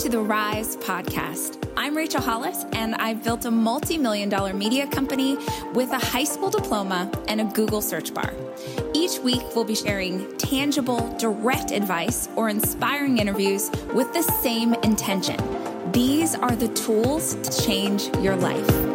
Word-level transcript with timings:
to 0.00 0.08
the 0.08 0.18
Rise 0.18 0.78
podcast. 0.78 1.62
I'm 1.76 1.94
Rachel 1.94 2.22
Hollis, 2.22 2.64
and 2.72 2.94
I've 2.94 3.22
built 3.22 3.44
a 3.44 3.50
multi 3.50 3.98
million 3.98 4.30
dollar 4.30 4.54
media 4.54 4.86
company 4.86 5.36
with 5.74 5.92
a 5.92 5.98
high 5.98 6.24
school 6.24 6.48
diploma 6.48 7.10
and 7.28 7.38
a 7.38 7.44
Google 7.44 7.82
search 7.82 8.14
bar. 8.14 8.32
Each 8.94 9.18
week, 9.18 9.42
we'll 9.54 9.66
be 9.66 9.74
sharing 9.74 10.34
tangible, 10.38 11.14
direct 11.18 11.70
advice 11.70 12.30
or 12.34 12.48
inspiring 12.48 13.18
interviews 13.18 13.70
with 13.92 14.10
the 14.14 14.22
same 14.22 14.72
intention. 14.84 15.36
These 15.92 16.34
are 16.34 16.56
the 16.56 16.68
tools 16.68 17.34
to 17.34 17.62
change 17.62 18.08
your 18.20 18.36
life. 18.36 18.89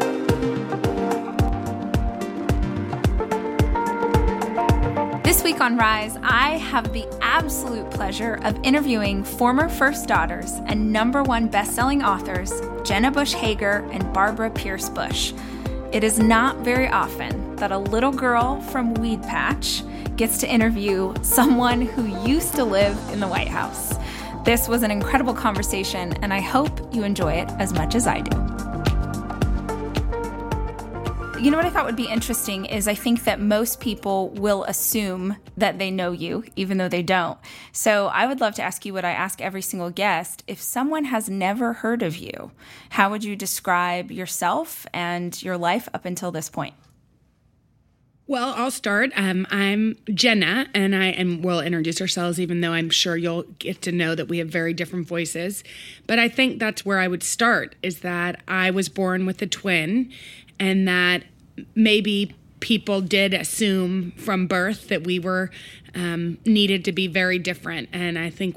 Week 5.46 5.62
on 5.62 5.78
Rise, 5.78 6.18
I 6.24 6.58
have 6.58 6.92
the 6.92 7.06
absolute 7.22 7.92
pleasure 7.92 8.40
of 8.42 8.60
interviewing 8.64 9.24
former 9.24 9.70
First 9.70 10.08
Daughters 10.08 10.54
and 10.66 10.92
number 10.92 11.22
one 11.22 11.50
best-selling 11.50 12.02
authors 12.02 12.52
Jenna 12.84 13.12
Bush 13.12 13.34
Hager 13.34 13.88
and 13.92 14.12
Barbara 14.12 14.50
Pierce 14.50 14.90
Bush. 14.90 15.34
It 15.92 16.04
is 16.04 16.18
not 16.18 16.58
very 16.62 16.88
often 16.88 17.58
that 17.58 17.72
a 17.72 17.78
little 17.78 18.12
girl 18.12 18.60
from 18.60 18.96
Weedpatch 18.96 20.18
gets 20.18 20.40
to 20.40 20.52
interview 20.52 21.14
someone 21.22 21.82
who 21.82 22.28
used 22.28 22.56
to 22.56 22.64
live 22.64 22.98
in 23.14 23.20
the 23.20 23.28
White 23.28 23.48
House. 23.48 23.94
This 24.46 24.68
was 24.68 24.82
an 24.82 24.90
incredible 24.90 25.36
conversation, 25.36 26.14
and 26.24 26.34
I 26.34 26.42
hope 26.42 26.92
you 26.92 27.04
enjoy 27.04 27.34
it 27.34 27.52
as 27.60 27.72
much 27.72 27.94
as 27.94 28.08
I 28.08 28.22
do. 28.22 28.45
You 31.40 31.52
know 31.52 31.58
what 31.58 31.66
I 31.66 31.70
thought 31.70 31.86
would 31.86 31.96
be 31.98 32.08
interesting 32.08 32.66
is 32.66 32.88
I 32.88 32.96
think 32.96 33.26
that 33.26 33.40
most 33.40 33.80
people 33.80 34.30
will 34.30 34.64
assume 34.64 35.36
that 35.58 35.78
they 35.78 35.92
know 35.92 36.12
you, 36.12 36.46
even 36.56 36.78
though 36.78 36.88
they 36.88 37.04
don't. 37.04 37.38
So 37.72 38.08
I 38.08 38.26
would 38.26 38.40
love 38.40 38.56
to 38.56 38.64
ask 38.64 38.86
you 38.86 38.94
what 38.94 39.06
I 39.06 39.12
ask 39.12 39.42
every 39.42 39.62
single 39.62 39.90
guest. 39.90 40.44
If 40.48 40.62
someone 40.62 41.06
has 41.06 41.30
never 41.30 41.74
heard 41.74 42.02
of 42.02 42.16
you, 42.16 42.52
how 42.90 43.12
would 43.12 43.24
you 43.24 43.36
describe 43.36 44.12
yourself 44.12 44.88
and 44.94 45.40
your 45.44 45.58
life 45.58 45.90
up 45.94 46.06
until 46.06 46.32
this 46.32 46.50
point? 46.50 46.74
Well, 48.28 48.56
I'll 48.58 48.72
start. 48.72 49.12
Um, 49.16 49.46
I'm 49.52 49.98
Jenna, 50.12 50.66
and 50.74 50.96
I 50.96 51.06
and 51.06 51.44
we'll 51.44 51.60
introduce 51.60 52.02
ourselves, 52.02 52.40
even 52.40 52.60
though 52.60 52.74
I'm 52.74 52.90
sure 52.90 53.16
you'll 53.16 53.44
get 53.60 53.84
to 53.84 53.92
know 53.92 54.16
that 54.16 54.28
we 54.28 54.40
have 54.40 54.48
very 54.48 54.74
different 54.74 55.08
voices. 55.08 55.64
But 56.08 56.18
I 56.18 56.28
think 56.28 56.58
that's 56.58 56.84
where 56.84 56.98
I 56.98 57.08
would 57.08 57.22
start. 57.22 57.76
Is 57.84 58.00
that 58.00 58.42
I 58.48 58.72
was 58.72 58.90
born 58.90 59.28
with 59.28 59.44
a 59.44 59.46
twin, 59.46 60.12
and 60.60 60.88
that 60.88 61.24
maybe 61.76 62.34
people 62.62 63.00
did 63.00 63.36
assume 63.36 64.10
from 64.14 64.48
birth 64.48 64.88
that 64.88 65.04
we 65.04 65.20
were 65.20 65.52
um, 65.94 66.40
needed 66.46 66.84
to 66.86 66.92
be 66.92 67.06
very 67.06 67.38
different. 67.38 67.90
And 67.94 68.18
I 68.18 68.32
think 68.32 68.56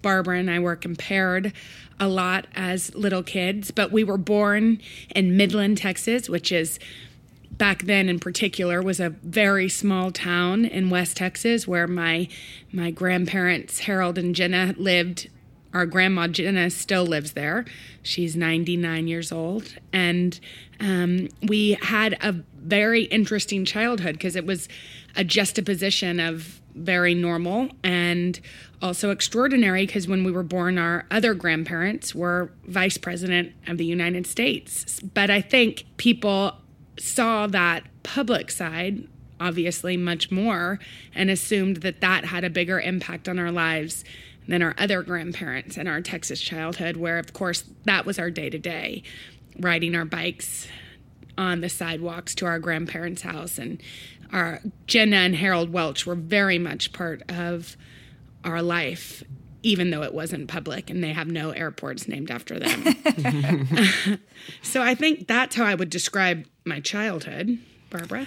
Barbara 0.00 0.38
and 0.38 0.48
I 0.48 0.60
were 0.60 0.76
compared 0.76 1.52
a 1.98 2.06
lot 2.06 2.46
as 2.54 2.94
little 2.94 3.24
kids, 3.24 3.72
but 3.72 3.90
we 3.90 4.04
were 4.04 4.16
born 4.16 4.80
in 5.10 5.36
Midland, 5.36 5.78
Texas, 5.78 6.28
which 6.28 6.52
is 6.52 6.78
back 7.52 7.82
then 7.84 8.08
in 8.08 8.20
particular 8.20 8.82
was 8.82 9.00
a 9.00 9.10
very 9.10 9.68
small 9.68 10.10
town 10.10 10.64
in 10.64 10.90
West 10.90 11.16
Texas 11.16 11.66
where 11.66 11.86
my 11.86 12.28
my 12.72 12.90
grandparents 12.90 13.80
Harold 13.80 14.18
and 14.18 14.34
Jenna 14.34 14.74
lived 14.76 15.28
our 15.74 15.86
grandma 15.86 16.26
Jenna 16.26 16.70
still 16.70 17.04
lives 17.04 17.32
there. 17.32 17.64
She's 18.02 18.34
99 18.34 19.06
years 19.06 19.30
old. 19.30 19.74
And 19.92 20.38
um, 20.80 21.28
we 21.46 21.76
had 21.82 22.16
a 22.22 22.32
very 22.56 23.02
interesting 23.04 23.64
childhood 23.64 24.14
because 24.14 24.36
it 24.36 24.46
was 24.46 24.68
a 25.14 25.24
juxtaposition 25.24 26.20
of 26.20 26.60
very 26.74 27.14
normal 27.14 27.68
and 27.82 28.40
also 28.80 29.10
extraordinary 29.10 29.84
because 29.84 30.06
when 30.06 30.24
we 30.24 30.30
were 30.30 30.42
born, 30.42 30.78
our 30.78 31.04
other 31.10 31.34
grandparents 31.34 32.14
were 32.14 32.52
vice 32.66 32.96
president 32.96 33.52
of 33.66 33.78
the 33.78 33.84
United 33.84 34.26
States. 34.26 35.00
But 35.00 35.30
I 35.30 35.40
think 35.40 35.84
people 35.96 36.56
saw 37.00 37.46
that 37.46 37.84
public 38.02 38.50
side 38.50 39.08
obviously 39.40 39.96
much 39.96 40.30
more 40.30 40.78
and 41.14 41.30
assumed 41.30 41.78
that 41.78 42.00
that 42.00 42.24
had 42.26 42.44
a 42.44 42.50
bigger 42.50 42.80
impact 42.80 43.28
on 43.28 43.38
our 43.38 43.52
lives 43.52 44.04
than 44.48 44.62
our 44.62 44.74
other 44.78 45.02
grandparents 45.02 45.76
in 45.76 45.86
our 45.86 46.00
Texas 46.00 46.40
childhood, 46.40 46.96
where, 46.96 47.18
of 47.18 47.32
course, 47.32 47.64
that 47.84 48.06
was 48.06 48.18
our 48.18 48.30
day 48.30 48.48
to 48.50 48.58
day, 48.58 49.02
riding 49.60 49.94
our 49.94 50.04
bikes 50.04 50.66
on 51.36 51.60
the 51.60 51.68
sidewalks 51.68 52.34
to 52.34 52.46
our 52.46 52.58
grandparents' 52.58 53.22
house. 53.22 53.58
And 53.58 53.80
our 54.32 54.60
Jenna 54.86 55.16
and 55.16 55.36
Harold 55.36 55.72
Welch 55.72 56.06
were 56.06 56.14
very 56.14 56.58
much 56.58 56.92
part 56.92 57.22
of 57.30 57.76
our 58.42 58.62
life, 58.62 59.22
even 59.68 59.90
though 59.90 60.02
it 60.02 60.14
wasn't 60.14 60.48
public 60.48 60.88
and 60.88 61.04
they 61.04 61.12
have 61.12 61.28
no 61.28 61.50
airports 61.50 62.08
named 62.08 62.30
after 62.30 62.58
them. 62.58 64.18
so 64.62 64.80
I 64.80 64.94
think 64.94 65.28
that's 65.28 65.56
how 65.56 65.66
I 65.66 65.74
would 65.74 65.90
describe 65.90 66.46
my 66.64 66.80
childhood. 66.80 67.58
Barbara? 67.90 68.26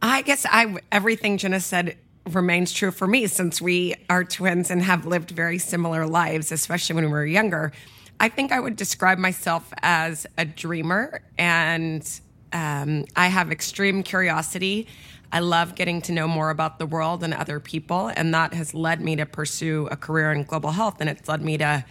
I 0.00 0.22
guess 0.22 0.46
I 0.48 0.76
everything 0.92 1.36
Jenna 1.36 1.58
said 1.58 1.96
remains 2.28 2.72
true 2.72 2.92
for 2.92 3.08
me 3.08 3.26
since 3.26 3.60
we 3.60 3.96
are 4.08 4.22
twins 4.22 4.70
and 4.70 4.80
have 4.82 5.04
lived 5.04 5.32
very 5.32 5.58
similar 5.58 6.06
lives, 6.06 6.52
especially 6.52 6.94
when 6.94 7.06
we 7.06 7.10
were 7.10 7.26
younger. 7.26 7.72
I 8.20 8.28
think 8.28 8.52
I 8.52 8.60
would 8.60 8.76
describe 8.76 9.18
myself 9.18 9.72
as 9.82 10.28
a 10.36 10.44
dreamer, 10.44 11.22
and 11.38 12.08
um, 12.52 13.04
I 13.16 13.26
have 13.26 13.50
extreme 13.50 14.04
curiosity. 14.04 14.86
I 15.30 15.40
love 15.40 15.74
getting 15.74 16.00
to 16.02 16.12
know 16.12 16.26
more 16.26 16.50
about 16.50 16.78
the 16.78 16.86
world 16.86 17.22
and 17.22 17.34
other 17.34 17.60
people, 17.60 18.10
and 18.16 18.32
that 18.32 18.54
has 18.54 18.72
led 18.72 19.00
me 19.00 19.16
to 19.16 19.26
pursue 19.26 19.88
a 19.90 19.96
career 19.96 20.32
in 20.32 20.44
global 20.44 20.70
health, 20.70 20.96
and 21.00 21.10
it's 21.10 21.28
led 21.28 21.42
me 21.42 21.58
to 21.58 21.84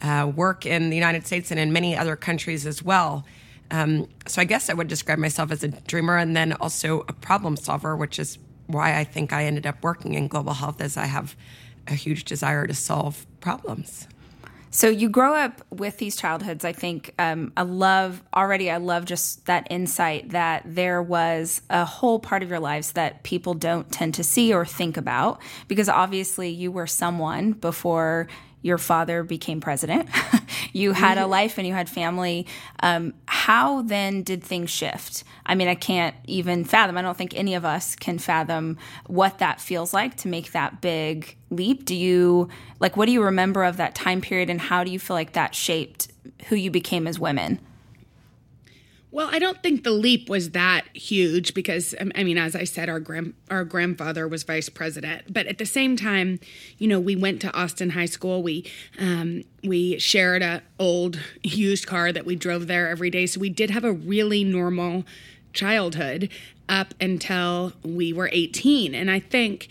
uh, 0.00 0.32
work 0.34 0.64
in 0.64 0.90
the 0.90 0.96
United 0.96 1.26
States 1.26 1.50
and 1.50 1.60
in 1.60 1.72
many 1.72 1.96
other 1.96 2.16
countries 2.16 2.66
as 2.66 2.82
well. 2.82 3.26
Um, 3.70 4.08
so 4.26 4.40
I 4.40 4.44
guess 4.44 4.70
I 4.70 4.74
would 4.74 4.88
describe 4.88 5.18
myself 5.18 5.50
as 5.50 5.62
a 5.62 5.68
dreamer 5.68 6.16
and 6.16 6.34
then 6.34 6.54
also 6.54 7.04
a 7.08 7.12
problem 7.12 7.56
solver, 7.56 7.94
which 7.96 8.18
is 8.18 8.38
why 8.66 8.98
I 8.98 9.04
think 9.04 9.32
I 9.32 9.44
ended 9.44 9.66
up 9.66 9.82
working 9.82 10.14
in 10.14 10.28
global 10.28 10.54
health 10.54 10.80
as 10.80 10.96
I 10.96 11.06
have 11.06 11.36
a 11.86 11.94
huge 11.94 12.24
desire 12.24 12.66
to 12.66 12.74
solve 12.74 13.26
problems. 13.40 14.08
So 14.70 14.88
you 14.88 15.08
grow 15.08 15.34
up 15.34 15.62
with 15.70 15.98
these 15.98 16.16
childhoods. 16.16 16.64
I 16.64 16.72
think 16.72 17.14
um, 17.18 17.52
I 17.56 17.62
love 17.62 18.22
already. 18.34 18.70
I 18.70 18.76
love 18.76 19.04
just 19.04 19.46
that 19.46 19.66
insight 19.70 20.30
that 20.30 20.62
there 20.66 21.02
was 21.02 21.62
a 21.70 21.84
whole 21.84 22.18
part 22.18 22.42
of 22.42 22.50
your 22.50 22.60
lives 22.60 22.92
that 22.92 23.22
people 23.22 23.54
don't 23.54 23.90
tend 23.90 24.14
to 24.14 24.24
see 24.24 24.52
or 24.52 24.66
think 24.66 24.96
about 24.96 25.40
because 25.68 25.88
obviously 25.88 26.50
you 26.50 26.70
were 26.70 26.86
someone 26.86 27.52
before 27.52 28.28
your 28.62 28.78
father 28.78 29.22
became 29.22 29.60
president. 29.60 30.08
you 30.72 30.92
had 30.92 31.16
a 31.16 31.22
mm-hmm. 31.22 31.30
life 31.30 31.58
and 31.58 31.66
you 31.66 31.72
had 31.72 31.88
family. 31.88 32.46
Um, 32.80 33.14
how 33.26 33.82
then 33.82 34.22
did 34.22 34.42
things 34.42 34.70
shift? 34.70 35.24
I 35.46 35.54
mean, 35.54 35.68
I 35.68 35.74
can't 35.74 36.14
even 36.24 36.64
fathom. 36.64 36.96
I 36.98 37.02
don't 37.02 37.16
think 37.16 37.34
any 37.36 37.54
of 37.54 37.64
us 37.64 37.94
can 37.94 38.18
fathom 38.18 38.76
what 39.06 39.38
that 39.38 39.60
feels 39.60 39.94
like 39.94 40.16
to 40.18 40.28
make 40.28 40.52
that 40.52 40.80
big 40.80 41.36
leap. 41.50 41.84
Do 41.84 41.94
you, 41.94 42.48
like, 42.80 42.96
what 42.96 43.06
do 43.06 43.12
you 43.12 43.22
remember 43.22 43.64
of 43.64 43.76
that 43.76 43.94
time 43.94 44.20
period 44.20 44.50
and 44.50 44.60
how 44.60 44.84
do 44.84 44.90
you 44.90 44.98
feel 44.98 45.14
like 45.14 45.32
that 45.32 45.54
shaped 45.54 46.08
who 46.48 46.56
you 46.56 46.70
became 46.70 47.06
as 47.06 47.18
women? 47.18 47.60
Well, 49.18 49.30
I 49.32 49.40
don't 49.40 49.60
think 49.64 49.82
the 49.82 49.90
leap 49.90 50.30
was 50.30 50.50
that 50.50 50.84
huge 50.94 51.52
because 51.52 51.92
um, 51.98 52.12
I 52.14 52.22
mean, 52.22 52.38
as 52.38 52.54
I 52.54 52.62
said, 52.62 52.88
our 52.88 53.00
grand 53.00 53.34
our 53.50 53.64
grandfather 53.64 54.28
was 54.28 54.44
vice 54.44 54.68
president, 54.68 55.32
but 55.32 55.48
at 55.48 55.58
the 55.58 55.66
same 55.66 55.96
time, 55.96 56.38
you 56.78 56.86
know, 56.86 57.00
we 57.00 57.16
went 57.16 57.40
to 57.40 57.52
Austin 57.52 57.90
High 57.90 58.06
School. 58.06 58.44
We 58.44 58.70
um, 58.96 59.42
we 59.64 59.98
shared 59.98 60.42
a 60.42 60.62
old 60.78 61.18
used 61.42 61.84
car 61.84 62.12
that 62.12 62.26
we 62.26 62.36
drove 62.36 62.68
there 62.68 62.88
every 62.88 63.10
day, 63.10 63.26
so 63.26 63.40
we 63.40 63.50
did 63.50 63.70
have 63.70 63.82
a 63.82 63.90
really 63.90 64.44
normal 64.44 65.02
childhood 65.52 66.30
up 66.68 66.94
until 67.00 67.72
we 67.82 68.12
were 68.12 68.30
18, 68.32 68.94
and 68.94 69.10
I 69.10 69.18
think 69.18 69.66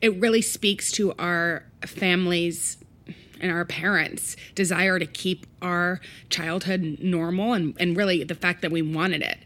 it 0.00 0.14
really 0.20 0.42
speaks 0.42 0.92
to 0.92 1.12
our 1.18 1.64
families 1.84 2.76
and 3.40 3.50
our 3.50 3.64
parents' 3.64 4.36
desire 4.54 4.98
to 4.98 5.06
keep 5.06 5.46
our 5.62 6.00
childhood 6.28 6.98
normal 7.00 7.52
and, 7.52 7.74
and 7.78 7.96
really 7.96 8.24
the 8.24 8.34
fact 8.34 8.62
that 8.62 8.70
we 8.70 8.82
wanted 8.82 9.22
it 9.22 9.38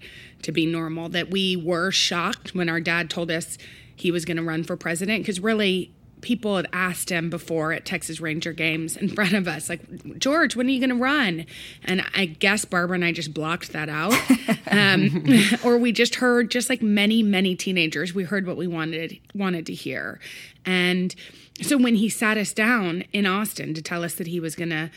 to 0.43 0.53
be 0.53 0.67
normal, 0.67 1.09
that 1.09 1.31
we 1.31 1.57
were 1.57 1.91
shocked 1.91 2.55
when 2.55 2.69
our 2.69 2.81
dad 2.81 3.11
told 3.11 3.31
us 3.31 3.59
he 3.97 4.11
was 4.11 4.25
going 4.25 4.37
to 4.37 4.43
run 4.43 4.65
for 4.65 4.77
president 4.77 5.23
because 5.23 5.41
really 5.41 5.93
people 6.25 6.57
had 6.57 6.67
asked 6.73 7.11
him 7.11 7.29
before 7.29 7.73
at 7.73 7.85
Texas 7.85 8.19
Ranger 8.19 8.53
games 8.53 8.97
in 8.97 9.09
front 9.09 9.35
of 9.35 9.47
us, 9.47 9.69
like, 9.69 10.19
George, 10.19 10.57
when 10.57 10.67
are 10.67 10.71
you 10.71 10.81
going 10.81 10.89
to 10.89 10.97
run? 10.97 11.45
And 11.85 12.03
I 12.15 12.25
guess 12.25 12.65
Barbara 12.65 12.95
and 12.95 13.05
I 13.05 13.13
just 13.13 13.33
blocked 13.33 13.73
that 13.73 13.89
out. 13.89 14.15
Um, 14.67 15.25
or 15.65 15.79
we 15.79 15.93
just 15.93 16.17
heard, 16.17 16.51
just 16.51 16.69
like 16.69 16.83
many, 16.83 17.23
many 17.23 17.55
teenagers, 17.55 18.13
we 18.13 18.25
heard 18.25 18.47
what 18.47 18.57
we 18.57 18.67
wanted 18.67 19.21
wanted 19.35 19.67
to 19.67 19.75
hear. 19.75 20.19
And 20.65 21.15
so 21.63 21.77
when 21.77 21.95
he 21.97 22.09
sat 22.09 22.37
us 22.37 22.53
down 22.53 23.05
in 23.13 23.27
Austin 23.27 23.75
to 23.75 23.83
tell 23.83 24.03
us 24.05 24.15
that 24.15 24.27
he 24.27 24.41
was 24.41 24.55
going 24.57 24.71
to 24.71 24.91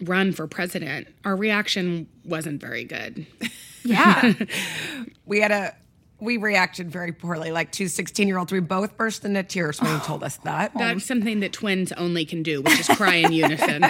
run 0.00 0.32
for 0.32 0.46
president, 0.46 1.06
our 1.24 1.36
reaction 1.36 2.08
wasn't 2.24 2.60
very 2.60 2.84
good. 2.84 3.26
Yeah. 3.86 4.32
we 5.26 5.40
had 5.42 5.50
a 5.52 5.76
we 6.18 6.38
reacted 6.38 6.90
very 6.90 7.12
poorly. 7.12 7.52
Like 7.52 7.70
two 7.70 7.86
16 7.86 8.26
year 8.26 8.38
olds, 8.38 8.50
we 8.50 8.60
both 8.60 8.96
burst 8.96 9.26
into 9.26 9.42
tears 9.42 9.78
when 9.78 9.92
he 10.00 10.06
told 10.06 10.24
us 10.24 10.36
that. 10.44 10.72
That's 10.74 11.04
something 11.04 11.40
that 11.40 11.52
twins 11.52 11.92
only 11.92 12.24
can 12.24 12.42
do, 12.42 12.62
which 12.62 12.80
is 12.80 12.86
cry 12.86 13.16
in 13.16 13.32
unison. 13.44 13.84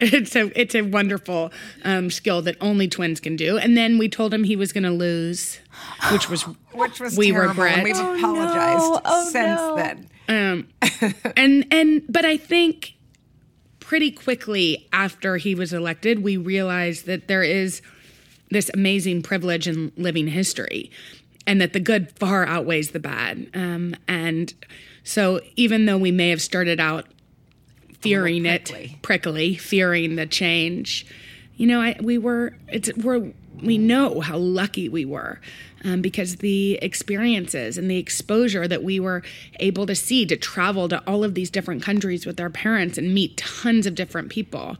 it's 0.00 0.34
a 0.34 0.60
it's 0.60 0.74
a 0.74 0.82
wonderful 0.82 1.52
um, 1.84 2.10
skill 2.10 2.42
that 2.42 2.56
only 2.60 2.88
twins 2.88 3.20
can 3.20 3.36
do. 3.36 3.58
And 3.58 3.76
then 3.76 3.96
we 3.96 4.08
told 4.08 4.34
him 4.34 4.42
he 4.42 4.56
was 4.56 4.72
going 4.72 4.82
to 4.82 4.90
lose, 4.90 5.60
which 6.10 6.28
was 6.28 6.42
Which 6.72 6.98
was 6.98 7.16
we 7.16 7.30
terrible. 7.30 7.50
regret. 7.50 7.74
and 7.74 7.84
We've 7.84 7.94
apologized 7.96 8.80
no. 8.82 9.00
Oh, 9.04 9.24
since 9.30 9.56
no. 9.60 9.76
then. 9.76 10.08
Um, 10.30 10.68
and 11.36 11.66
and 11.70 12.02
but 12.08 12.24
I 12.24 12.36
think 12.36 12.94
pretty 13.80 14.12
quickly 14.12 14.88
after 14.92 15.36
he 15.36 15.54
was 15.56 15.72
elected, 15.72 16.22
we 16.22 16.36
realized 16.36 17.06
that 17.06 17.26
there 17.26 17.42
is 17.42 17.82
this 18.50 18.70
amazing 18.72 19.22
privilege 19.22 19.66
in 19.66 19.92
living 19.96 20.28
history, 20.28 20.90
and 21.46 21.60
that 21.60 21.72
the 21.72 21.80
good 21.80 22.16
far 22.18 22.46
outweighs 22.46 22.92
the 22.92 23.00
bad. 23.00 23.50
Um, 23.54 23.96
and 24.06 24.54
so, 25.02 25.40
even 25.56 25.86
though 25.86 25.98
we 25.98 26.12
may 26.12 26.30
have 26.30 26.40
started 26.40 26.78
out 26.78 27.06
fearing 28.00 28.44
prickly. 28.44 28.84
it, 28.84 29.02
prickly, 29.02 29.56
fearing 29.56 30.14
the 30.14 30.26
change, 30.26 31.06
you 31.56 31.66
know, 31.66 31.80
I, 31.80 31.96
we 32.00 32.18
were 32.18 32.54
it's 32.68 32.94
we're 32.96 33.32
we 33.62 33.78
know 33.78 34.20
how 34.20 34.36
lucky 34.36 34.88
we 34.88 35.04
were 35.04 35.40
um, 35.84 36.00
because 36.00 36.36
the 36.36 36.74
experiences 36.82 37.78
and 37.78 37.90
the 37.90 37.98
exposure 37.98 38.66
that 38.68 38.82
we 38.82 39.00
were 39.00 39.22
able 39.58 39.86
to 39.86 39.94
see 39.94 40.26
to 40.26 40.36
travel 40.36 40.88
to 40.88 41.02
all 41.06 41.24
of 41.24 41.34
these 41.34 41.50
different 41.50 41.82
countries 41.82 42.26
with 42.26 42.40
our 42.40 42.50
parents 42.50 42.98
and 42.98 43.14
meet 43.14 43.36
tons 43.36 43.86
of 43.86 43.94
different 43.94 44.30
people 44.30 44.76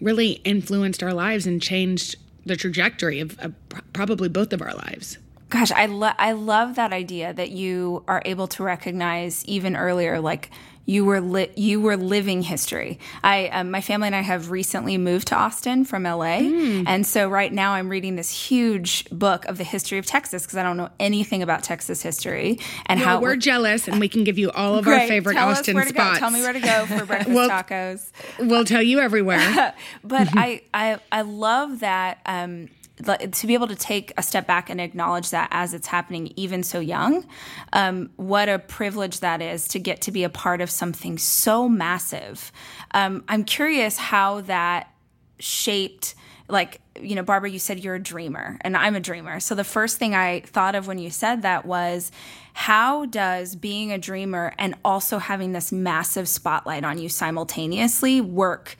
really 0.00 0.32
influenced 0.44 1.02
our 1.02 1.12
lives 1.12 1.46
and 1.46 1.60
changed 1.60 2.16
the 2.46 2.56
trajectory 2.56 3.20
of, 3.20 3.38
of 3.40 3.54
probably 3.92 4.28
both 4.28 4.52
of 4.52 4.62
our 4.62 4.74
lives. 4.74 5.18
Gosh, 5.50 5.70
I 5.70 5.86
lo- 5.86 6.12
I 6.18 6.32
love 6.32 6.74
that 6.74 6.92
idea 6.92 7.32
that 7.32 7.50
you 7.50 8.04
are 8.06 8.22
able 8.24 8.48
to 8.48 8.62
recognize 8.62 9.44
even 9.46 9.76
earlier, 9.76 10.20
like 10.20 10.50
you 10.88 11.04
were 11.04 11.20
li- 11.20 11.50
you 11.54 11.82
were 11.82 11.98
living 11.98 12.40
history. 12.40 12.98
I 13.22 13.48
um, 13.48 13.70
my 13.70 13.82
family 13.82 14.06
and 14.06 14.16
I 14.16 14.22
have 14.22 14.50
recently 14.50 14.96
moved 14.96 15.28
to 15.28 15.36
Austin 15.36 15.84
from 15.84 16.04
LA, 16.04 16.38
and 16.86 17.06
so 17.06 17.28
right 17.28 17.52
now 17.52 17.72
I'm 17.72 17.90
reading 17.90 18.16
this 18.16 18.30
huge 18.30 19.04
book 19.10 19.44
of 19.44 19.58
the 19.58 19.64
history 19.64 19.98
of 19.98 20.06
Texas 20.06 20.44
because 20.44 20.56
I 20.56 20.62
don't 20.62 20.78
know 20.78 20.88
anything 20.98 21.42
about 21.42 21.62
Texas 21.62 22.00
history 22.00 22.58
and 22.86 22.98
Well, 23.00 23.08
how 23.08 23.20
we're 23.20 23.36
jealous 23.36 23.86
and 23.86 24.00
we 24.00 24.08
can 24.08 24.24
give 24.24 24.38
you 24.38 24.50
all 24.52 24.76
of 24.76 24.88
our 24.88 25.00
favorite 25.06 25.34
Tell 25.34 25.50
Austin 25.50 25.76
spots. 25.76 25.92
Go. 25.92 26.18
Tell 26.20 26.30
me 26.30 26.40
where 26.40 26.54
to 26.54 26.60
go 26.60 26.86
for 26.86 27.04
breakfast 27.12 27.34
Well- 27.36 27.50
tacos. 27.50 28.10
We'll 28.38 28.64
tell 28.64 28.82
you 28.82 28.98
everywhere. 29.00 29.74
but 30.04 30.28
I, 30.32 30.62
I 30.72 30.98
I 31.12 31.20
love 31.20 31.80
that 31.80 32.20
um, 32.24 32.70
to 33.04 33.46
be 33.46 33.54
able 33.54 33.68
to 33.68 33.76
take 33.76 34.12
a 34.16 34.22
step 34.22 34.46
back 34.46 34.70
and 34.70 34.80
acknowledge 34.80 35.30
that 35.30 35.48
as 35.50 35.74
it's 35.74 35.86
happening, 35.86 36.32
even 36.36 36.62
so 36.62 36.80
young. 36.80 37.26
Um, 37.72 38.10
what 38.16 38.48
a 38.48 38.58
privilege 38.58 39.20
that 39.20 39.40
is 39.40 39.68
to 39.68 39.78
get 39.78 40.02
to 40.02 40.12
be 40.12 40.24
a 40.24 40.30
part 40.30 40.60
of 40.60 40.70
something 40.70 41.18
so 41.18 41.68
massive. 41.68 42.52
Um, 42.92 43.24
I'm 43.28 43.44
curious 43.44 43.96
how 43.96 44.42
that 44.42 44.92
shaped 45.38 46.14
like 46.48 46.80
you 47.00 47.14
know 47.14 47.22
barbara 47.22 47.48
you 47.48 47.58
said 47.58 47.78
you're 47.78 47.94
a 47.94 48.02
dreamer 48.02 48.58
and 48.62 48.76
i'm 48.76 48.96
a 48.96 49.00
dreamer 49.00 49.38
so 49.38 49.54
the 49.54 49.62
first 49.64 49.98
thing 49.98 50.14
i 50.14 50.40
thought 50.40 50.74
of 50.74 50.86
when 50.86 50.98
you 50.98 51.10
said 51.10 51.42
that 51.42 51.64
was 51.64 52.10
how 52.54 53.04
does 53.06 53.54
being 53.54 53.92
a 53.92 53.98
dreamer 53.98 54.52
and 54.58 54.74
also 54.84 55.18
having 55.18 55.52
this 55.52 55.70
massive 55.70 56.28
spotlight 56.28 56.84
on 56.84 56.98
you 56.98 57.08
simultaneously 57.08 58.20
work 58.20 58.76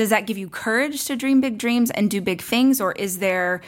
does 0.00 0.08
that 0.08 0.26
give 0.26 0.38
you 0.38 0.48
courage 0.48 1.04
to 1.04 1.14
dream 1.14 1.42
big 1.42 1.58
dreams 1.58 1.90
and 1.90 2.10
do 2.10 2.22
big 2.22 2.40
things? 2.40 2.80
Or 2.80 2.92
is 2.92 3.18
there 3.18 3.60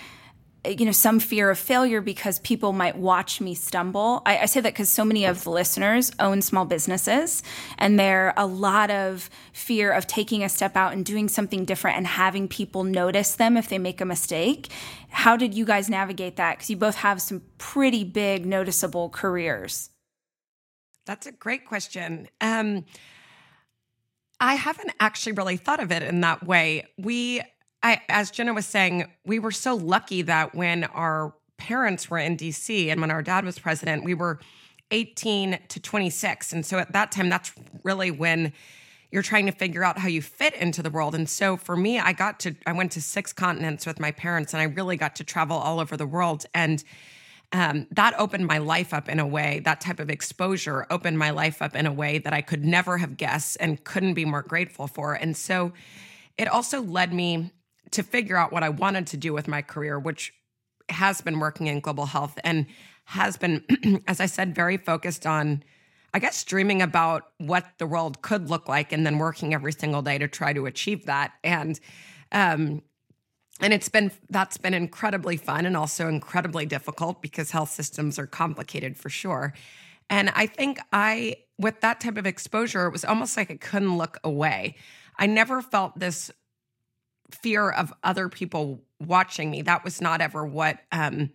you 0.65 0.87
know 0.87 0.93
some 0.93 1.21
fear 1.21 1.51
of 1.51 1.59
failure 1.59 2.01
because 2.01 2.39
people 2.39 2.73
might 2.73 2.97
watch 2.97 3.39
me 3.39 3.55
stumble? 3.55 4.23
I, 4.25 4.39
I 4.39 4.47
say 4.47 4.61
that 4.61 4.73
because 4.73 4.91
so 4.91 5.05
many 5.05 5.27
of 5.27 5.45
the 5.45 5.51
listeners 5.51 6.11
own 6.19 6.41
small 6.41 6.65
businesses 6.65 7.43
and 7.77 8.01
there 8.01 8.33
a 8.39 8.47
lot 8.47 8.91
of 8.91 9.29
fear 9.53 9.93
of 9.93 10.07
taking 10.07 10.43
a 10.43 10.49
step 10.49 10.75
out 10.75 10.95
and 10.95 11.05
doing 11.05 11.29
something 11.29 11.67
different 11.67 11.99
and 11.99 12.07
having 12.07 12.49
people 12.49 12.83
notice 12.83 13.35
them 13.35 13.59
if 13.59 13.69
they 13.69 13.77
make 13.79 14.01
a 14.01 14.07
mistake. 14.07 14.73
How 15.11 15.37
did 15.37 15.53
you 15.53 15.67
guys 15.67 15.91
navigate 15.91 16.37
that? 16.37 16.57
Because 16.57 16.71
you 16.71 16.79
both 16.79 16.97
have 16.97 17.21
some 17.21 17.43
pretty 17.59 18.05
big 18.05 18.47
noticeable 18.47 19.11
careers. 19.11 19.91
That's 21.05 21.27
a 21.27 21.33
great 21.33 21.67
question. 21.67 22.29
Um, 22.41 22.87
I 24.43 24.55
haven't 24.55 24.91
actually 24.99 25.33
really 25.33 25.57
thought 25.57 25.79
of 25.79 25.93
it 25.93 26.03
in 26.03 26.21
that 26.23 26.45
way. 26.45 26.89
We, 26.99 27.43
I, 27.81 28.03
as 28.09 28.33
Jenna 28.33 28.53
was 28.53 28.67
saying, 28.67 29.05
we 29.25 29.39
were 29.39 29.53
so 29.53 29.77
lucky 29.77 30.23
that 30.23 30.53
when 30.53 30.83
our 30.83 31.33
parents 31.59 32.11
were 32.11 32.19
in 32.19 32.37
DC 32.37 32.89
and 32.89 33.01
when 33.01 33.13
our 33.13 33.23
dad 33.23 33.45
was 33.45 33.61
president, 33.61 34.03
we 34.03 34.15
were 34.15 34.41
18 34.91 35.61
to 35.69 35.81
26. 35.81 36.53
And 36.53 36.67
so 36.67 36.81
at 36.81 36.93
that 36.93 37.13
time, 37.13 37.29
that's 37.29 37.53
really 37.85 38.11
when 38.11 38.53
you're 39.13 39.23
trying 39.23 39.47
to 39.47 39.53
figure 39.53 39.85
out 39.85 39.97
how 39.97 40.09
you 40.09 40.21
fit 40.21 40.55
into 40.55 40.83
the 40.83 40.91
world. 40.91 41.15
And 41.15 41.31
so 41.31 41.57
for 41.57 41.77
me, 41.77 42.01
I 42.01 42.13
got 42.13 42.41
to, 42.41 42.57
I 42.67 42.73
went 42.73 42.91
to 42.93 43.01
six 43.01 43.33
continents 43.33 43.87
with 43.87 44.01
my 44.01 44.11
parents 44.11 44.55
and 44.55 44.61
I 44.61 44.65
really 44.65 44.97
got 44.97 45.15
to 45.17 45.25
travel 45.25 45.57
all 45.57 45.79
over 45.79 45.97
the 45.97 46.07
world. 46.07 46.47
And 46.53 46.83
um, 47.53 47.87
that 47.91 48.19
opened 48.19 48.47
my 48.47 48.59
life 48.59 48.95
up 48.95 49.09
in 49.09 49.21
a 49.21 49.27
way, 49.27 49.61
that 49.65 49.81
type 49.81 50.01
of 50.01 50.09
exposure 50.09 50.87
opened 50.91 51.19
my 51.19 51.31
life 51.31 51.61
up 51.61 51.77
in 51.77 51.87
a 51.87 51.93
way 51.93 52.19
that 52.19 52.33
I 52.33 52.41
could 52.41 52.65
never 52.65 52.97
have 52.99 53.17
guessed 53.17 53.59
and 53.61 53.83
couldn't 53.85 54.15
be 54.15 54.25
more 54.25 54.43
grateful 54.43 54.87
for. 54.87 55.15
And 55.15 55.37
so 55.37 55.73
it 56.39 56.49
also 56.49 56.81
led 56.81 57.13
me 57.13 57.53
to 57.91 58.03
figure 58.03 58.37
out 58.37 58.53
what 58.53 58.63
I 58.63 58.71
wanted 58.71 59.07
to 59.09 59.19
do 59.19 59.35
with 59.35 59.49
my 59.49 59.61
career, 59.61 59.99
which 59.99 60.33
has 60.89 61.21
been 61.21 61.39
working 61.39 61.67
in 61.67 61.81
global 61.81 62.07
health 62.07 62.39
and 62.43 62.67
has 63.05 63.37
been, 63.37 63.65
as 64.09 64.19
I 64.19 64.27
said, 64.27 64.55
very 64.55 64.79
focused 64.79 65.27
on, 65.27 65.63
I 66.15 66.21
guess, 66.21 66.43
dreaming 66.45 66.81
about 66.81 67.33
what 67.37 67.67
the 67.77 67.87
world 67.87 68.23
could 68.23 68.49
look 68.49 68.67
like 68.67 68.93
and 68.93 69.05
then 69.05 69.19
working 69.19 69.53
every 69.53 69.73
single 69.73 70.01
day 70.01 70.17
to 70.17 70.27
try 70.27 70.55
to 70.55 70.65
achieve 70.65 71.05
that. 71.05 71.33
And, 71.45 71.79
um, 72.33 72.83
and 73.63 73.73
it's 73.73 73.89
been 73.89 74.11
that's 74.29 74.59
been 74.59 74.75
incredibly 74.75 75.37
fun 75.37 75.65
and 75.65 75.77
also 75.77 76.09
incredibly 76.09 76.67
difficult 76.67 77.23
because 77.23 77.53
health 77.53 77.71
systems 77.71 78.19
are 78.19 78.27
complicated 78.27 78.97
for 78.97 79.09
sure. 79.09 79.55
And 80.11 80.31
i 80.35 80.47
think 80.47 80.79
i 80.93 81.37
with 81.59 81.81
that 81.81 82.01
type 82.01 82.19
of 82.19 82.27
exposure 82.27 82.87
it 82.87 82.91
was 82.93 83.05
almost 83.05 83.37
like 83.37 83.51
i 83.51 83.57
couldn't 83.57 83.97
look 83.97 84.19
away. 84.25 84.75
I 85.19 85.27
never 85.27 85.63
felt 85.63 85.99
this 85.99 86.31
fear 87.31 87.71
of 87.71 87.93
other 88.03 88.29
people 88.29 88.83
watching 89.01 89.51
me. 89.51 89.63
That 89.63 89.85
was 89.85 90.01
not 90.01 90.21
ever 90.21 90.45
what 90.45 90.81
um 90.91 91.31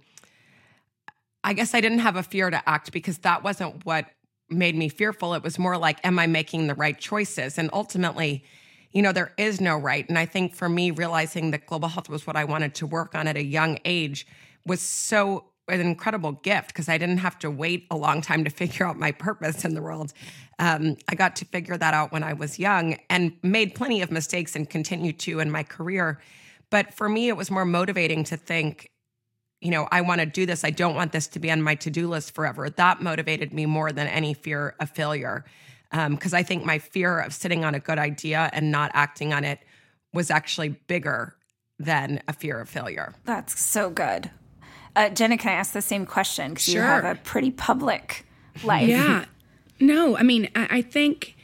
i 1.43 1.53
guess 1.53 1.73
i 1.73 1.81
didn't 1.81 1.99
have 1.99 2.17
a 2.17 2.23
fear 2.23 2.49
to 2.49 2.69
act 2.69 2.91
because 2.91 3.19
that 3.19 3.43
wasn't 3.43 3.85
what 3.85 4.05
made 4.49 4.75
me 4.75 4.87
fearful. 4.89 5.33
It 5.33 5.43
was 5.43 5.57
more 5.57 5.77
like 5.77 6.05
am 6.05 6.19
i 6.19 6.27
making 6.27 6.67
the 6.67 6.75
right 6.75 6.97
choices? 6.97 7.57
And 7.57 7.69
ultimately 7.71 8.43
you 8.97 9.03
know, 9.03 9.11
there 9.11 9.31
is 9.37 9.61
no 9.61 9.77
right. 9.77 10.09
And 10.09 10.17
I 10.17 10.25
think 10.25 10.55
for 10.55 10.67
me, 10.67 10.89
realizing 10.89 11.51
that 11.51 11.67
global 11.67 11.87
health 11.87 12.09
was 12.09 12.25
what 12.25 12.35
I 12.35 12.45
wanted 12.45 12.73
to 12.73 12.87
work 12.87 13.13
on 13.13 13.27
at 13.27 13.37
a 13.37 13.43
young 13.43 13.77
age 13.85 14.25
was 14.65 14.81
so 14.81 15.45
an 15.67 15.81
incredible 15.81 16.31
gift 16.31 16.69
because 16.69 16.89
I 16.89 16.97
didn't 16.97 17.19
have 17.19 17.37
to 17.39 17.51
wait 17.51 17.85
a 17.91 17.95
long 17.95 18.23
time 18.23 18.43
to 18.43 18.49
figure 18.63 18.87
out 18.87 18.97
my 18.97 19.11
purpose 19.11 19.63
in 19.63 19.75
the 19.75 19.83
world. 19.83 20.13
Um, 20.57 20.97
I 21.07 21.13
got 21.13 21.35
to 21.35 21.45
figure 21.45 21.77
that 21.77 21.93
out 21.93 22.11
when 22.11 22.23
I 22.23 22.33
was 22.33 22.57
young 22.57 22.97
and 23.07 23.33
made 23.43 23.75
plenty 23.75 24.01
of 24.01 24.09
mistakes 24.09 24.55
and 24.55 24.67
continue 24.67 25.13
to 25.13 25.41
in 25.41 25.51
my 25.51 25.61
career. 25.61 26.19
But 26.71 26.91
for 26.91 27.07
me, 27.07 27.27
it 27.27 27.37
was 27.37 27.51
more 27.51 27.65
motivating 27.65 28.23
to 28.23 28.35
think, 28.35 28.89
you 29.61 29.69
know, 29.69 29.87
I 29.91 30.01
want 30.01 30.21
to 30.21 30.25
do 30.25 30.47
this. 30.47 30.63
I 30.63 30.71
don't 30.71 30.95
want 30.95 31.11
this 31.11 31.27
to 31.27 31.39
be 31.39 31.51
on 31.51 31.61
my 31.61 31.75
to 31.75 31.91
do 31.91 32.07
list 32.07 32.33
forever. 32.33 32.67
That 32.67 32.99
motivated 32.99 33.53
me 33.53 33.67
more 33.67 33.91
than 33.91 34.07
any 34.07 34.33
fear 34.33 34.73
of 34.79 34.89
failure 34.89 35.45
because 35.91 36.33
um, 36.33 36.37
I 36.37 36.43
think 36.43 36.65
my 36.65 36.79
fear 36.79 37.19
of 37.19 37.33
sitting 37.33 37.63
on 37.63 37.75
a 37.75 37.79
good 37.79 37.97
idea 37.97 38.49
and 38.53 38.71
not 38.71 38.91
acting 38.93 39.33
on 39.33 39.43
it 39.43 39.59
was 40.13 40.29
actually 40.29 40.69
bigger 40.69 41.35
than 41.79 42.21
a 42.27 42.33
fear 42.33 42.59
of 42.59 42.69
failure. 42.69 43.13
That's 43.25 43.59
so 43.59 43.89
good. 43.89 44.31
Uh, 44.95 45.09
Jenna, 45.09 45.37
can 45.37 45.51
I 45.51 45.55
ask 45.55 45.73
the 45.73 45.81
same 45.81 46.05
question? 46.05 46.51
Because 46.51 46.67
you 46.67 46.73
Sure. 46.75 46.83
have 46.83 47.05
a 47.05 47.15
pretty 47.15 47.51
public 47.51 48.25
life. 48.63 48.87
Yeah. 48.89 49.25
No, 49.79 50.17
I 50.17 50.23
mean, 50.23 50.49
I, 50.55 50.67
I 50.77 50.81
think 50.81 51.35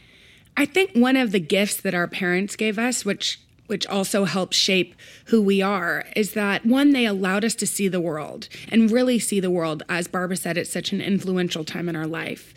I 0.57 0.65
think 0.65 0.91
one 0.93 1.15
of 1.15 1.31
the 1.31 1.39
gifts 1.39 1.77
that 1.77 1.93
our 1.93 2.07
parents 2.07 2.55
gave 2.55 2.77
us, 2.79 3.05
which 3.05 3.39
which 3.67 3.87
also 3.87 4.25
helps 4.25 4.57
shape 4.57 4.93
who 5.27 5.41
we 5.41 5.61
are, 5.61 6.05
is 6.15 6.33
that 6.33 6.65
one, 6.65 6.91
they 6.91 7.05
allowed 7.05 7.45
us 7.45 7.55
to 7.55 7.65
see 7.65 7.87
the 7.87 8.01
world 8.01 8.49
and 8.69 8.91
really 8.91 9.17
see 9.19 9.39
the 9.39 9.49
world. 9.49 9.83
As 9.87 10.07
Barbara 10.07 10.35
said, 10.35 10.57
it's 10.57 10.69
such 10.71 10.91
an 10.91 10.99
influential 10.99 11.63
time 11.63 11.87
in 11.87 11.95
our 11.95 12.05
life. 12.05 12.53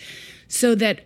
So 0.49 0.75
that 0.75 1.03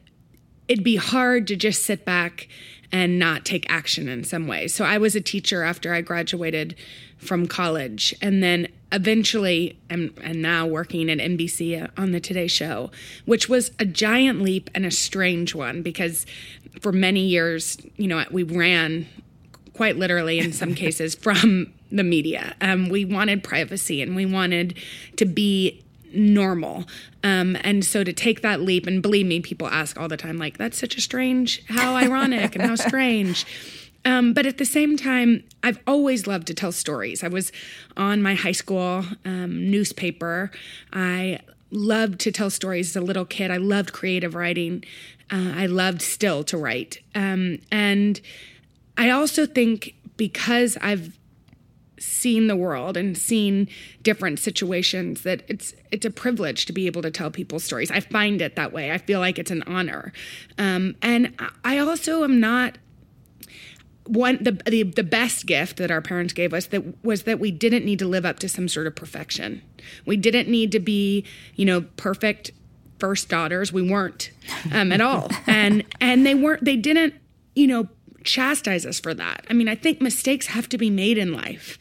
it'd 0.70 0.84
be 0.84 0.94
hard 0.94 1.48
to 1.48 1.56
just 1.56 1.82
sit 1.82 2.04
back 2.04 2.46
and 2.92 3.18
not 3.18 3.44
take 3.44 3.66
action 3.68 4.08
in 4.08 4.22
some 4.22 4.46
way. 4.46 4.68
So 4.68 4.84
I 4.84 4.98
was 4.98 5.16
a 5.16 5.20
teacher 5.20 5.64
after 5.64 5.92
I 5.92 6.00
graduated 6.00 6.76
from 7.18 7.48
college 7.48 8.14
and 8.22 8.40
then 8.40 8.68
eventually 8.92 9.76
am 9.90 10.14
and 10.22 10.40
now 10.40 10.66
working 10.66 11.10
at 11.10 11.18
NBC 11.18 11.90
on 11.98 12.12
the 12.12 12.20
Today 12.20 12.46
Show, 12.46 12.92
which 13.24 13.48
was 13.48 13.72
a 13.80 13.84
giant 13.84 14.42
leap 14.42 14.70
and 14.72 14.86
a 14.86 14.92
strange 14.92 15.56
one 15.56 15.82
because 15.82 16.24
for 16.80 16.92
many 16.92 17.22
years, 17.22 17.76
you 17.96 18.06
know, 18.06 18.24
we 18.30 18.44
ran 18.44 19.06
quite 19.74 19.96
literally 19.96 20.38
in 20.38 20.52
some 20.52 20.74
cases 20.76 21.16
from 21.16 21.72
the 21.90 22.04
media. 22.04 22.54
Um, 22.60 22.88
we 22.88 23.04
wanted 23.04 23.42
privacy 23.42 24.02
and 24.02 24.14
we 24.14 24.24
wanted 24.24 24.78
to 25.16 25.24
be 25.24 25.82
normal. 26.14 26.84
Um, 27.22 27.56
and 27.62 27.84
so 27.84 28.04
to 28.04 28.12
take 28.12 28.42
that 28.42 28.60
leap, 28.60 28.86
and 28.86 29.02
believe 29.02 29.26
me, 29.26 29.40
people 29.40 29.68
ask 29.68 29.98
all 29.98 30.08
the 30.08 30.16
time, 30.16 30.38
like, 30.38 30.58
that's 30.58 30.78
such 30.78 30.96
a 30.96 31.00
strange, 31.00 31.64
how 31.66 31.96
ironic 31.96 32.54
and 32.56 32.64
how 32.64 32.74
strange. 32.88 33.46
Um, 34.04 34.32
but 34.32 34.46
at 34.46 34.58
the 34.58 34.64
same 34.64 34.96
time, 34.96 35.44
I've 35.62 35.78
always 35.86 36.26
loved 36.26 36.46
to 36.46 36.54
tell 36.54 36.72
stories. 36.72 37.22
I 37.22 37.28
was 37.28 37.52
on 37.96 38.22
my 38.22 38.34
high 38.34 38.52
school 38.52 39.04
um, 39.24 39.70
newspaper. 39.70 40.50
I 40.92 41.40
loved 41.70 42.18
to 42.20 42.32
tell 42.32 42.50
stories 42.50 42.90
as 42.90 42.96
a 42.96 43.04
little 43.04 43.24
kid. 43.24 43.50
I 43.50 43.58
loved 43.58 43.92
creative 43.92 44.34
writing. 44.34 44.84
Uh, 45.30 45.52
I 45.54 45.66
loved 45.66 46.02
still 46.02 46.42
to 46.44 46.56
write. 46.56 47.00
Um, 47.14 47.58
and 47.70 48.20
I 48.96 49.10
also 49.10 49.46
think 49.46 49.94
because 50.16 50.76
I've 50.80 51.16
seen 52.00 52.46
the 52.46 52.56
world 52.56 52.96
and 52.96 53.16
seen 53.16 53.68
different 54.02 54.38
situations 54.38 55.22
that 55.22 55.42
it's 55.48 55.74
it's 55.90 56.06
a 56.06 56.10
privilege 56.10 56.66
to 56.66 56.72
be 56.72 56.86
able 56.86 57.02
to 57.02 57.10
tell 57.10 57.30
people 57.30 57.60
stories. 57.60 57.90
I 57.90 58.00
find 58.00 58.40
it 58.40 58.56
that 58.56 58.72
way. 58.72 58.90
I 58.90 58.98
feel 58.98 59.20
like 59.20 59.38
it's 59.38 59.50
an 59.50 59.62
honor, 59.66 60.12
um, 60.58 60.96
and 61.02 61.34
I 61.64 61.78
also 61.78 62.24
am 62.24 62.40
not 62.40 62.78
one 64.06 64.38
the, 64.40 64.52
the 64.66 64.82
the 64.82 65.04
best 65.04 65.46
gift 65.46 65.76
that 65.76 65.90
our 65.90 66.00
parents 66.00 66.32
gave 66.32 66.52
us 66.52 66.66
that 66.66 67.04
was 67.04 67.22
that 67.24 67.38
we 67.38 67.50
didn't 67.50 67.84
need 67.84 67.98
to 68.00 68.08
live 68.08 68.26
up 68.26 68.38
to 68.40 68.48
some 68.48 68.66
sort 68.66 68.86
of 68.86 68.96
perfection. 68.96 69.62
We 70.04 70.16
didn't 70.16 70.48
need 70.48 70.72
to 70.72 70.80
be, 70.80 71.24
you 71.54 71.64
know, 71.64 71.82
perfect 71.96 72.50
first 72.98 73.28
daughters. 73.28 73.72
We 73.72 73.88
weren't 73.88 74.30
um, 74.72 74.90
at 74.90 75.00
all, 75.00 75.30
and 75.46 75.84
and 76.00 76.26
they 76.26 76.34
weren't. 76.34 76.64
They 76.64 76.76
didn't, 76.76 77.14
you 77.54 77.66
know, 77.66 77.88
chastise 78.24 78.86
us 78.86 79.00
for 79.00 79.14
that. 79.14 79.44
I 79.48 79.52
mean, 79.52 79.68
I 79.68 79.74
think 79.74 80.00
mistakes 80.00 80.46
have 80.48 80.68
to 80.70 80.78
be 80.78 80.90
made 80.90 81.18
in 81.18 81.32
life. 81.32 81.78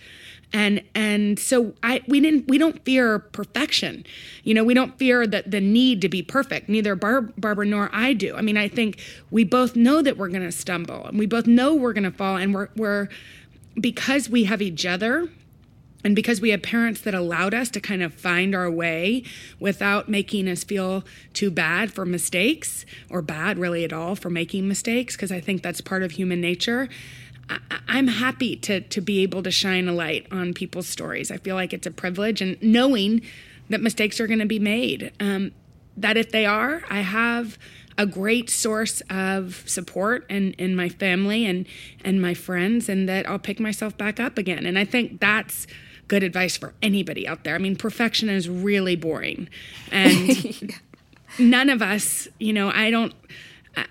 And 0.52 0.82
and 0.96 1.38
so 1.38 1.74
i 1.84 2.02
we 2.08 2.20
didn't 2.20 2.48
we 2.48 2.58
don't 2.58 2.84
fear 2.84 3.20
perfection. 3.20 4.04
You 4.44 4.56
know 4.56 4.64
we 4.64 4.74
don't 4.74 4.98
fear 4.98 5.28
that 5.28 5.52
the 5.52 5.62
need 5.62 6.02
to 6.02 6.10
be 6.10 6.24
perfect. 6.24 6.68
Neither 6.70 6.96
Bar- 6.96 7.22
barbara 7.38 7.68
nor 7.68 7.90
i 7.94 8.14
do. 8.14 8.36
I 8.36 8.42
mean 8.42 8.58
i 8.58 8.68
think 8.68 9.00
we 9.30 9.44
both 9.44 9.76
know 9.76 10.02
that 10.02 10.18
we're 10.18 10.30
going 10.30 10.42
to 10.42 10.52
stumble 10.52 11.06
and 11.06 11.20
we 11.20 11.28
both 11.28 11.46
know 11.46 11.76
we're 11.76 11.94
going 11.94 12.04
to 12.04 12.12
fall 12.12 12.38
and 12.38 12.54
we're 12.56 12.70
we're 12.76 13.10
because 13.80 14.28
we 14.28 14.46
have 14.46 14.60
each 14.62 14.88
other 14.88 15.30
and 16.04 16.16
because 16.16 16.40
we 16.40 16.50
had 16.52 16.64
parents 16.64 17.02
that 17.02 17.14
allowed 17.14 17.54
us 17.54 17.70
to 17.72 17.82
kind 17.82 18.02
of 18.02 18.14
find 18.14 18.56
our 18.56 18.72
way 18.72 19.24
without 19.60 20.08
making 20.08 20.48
us 20.48 20.64
feel 20.64 21.04
too 21.34 21.52
bad 21.52 21.92
for 21.92 22.06
mistakes 22.06 22.86
or 23.10 23.22
bad 23.22 23.58
really 23.58 23.84
at 23.84 23.92
all 23.92 24.16
for 24.16 24.30
making 24.30 24.68
mistakes 24.68 25.16
because 25.16 25.32
i 25.32 25.40
think 25.40 25.62
that's 25.62 25.82
part 25.82 26.04
of 26.04 26.12
human 26.12 26.40
nature 26.40 26.90
I, 27.50 27.98
am 27.98 28.08
happy 28.08 28.56
to 28.58 28.82
to 28.82 29.02
be 29.02 29.24
able 29.24 29.44
to 29.44 29.52
shine 29.52 29.88
a 29.88 29.94
light 29.94 30.28
on 30.32 30.54
people's 30.54 30.88
stories. 30.88 31.32
I 31.32 31.38
feel 31.38 31.56
like 31.56 31.74
it's 31.74 31.88
a 31.88 31.92
privilege, 31.92 32.42
and 32.42 32.62
knowing 32.62 33.22
that 33.70 33.82
mistakes 33.82 34.20
are 34.20 34.28
going 34.28 34.40
to 34.40 34.46
be 34.46 34.60
made. 34.60 35.12
Um, 35.20 35.52
that 35.98 36.16
if 36.16 36.32
they 36.32 36.46
are, 36.46 36.84
I 36.90 37.02
have 37.02 37.58
a 37.98 38.06
great 38.06 38.50
source 38.50 39.02
of 39.10 39.64
support 39.68 40.26
in, 40.30 40.54
in 40.54 40.76
my 40.76 40.88
family 40.88 41.46
and 41.46 41.66
and 42.04 42.22
my 42.22 42.34
friends, 42.34 42.88
and 42.88 43.10
that 43.10 43.28
I'll 43.28 43.40
pick 43.40 43.60
myself 43.60 43.98
back 43.98 44.20
up 44.20 44.38
again. 44.38 44.66
And 44.66 44.80
I 44.80 44.86
think 44.86 45.20
that's 45.20 45.68
good 46.10 46.24
advice 46.24 46.58
for 46.58 46.74
anybody 46.82 47.26
out 47.26 47.46
there. 47.46 47.56
I 47.56 47.60
mean, 47.60 47.78
perfection 47.78 48.28
is 48.28 48.50
really 48.50 48.98
boring, 48.98 49.48
and 49.92 50.74
none 51.40 51.70
of 51.70 51.82
us, 51.82 52.28
you 52.40 52.52
know, 52.52 52.70
I 52.70 52.92
don't. 52.92 53.14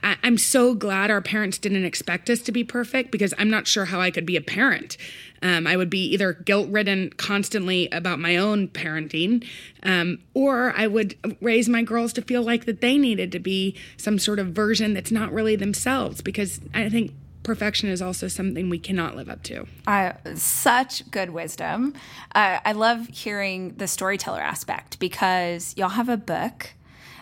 I, 0.02 0.16
am 0.24 0.36
so 0.36 0.74
glad 0.74 1.10
our 1.10 1.22
parents 1.22 1.56
didn't 1.56 1.84
expect 1.84 2.28
us 2.28 2.40
to 2.40 2.52
be 2.52 2.64
perfect 2.64 3.10
because 3.10 3.32
I'm 3.38 3.48
not 3.48 3.66
sure 3.66 3.86
how 3.86 4.00
I 4.00 4.10
could 4.10 4.26
be 4.26 4.36
a 4.36 4.40
parent. 4.40 4.98
Um, 5.40 5.66
I 5.66 5.76
would 5.76 5.88
be 5.88 6.04
either 6.08 6.32
guilt 6.32 6.68
ridden 6.68 7.10
constantly 7.10 7.88
about 7.90 8.18
my 8.18 8.36
own 8.36 8.68
parenting, 8.68 9.46
um, 9.84 10.18
or 10.34 10.74
I 10.76 10.88
would 10.88 11.16
raise 11.40 11.68
my 11.68 11.82
girls 11.82 12.12
to 12.14 12.22
feel 12.22 12.42
like 12.42 12.64
that 12.66 12.80
they 12.80 12.98
needed 12.98 13.30
to 13.32 13.38
be 13.38 13.76
some 13.96 14.18
sort 14.18 14.40
of 14.40 14.48
version 14.48 14.94
that's 14.94 15.12
not 15.12 15.32
really 15.32 15.54
themselves 15.54 16.20
because 16.20 16.60
I 16.74 16.88
think 16.88 17.12
perfection 17.48 17.88
is 17.88 18.00
also 18.00 18.28
something 18.28 18.70
we 18.70 18.78
cannot 18.78 19.16
live 19.16 19.28
up 19.28 19.42
to. 19.42 19.66
Uh, 19.86 20.12
such 20.34 21.10
good 21.10 21.30
wisdom. 21.30 21.94
Uh, 22.34 22.60
I 22.64 22.72
love 22.72 23.08
hearing 23.08 23.74
the 23.76 23.88
storyteller 23.88 24.40
aspect 24.40 24.98
because 25.00 25.74
y'all 25.76 25.88
have 25.88 26.08
a 26.08 26.16
book 26.16 26.74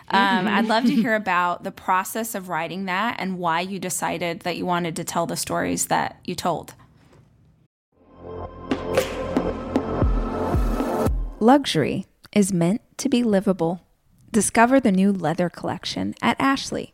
um, 0.09 0.45
mm-hmm. 0.45 0.47
I'd 0.47 0.65
love 0.67 0.85
to 0.85 0.95
hear 0.95 1.15
about 1.15 1.63
the 1.63 1.71
process 1.71 2.33
of 2.33 2.47
writing 2.47 2.85
that 2.85 3.17
and 3.19 3.37
why 3.37 3.59
you 3.61 3.77
decided 3.77 4.41
that 4.41 4.55
you 4.55 4.65
wanted 4.65 4.95
to 4.95 5.03
tell 5.03 5.25
the 5.25 5.35
stories 5.35 5.87
that 5.87 6.17
you 6.23 6.33
told. 6.33 6.75
Luxury 11.39 12.05
is 12.33 12.53
meant 12.53 12.81
to 12.97 13.09
be 13.09 13.21
livable. 13.21 13.81
Discover 14.31 14.79
the 14.79 14.91
new 14.91 15.11
leather 15.11 15.49
collection 15.49 16.15
at 16.21 16.37
Ashley 16.39 16.93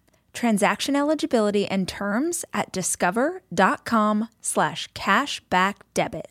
Transaction 0.33 0.95
eligibility 0.95 1.67
and 1.67 1.87
terms 1.87 2.45
at 2.53 2.71
discover.com 2.71 4.29
slash 4.41 4.91
cashback 4.93 5.75
debit. 5.93 6.29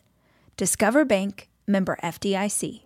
Discover 0.57 1.05
Bank, 1.05 1.49
member 1.67 1.97
FDIC. 2.03 2.81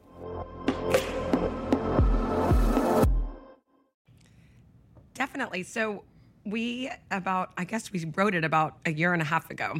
Definitely. 5.13 5.63
So 5.63 6.03
we 6.45 6.91
about, 7.09 7.51
I 7.57 7.63
guess 7.63 7.91
we 7.91 8.05
wrote 8.15 8.35
it 8.35 8.43
about 8.43 8.77
a 8.85 8.91
year 8.91 9.13
and 9.13 9.21
a 9.21 9.25
half 9.25 9.49
ago. 9.49 9.75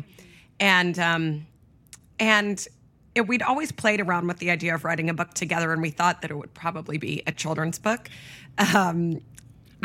And, 0.59 0.97
um, 0.97 1.45
and 2.19 2.65
it, 3.13 3.27
we'd 3.27 3.41
always 3.41 3.71
played 3.71 4.01
around 4.01 4.27
with 4.27 4.39
the 4.39 4.49
idea 4.51 4.73
of 4.73 4.83
writing 4.83 5.09
a 5.09 5.13
book 5.13 5.33
together, 5.33 5.71
and 5.71 5.81
we 5.81 5.89
thought 5.89 6.21
that 6.21 6.31
it 6.31 6.35
would 6.35 6.53
probably 6.53 6.97
be 6.97 7.23
a 7.27 7.31
children's 7.31 7.79
book. 7.79 8.09
Um, 8.73 9.21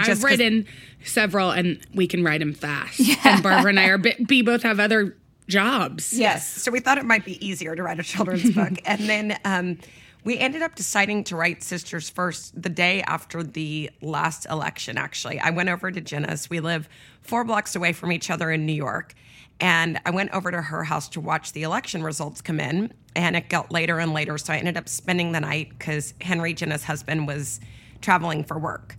I've 0.08 0.24
written 0.24 0.66
several, 1.04 1.50
and 1.50 1.78
we 1.94 2.06
can 2.06 2.24
write 2.24 2.40
them 2.40 2.54
fast. 2.54 3.00
Yeah. 3.10 3.16
And 3.24 3.42
Barbara 3.42 3.70
and 3.70 3.80
I 3.80 3.88
are 3.88 3.98
we 4.28 4.42
both 4.42 4.62
have 4.62 4.78
other 4.78 5.16
jobs. 5.48 6.12
Yes, 6.12 6.46
so 6.46 6.70
we 6.70 6.80
thought 6.80 6.98
it 6.98 7.04
might 7.04 7.24
be 7.24 7.44
easier 7.44 7.74
to 7.74 7.82
write 7.82 7.98
a 7.98 8.02
children's 8.02 8.50
book, 8.54 8.72
and 8.84 9.00
then 9.08 9.38
um, 9.44 9.78
we 10.24 10.38
ended 10.38 10.62
up 10.62 10.74
deciding 10.74 11.24
to 11.24 11.36
write 11.36 11.62
Sisters 11.62 12.10
First 12.10 12.60
the 12.60 12.68
day 12.68 13.02
after 13.02 13.42
the 13.42 13.90
last 14.00 14.46
election. 14.46 14.98
Actually, 14.98 15.40
I 15.40 15.50
went 15.50 15.68
over 15.68 15.90
to 15.90 16.00
Jenna's. 16.00 16.50
We 16.50 16.60
live 16.60 16.88
four 17.22 17.44
blocks 17.44 17.74
away 17.74 17.92
from 17.92 18.12
each 18.12 18.30
other 18.30 18.50
in 18.50 18.66
New 18.66 18.74
York. 18.74 19.14
And 19.60 20.00
I 20.06 20.10
went 20.10 20.30
over 20.32 20.50
to 20.50 20.62
her 20.62 20.84
house 20.84 21.08
to 21.10 21.20
watch 21.20 21.52
the 21.52 21.62
election 21.64 22.02
results 22.02 22.40
come 22.40 22.60
in, 22.60 22.92
and 23.14 23.36
it 23.36 23.48
got 23.50 23.70
later 23.70 23.98
and 23.98 24.14
later. 24.14 24.38
So 24.38 24.52
I 24.52 24.56
ended 24.56 24.76
up 24.76 24.88
spending 24.88 25.32
the 25.32 25.40
night 25.40 25.70
because 25.78 26.14
Henry, 26.20 26.54
Jenna's 26.54 26.84
husband, 26.84 27.26
was 27.26 27.60
traveling 28.00 28.42
for 28.42 28.58
work. 28.58 28.96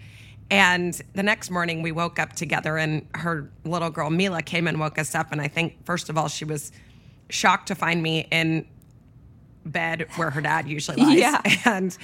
And 0.52 1.02
the 1.14 1.24
next 1.24 1.50
morning, 1.50 1.82
we 1.82 1.94
woke 1.94 2.20
up 2.20 2.34
together, 2.34 2.78
and 2.78 3.08
her 3.16 3.50
little 3.64 3.90
girl 3.90 4.10
Mila 4.10 4.42
came 4.42 4.68
and 4.68 4.82
woke 4.82 5.00
us 5.00 5.16
up. 5.16 5.32
And 5.32 5.40
I 5.40 5.48
think, 5.48 5.86
first 5.86 6.10
of 6.10 6.18
all, 6.18 6.28
she 6.28 6.44
was 6.44 6.74
shocked 7.30 7.70
to 7.70 7.76
find 7.76 8.04
me 8.04 8.28
in 8.32 8.68
bed 9.66 10.08
where 10.18 10.30
her 10.30 10.42
dad 10.42 10.68
usually 10.68 11.02
lies. 11.02 11.18
yeah. 11.18 11.42
And 11.66 11.98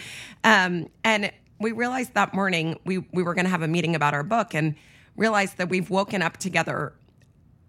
um, 0.46 0.90
and 1.04 1.32
we 1.60 1.74
realized 1.74 2.14
that 2.14 2.34
morning 2.34 2.80
we 2.86 3.00
we 3.12 3.22
were 3.22 3.34
going 3.34 3.46
to 3.46 3.52
have 3.52 3.64
a 3.64 3.68
meeting 3.68 3.96
about 3.96 4.14
our 4.14 4.24
book, 4.24 4.56
and 4.56 4.76
realized 5.18 5.58
that 5.58 5.68
we've 5.68 5.90
woken 5.90 6.22
up 6.22 6.38
together 6.38 6.94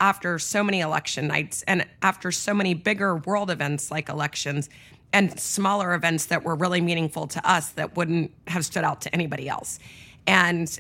after 0.01 0.39
so 0.39 0.63
many 0.63 0.79
election 0.79 1.27
nights 1.27 1.63
and 1.63 1.85
after 2.03 2.31
so 2.31 2.55
many 2.55 2.73
bigger 2.73 3.17
world 3.17 3.51
events 3.51 3.91
like 3.91 4.09
elections 4.09 4.71
and 5.13 5.41
smaller 5.41 5.95
events 5.95 6.27
that 6.27 6.45
were 6.45 6.55
really 6.55 6.81
meaningful 6.81 7.27
to 7.27 7.51
us 7.51 7.71
that 7.71 7.97
wouldn't 7.97 8.31
have 8.47 8.65
stood 8.65 8.85
out 8.85 9.01
to 9.01 9.13
anybody 9.13 9.49
else. 9.49 9.81
And 10.29 10.79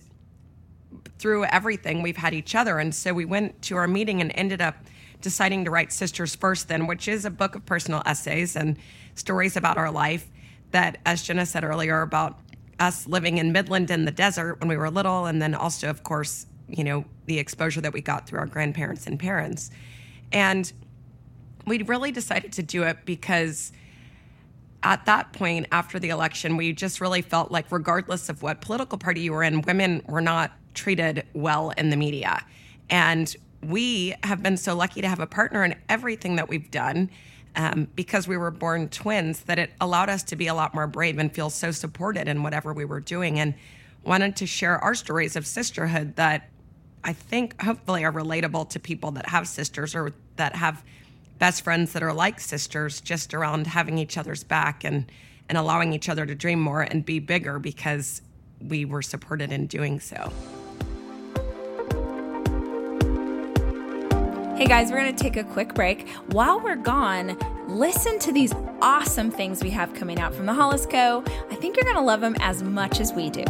through 1.18 1.46
everything, 1.46 2.02
we've 2.02 2.18
had 2.18 2.34
each 2.34 2.54
other. 2.54 2.78
And 2.78 2.94
so 2.94 3.14
we 3.14 3.24
went 3.24 3.62
to 3.62 3.76
our 3.76 3.88
meeting 3.88 4.20
and 4.20 4.30
ended 4.34 4.60
up 4.60 4.76
deciding 5.22 5.64
to 5.64 5.70
write 5.70 5.90
Sisters 5.90 6.36
First, 6.36 6.68
then, 6.68 6.86
which 6.86 7.08
is 7.08 7.24
a 7.24 7.30
book 7.30 7.54
of 7.54 7.64
personal 7.64 8.02
essays 8.04 8.54
and 8.54 8.76
stories 9.14 9.56
about 9.56 9.78
our 9.78 9.90
life 9.90 10.30
that, 10.70 10.98
as 11.06 11.22
Jenna 11.22 11.46
said 11.46 11.64
earlier, 11.64 12.02
about 12.02 12.38
us 12.78 13.06
living 13.06 13.38
in 13.38 13.50
Midland 13.50 13.90
in 13.90 14.04
the 14.04 14.10
desert 14.10 14.60
when 14.60 14.68
we 14.68 14.76
were 14.76 14.90
little, 14.90 15.24
and 15.24 15.40
then 15.40 15.54
also, 15.54 15.88
of 15.88 16.04
course, 16.04 16.46
you 16.68 16.84
know, 16.84 17.06
the 17.24 17.38
exposure 17.38 17.80
that 17.80 17.94
we 17.94 18.02
got 18.02 18.28
through 18.28 18.38
our 18.40 18.46
grandparents 18.46 19.06
and 19.06 19.18
parents. 19.18 19.70
And 20.30 20.70
we 21.66 21.82
really 21.82 22.12
decided 22.12 22.52
to 22.52 22.62
do 22.62 22.82
it 22.82 22.98
because 23.06 23.72
at 24.88 25.04
that 25.04 25.34
point 25.34 25.66
after 25.70 25.98
the 25.98 26.08
election, 26.08 26.56
we 26.56 26.72
just 26.72 26.98
really 26.98 27.20
felt 27.20 27.52
like, 27.52 27.70
regardless 27.70 28.30
of 28.30 28.42
what 28.42 28.62
political 28.62 28.96
party 28.96 29.20
you 29.20 29.32
were 29.32 29.42
in, 29.42 29.60
women 29.60 30.02
were 30.08 30.22
not 30.22 30.52
treated 30.72 31.26
well 31.34 31.70
in 31.76 31.90
the 31.90 31.96
media. 31.96 32.42
And 32.88 33.36
we 33.62 34.14
have 34.24 34.42
been 34.42 34.56
so 34.56 34.74
lucky 34.74 35.02
to 35.02 35.08
have 35.08 35.20
a 35.20 35.26
partner 35.26 35.62
in 35.62 35.74
everything 35.90 36.36
that 36.36 36.48
we've 36.48 36.70
done 36.70 37.10
um, 37.54 37.88
because 37.96 38.26
we 38.26 38.38
were 38.38 38.50
born 38.50 38.88
twins 38.88 39.40
that 39.42 39.58
it 39.58 39.72
allowed 39.78 40.08
us 40.08 40.22
to 40.22 40.36
be 40.36 40.46
a 40.46 40.54
lot 40.54 40.74
more 40.74 40.86
brave 40.86 41.18
and 41.18 41.30
feel 41.34 41.50
so 41.50 41.70
supported 41.70 42.26
in 42.26 42.42
whatever 42.42 42.72
we 42.72 42.86
were 42.86 43.00
doing 43.00 43.38
and 43.38 43.52
wanted 44.04 44.36
to 44.36 44.46
share 44.46 44.78
our 44.78 44.94
stories 44.94 45.36
of 45.36 45.46
sisterhood 45.46 46.16
that 46.16 46.48
I 47.04 47.12
think 47.12 47.60
hopefully 47.60 48.06
are 48.06 48.12
relatable 48.12 48.70
to 48.70 48.80
people 48.80 49.10
that 49.12 49.28
have 49.28 49.48
sisters 49.48 49.94
or 49.94 50.14
that 50.36 50.56
have 50.56 50.82
best 51.38 51.62
friends 51.62 51.92
that 51.92 52.02
are 52.02 52.12
like 52.12 52.40
sisters 52.40 53.00
just 53.00 53.32
around 53.34 53.66
having 53.66 53.98
each 53.98 54.18
other's 54.18 54.44
back 54.44 54.84
and 54.84 55.10
and 55.48 55.56
allowing 55.56 55.92
each 55.94 56.08
other 56.08 56.26
to 56.26 56.34
dream 56.34 56.60
more 56.60 56.82
and 56.82 57.06
be 57.06 57.18
bigger 57.18 57.58
because 57.58 58.20
we 58.60 58.84
were 58.84 59.00
supported 59.00 59.50
in 59.50 59.66
doing 59.66 59.98
so. 59.98 60.30
Hey 64.58 64.66
guys, 64.66 64.90
we're 64.90 64.98
going 64.98 65.14
to 65.14 65.22
take 65.22 65.36
a 65.36 65.44
quick 65.44 65.72
break. 65.72 66.08
While 66.32 66.60
we're 66.60 66.76
gone, 66.76 67.38
listen 67.68 68.18
to 68.18 68.32
these 68.32 68.52
awesome 68.82 69.30
things 69.30 69.62
we 69.62 69.70
have 69.70 69.94
coming 69.94 70.18
out 70.18 70.34
from 70.34 70.46
the 70.46 70.52
Hollis 70.52 70.84
Co. 70.84 71.22
I 71.50 71.54
think 71.54 71.76
you're 71.76 71.84
going 71.84 71.96
to 71.96 72.02
love 72.02 72.20
them 72.20 72.34
as 72.40 72.62
much 72.62 73.00
as 73.00 73.12
we 73.12 73.30
do. 73.30 73.44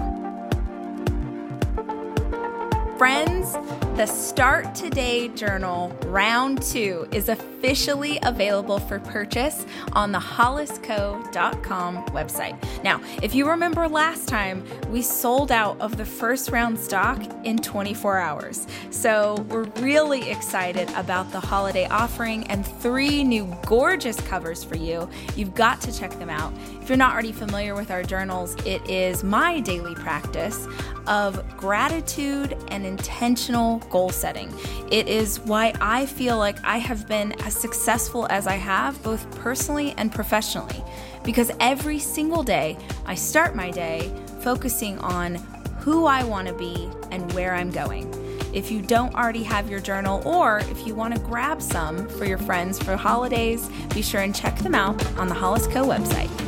Friends, 2.99 3.53
the 3.97 4.07
Start 4.07 4.75
Today 4.75 5.29
Journal 5.29 5.91
Round 6.07 6.61
2 6.61 7.11
is 7.13 7.29
officially 7.29 8.19
available 8.25 8.81
for 8.81 8.99
purchase 8.99 9.65
on 9.93 10.11
the 10.11 10.19
hollisco.com 10.19 12.05
website. 12.07 12.83
Now, 12.83 13.01
if 13.23 13.37
you 13.37 13.49
remember 13.49 13.89
last 13.89 14.27
time, 14.27 14.65
we 14.89 15.03
sold 15.03 15.53
out 15.53 15.81
of 15.81 15.97
the 15.97 16.05
first 16.05 16.51
round 16.51 16.77
stock 16.77 17.23
in 17.45 17.59
24 17.59 18.19
hours. 18.19 18.67
So 18.91 19.47
we're 19.49 19.71
really 19.81 20.29
excited 20.29 20.91
about 20.97 21.31
the 21.31 21.39
holiday 21.39 21.87
offering 21.87 22.49
and 22.49 22.67
three 22.67 23.23
new 23.23 23.47
gorgeous 23.65 24.21
covers 24.23 24.65
for 24.65 24.77
you. 24.77 25.09
You've 25.37 25.55
got 25.55 25.81
to 25.83 25.97
check 25.97 26.11
them 26.19 26.31
out. 26.31 26.53
If 26.83 26.89
you're 26.89 26.99
not 26.99 27.13
already 27.13 27.33
familiar 27.33 27.77
with 27.77 27.93
our 27.93 28.03
journals, 28.03 28.57
it 28.67 28.83
is 28.91 29.23
my 29.23 29.61
daily 29.61 29.95
practice 29.95 30.67
of 31.09 31.45
gratitude 31.57 32.57
and 32.69 32.87
intentional 32.87 33.79
goal 33.91 34.11
setting. 34.11 34.53
It 34.93 35.09
is 35.09 35.41
why 35.41 35.73
I 35.81 36.07
feel 36.07 36.39
like 36.39 36.63
I 36.65 36.79
have 36.79 37.09
been 37.09 37.33
as 37.43 37.55
successful 37.57 38.27
as 38.31 38.47
I 38.47 38.57
have, 38.57 39.03
both 39.03 39.29
personally 39.41 39.95
and 39.97 40.13
professionally, 40.13 40.85
because 41.25 41.51
every 41.59 41.99
single 41.99 42.43
day 42.43 42.77
I 43.07 43.15
start 43.15 43.57
my 43.57 43.71
day 43.71 44.13
focusing 44.41 44.99
on 44.99 45.37
who 45.81 46.05
I 46.05 46.23
want 46.25 46.49
to 46.49 46.55
be 46.55 46.89
and 47.11 47.33
where 47.33 47.55
I'm 47.55 47.71
going. 47.71 48.15
If 48.53 48.71
you 48.71 48.81
don't 48.81 49.15
already 49.15 49.43
have 49.43 49.69
your 49.69 49.81
journal, 49.81 50.27
or 50.27 50.61
if 50.61 50.87
you 50.87 50.95
want 50.95 51.15
to 51.15 51.21
grab 51.21 51.61
some 51.61 52.09
for 52.09 52.25
your 52.25 52.39
friends 52.39 52.83
for 52.83 52.97
holidays, 52.97 53.69
be 53.95 54.03
sure 54.03 54.23
and 54.23 54.35
check 54.35 54.59
them 54.59 54.75
out 54.75 55.05
on 55.19 55.29
the 55.29 55.35
Hollis 55.35 55.67
Co 55.67 55.87
website. 55.87 56.48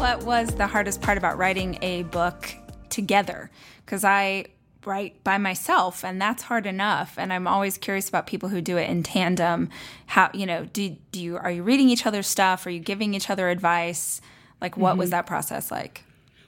What 0.00 0.24
was 0.24 0.54
the 0.54 0.66
hardest 0.66 1.02
part 1.02 1.18
about 1.18 1.36
writing 1.36 1.78
a 1.82 2.04
book 2.04 2.50
together? 2.88 3.50
Because 3.84 4.02
I 4.02 4.46
write 4.86 5.22
by 5.22 5.36
myself 5.36 6.02
and 6.02 6.18
that's 6.18 6.44
hard 6.44 6.64
enough 6.64 7.16
and 7.18 7.34
i'm 7.34 7.46
always 7.46 7.76
curious 7.76 8.08
about 8.08 8.26
people 8.26 8.48
who 8.48 8.62
do 8.62 8.78
it 8.78 8.88
in 8.88 9.02
tandem 9.02 9.68
how 10.06 10.30
you 10.32 10.46
know 10.46 10.64
do, 10.72 10.96
do 11.12 11.20
you 11.20 11.36
are 11.36 11.50
you 11.50 11.62
reading 11.62 11.90
each 11.90 12.06
other's 12.06 12.26
stuff 12.26 12.64
are 12.64 12.70
you 12.70 12.80
giving 12.80 13.12
each 13.12 13.28
other 13.28 13.50
advice 13.50 14.22
like 14.58 14.78
what 14.78 14.92
mm-hmm. 14.92 15.00
was 15.00 15.10
that 15.10 15.26
process 15.26 15.70
like 15.70 16.02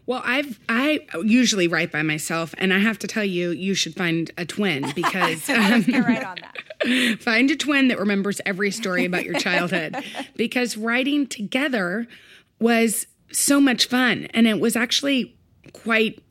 well 0.06 0.22
i've 0.24 0.58
i 0.70 0.98
usually 1.22 1.68
write 1.68 1.92
by 1.92 2.00
myself 2.00 2.54
and 2.56 2.72
i 2.72 2.78
have 2.78 2.98
to 2.98 3.06
tell 3.06 3.22
you 3.22 3.50
you 3.50 3.74
should 3.74 3.94
find 3.94 4.30
a 4.38 4.46
twin 4.46 4.90
because 4.94 5.50
um, 5.50 5.84
right 5.88 6.24
on 6.24 6.38
that. 6.40 7.18
find 7.20 7.50
a 7.50 7.56
twin 7.56 7.88
that 7.88 7.98
remembers 7.98 8.40
every 8.46 8.70
story 8.70 9.04
about 9.04 9.26
your 9.26 9.38
childhood 9.38 9.94
because 10.36 10.78
writing 10.78 11.26
together 11.26 12.08
was 12.58 13.06
so 13.32 13.60
much 13.60 13.86
fun. 13.86 14.28
And 14.34 14.46
it 14.46 14.60
was 14.60 14.76
actually 14.76 15.36
quite, 15.72 16.22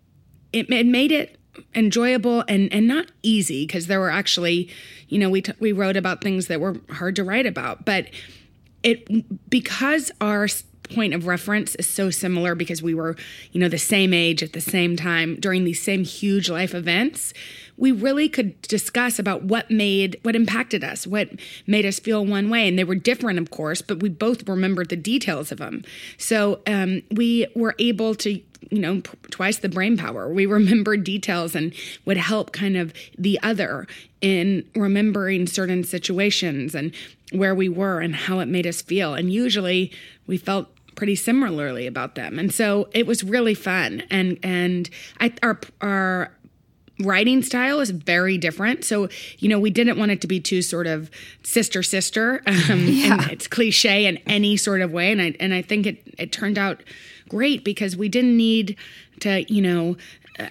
it, 0.53 0.69
made 0.69 1.11
it 1.11 1.37
enjoyable 1.75 2.43
and, 2.47 2.71
and 2.71 2.87
not 2.87 3.11
easy 3.23 3.65
because 3.65 3.87
there 3.87 3.99
were 3.99 4.09
actually, 4.09 4.69
you 5.09 5.19
know, 5.19 5.29
we, 5.29 5.41
t- 5.41 5.53
we 5.59 5.71
wrote 5.71 5.97
about 5.97 6.21
things 6.21 6.47
that 6.47 6.61
were 6.61 6.77
hard 6.89 7.15
to 7.17 7.23
write 7.23 7.45
about. 7.45 7.85
But 7.85 8.07
it, 8.83 9.49
because 9.49 10.11
our 10.21 10.47
point 10.93 11.13
of 11.13 11.27
reference 11.27 11.75
is 11.75 11.87
so 11.87 12.09
similar 12.09 12.55
because 12.55 12.81
we 12.81 12.93
were, 12.93 13.15
you 13.51 13.59
know, 13.59 13.69
the 13.69 13.77
same 13.77 14.13
age 14.13 14.43
at 14.43 14.53
the 14.53 14.61
same 14.61 14.95
time 14.95 15.35
during 15.39 15.63
these 15.63 15.81
same 15.81 16.03
huge 16.03 16.49
life 16.49 16.73
events, 16.73 17.33
we 17.77 17.91
really 17.91 18.29
could 18.29 18.61
discuss 18.63 19.17
about 19.17 19.43
what 19.43 19.71
made 19.71 20.19
what 20.23 20.35
impacted 20.35 20.83
us, 20.83 21.07
what 21.07 21.29
made 21.65 21.85
us 21.85 21.99
feel 21.99 22.25
one 22.25 22.49
way, 22.49 22.67
and 22.67 22.77
they 22.77 22.83
were 22.83 22.95
different, 22.95 23.39
of 23.39 23.49
course, 23.49 23.81
but 23.81 24.01
we 24.01 24.09
both 24.09 24.47
remembered 24.47 24.89
the 24.89 24.95
details 24.95 25.51
of 25.51 25.57
them. 25.57 25.83
So 26.17 26.59
um, 26.67 27.01
we 27.11 27.47
were 27.55 27.75
able 27.79 28.13
to 28.15 28.39
you 28.69 28.79
know 28.79 29.01
twice 29.31 29.59
the 29.59 29.69
brain 29.69 29.97
power. 29.97 30.31
We 30.31 30.45
remembered 30.61 31.03
details 31.03 31.55
and 31.55 31.73
would 32.05 32.17
help 32.17 32.51
kind 32.51 32.77
of 32.77 32.93
the 33.17 33.39
other 33.41 33.87
in 34.21 34.63
remembering 34.75 35.47
certain 35.47 35.83
situations 35.83 36.75
and 36.75 36.93
where 37.31 37.55
we 37.55 37.69
were 37.69 37.99
and 37.99 38.15
how 38.15 38.39
it 38.39 38.47
made 38.47 38.67
us 38.67 38.81
feel. 38.81 39.13
And 39.13 39.31
usually 39.31 39.91
we 40.27 40.37
felt 40.37 40.69
pretty 40.95 41.15
similarly 41.15 41.87
about 41.87 42.15
them 42.15 42.37
and 42.37 42.53
so 42.53 42.89
it 42.93 43.07
was 43.07 43.23
really 43.23 43.53
fun 43.53 44.03
and 44.09 44.37
and 44.43 44.89
I, 45.19 45.33
our 45.41 45.59
our 45.81 46.31
writing 47.03 47.41
style 47.41 47.79
is 47.79 47.89
very 47.89 48.37
different. 48.37 48.83
So, 48.83 49.09
you 49.39 49.49
know, 49.49 49.59
we 49.59 49.69
didn't 49.69 49.97
want 49.97 50.11
it 50.11 50.21
to 50.21 50.27
be 50.27 50.39
too 50.39 50.61
sort 50.61 50.87
of 50.87 51.09
sister 51.43 51.83
sister. 51.83 52.41
Um, 52.69 52.85
yeah. 52.85 53.13
and 53.13 53.31
it's 53.31 53.47
cliche 53.47 54.05
in 54.05 54.17
any 54.27 54.55
sort 54.55 54.81
of 54.81 54.91
way. 54.91 55.11
And 55.11 55.21
I 55.21 55.35
and 55.39 55.53
I 55.53 55.61
think 55.61 55.87
it 55.87 56.03
it 56.19 56.31
turned 56.31 56.57
out 56.57 56.83
great 57.27 57.63
because 57.63 57.97
we 57.97 58.07
didn't 58.07 58.37
need 58.37 58.75
to, 59.21 59.51
you 59.51 59.61
know, 59.61 59.97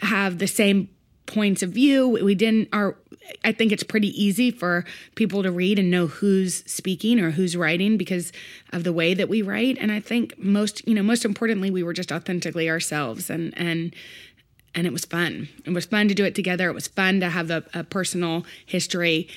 have 0.02 0.38
the 0.38 0.48
same 0.48 0.88
points 1.26 1.62
of 1.62 1.70
view. 1.70 2.08
We 2.08 2.34
didn't 2.34 2.68
our 2.72 2.96
I 3.44 3.52
think 3.52 3.72
it's 3.72 3.82
pretty 3.82 4.08
easy 4.22 4.50
for 4.50 4.84
people 5.14 5.42
to 5.42 5.50
read 5.50 5.78
and 5.78 5.90
know 5.90 6.06
who's 6.06 6.64
speaking 6.70 7.20
or 7.20 7.30
who's 7.32 7.56
writing 7.56 7.96
because 7.96 8.32
of 8.72 8.84
the 8.84 8.92
way 8.92 9.14
that 9.14 9.28
we 9.28 9.42
write. 9.42 9.78
And 9.80 9.90
I 9.92 10.00
think 10.00 10.38
most, 10.38 10.86
you 10.86 10.94
know, 10.94 11.02
most 11.02 11.24
importantly, 11.24 11.70
we 11.70 11.82
were 11.82 11.92
just 11.92 12.12
authentically 12.12 12.68
ourselves 12.68 13.30
and 13.30 13.56
and 13.56 13.94
and 14.74 14.86
it 14.86 14.92
was 14.92 15.04
fun. 15.04 15.48
It 15.64 15.70
was 15.70 15.86
fun 15.86 16.08
to 16.08 16.14
do 16.14 16.24
it 16.24 16.34
together. 16.34 16.68
It 16.68 16.74
was 16.74 16.86
fun 16.86 17.20
to 17.20 17.28
have 17.28 17.50
a, 17.50 17.64
a 17.74 17.82
personal 17.82 18.44
history 18.66 19.28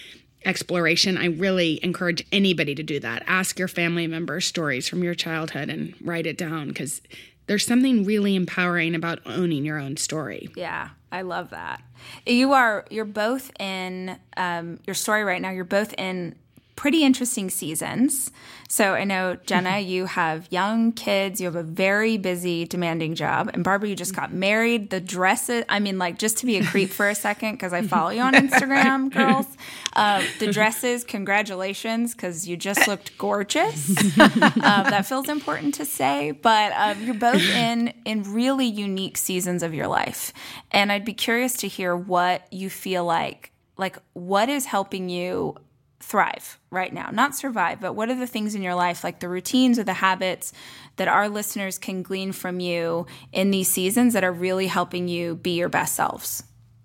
exploration. 0.46 1.18
I 1.18 1.26
really 1.26 1.80
encourage 1.84 2.26
anybody 2.32 2.76
to 2.76 2.84
do 2.84 3.00
that. 3.00 3.24
Ask 3.28 3.58
your 3.58 3.68
family 3.68 4.08
members 4.08 4.46
stories 4.46 4.88
from 4.88 5.04
your 5.04 5.16
childhood 5.16 5.70
and 5.70 5.96
write 6.02 6.28
it 6.28 6.38
down 6.38 6.68
because 6.68 7.02
there's 7.48 7.66
something 7.66 8.04
really 8.04 8.36
empowering 8.36 8.96
about 8.96 9.20
owning 9.26 9.66
your 9.66 9.78
own 9.78 9.98
story. 9.98 10.50
Yeah, 10.56 10.90
I 11.12 11.22
love 11.22 11.50
that. 11.52 11.82
You 12.26 12.54
are 12.54 12.86
you're 12.90 13.06
both 13.06 13.52
in 13.60 14.18
um, 14.38 14.80
your 14.86 14.94
story 14.94 15.24
right 15.24 15.42
now. 15.42 15.52
You're 15.52 15.64
both 15.64 15.94
in 15.98 16.36
pretty 16.84 17.06
interesting 17.06 17.50
seasons. 17.50 18.30
So 18.68 18.94
I 18.94 19.06
know 19.06 19.38
Jenna, 19.46 19.80
you 19.80 20.06
have 20.06 20.50
young 20.52 20.92
kids, 20.92 21.40
you 21.40 21.46
have 21.46 21.56
a 21.56 21.64
very 21.64 22.18
busy, 22.18 22.66
demanding 22.66 23.16
job, 23.16 23.50
and 23.54 23.64
Barbara, 23.64 23.88
you 23.88 23.96
just 23.96 24.14
got 24.14 24.34
married. 24.34 24.90
The 24.90 25.00
dresses, 25.00 25.64
I 25.70 25.80
mean, 25.80 25.98
like 25.98 26.20
just 26.20 26.40
to 26.40 26.46
be 26.46 26.58
a 26.58 26.66
creep 26.66 26.90
for 26.90 27.08
a 27.08 27.16
second 27.16 27.54
because 27.54 27.72
I 27.72 27.84
follow 27.94 28.10
you 28.10 28.20
on 28.20 28.34
Instagram, 28.34 29.14
girls. 29.14 29.46
Uh, 29.94 30.26
the 30.40 30.52
dresses, 30.52 31.06
congratulations, 31.06 32.14
because 32.14 32.50
you 32.50 32.58
just 32.58 32.86
looked 32.90 33.18
gorgeous. 33.18 33.90
uh, 34.20 34.84
that 34.84 35.06
feels 35.06 35.30
important 35.30 35.76
to 35.76 35.86
say, 35.86 36.32
but 36.32 36.74
uh, 36.74 36.96
you're 37.00 37.16
both 37.16 37.42
in 37.42 37.94
in 38.04 38.24
really 38.24 38.66
unique 38.68 39.16
seasons 39.16 39.64
of 39.64 39.74
your 39.74 39.88
life, 39.88 40.34
and 40.70 40.92
I'd 40.92 41.06
be 41.06 41.14
curious 41.14 41.54
to 41.60 41.70
hear 41.70 41.96
what 41.96 42.46
you 42.52 42.70
feel 42.70 43.06
like. 43.06 43.54
Like, 43.78 43.98
what 44.12 44.50
is 44.50 44.66
helping 44.66 45.10
you 45.10 45.56
thrive 46.04 46.60
right 46.70 46.94
now? 46.94 47.10
Not 47.12 47.36
survive, 47.36 47.80
but 47.82 47.94
what 47.94 48.10
are 48.10 48.16
the 48.16 48.28
things 48.28 48.56
in 48.56 48.62
your 48.62 48.76
life, 48.76 49.04
like 49.04 49.20
the 49.20 49.30
routines 49.30 49.80
or 49.80 49.84
the 49.84 49.94
habits 49.94 50.54
that 50.98 51.08
our 51.08 51.30
listeners 51.30 51.78
can 51.78 52.04
glean 52.04 52.32
from 52.32 52.60
you 52.60 53.08
in 53.32 53.52
these 53.52 53.70
seasons 53.70 54.14
that 54.14 54.24
are 54.24 54.32
really 54.32 54.68
helping 54.68 55.08
you 55.08 55.36
be 55.36 55.52
your 55.52 55.70
best 55.70 55.96
selves? 55.96 56.44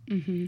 Mm-hmm. 0.09 0.47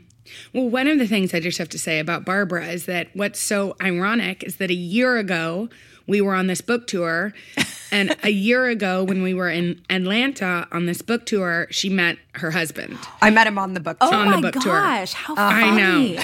Well, 0.54 0.68
one 0.70 0.86
of 0.86 0.98
the 0.98 1.06
things 1.06 1.34
I 1.34 1.40
just 1.40 1.58
have 1.58 1.68
to 1.70 1.78
say 1.78 1.98
about 1.98 2.24
Barbara 2.24 2.68
is 2.68 2.86
that 2.86 3.08
what's 3.14 3.40
so 3.40 3.76
ironic 3.82 4.42
is 4.44 4.56
that 4.56 4.70
a 4.70 4.74
year 4.74 5.18
ago, 5.18 5.68
we 6.06 6.20
were 6.20 6.34
on 6.34 6.46
this 6.46 6.60
book 6.60 6.86
tour. 6.86 7.34
and 7.92 8.16
a 8.22 8.30
year 8.30 8.66
ago, 8.66 9.04
when 9.04 9.22
we 9.22 9.34
were 9.34 9.50
in 9.50 9.80
Atlanta 9.90 10.66
on 10.72 10.86
this 10.86 11.02
book 11.02 11.26
tour, 11.26 11.66
she 11.70 11.88
met 11.88 12.16
her 12.34 12.50
husband. 12.50 12.98
I 13.20 13.30
met 13.30 13.46
him 13.46 13.58
on 13.58 13.74
the 13.74 13.80
book 13.80 13.98
tour. 13.98 14.08
Oh 14.12 14.16
on 14.16 14.30
the 14.30 14.36
my 14.36 14.40
book 14.40 14.54
tour. 14.54 14.72
gosh, 14.72 15.12
how 15.12 15.34
I 15.36 15.60
funny. 15.60 16.14
know. 16.16 16.22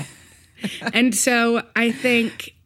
and 0.92 1.14
so 1.14 1.62
I 1.74 1.92
think 1.92 2.56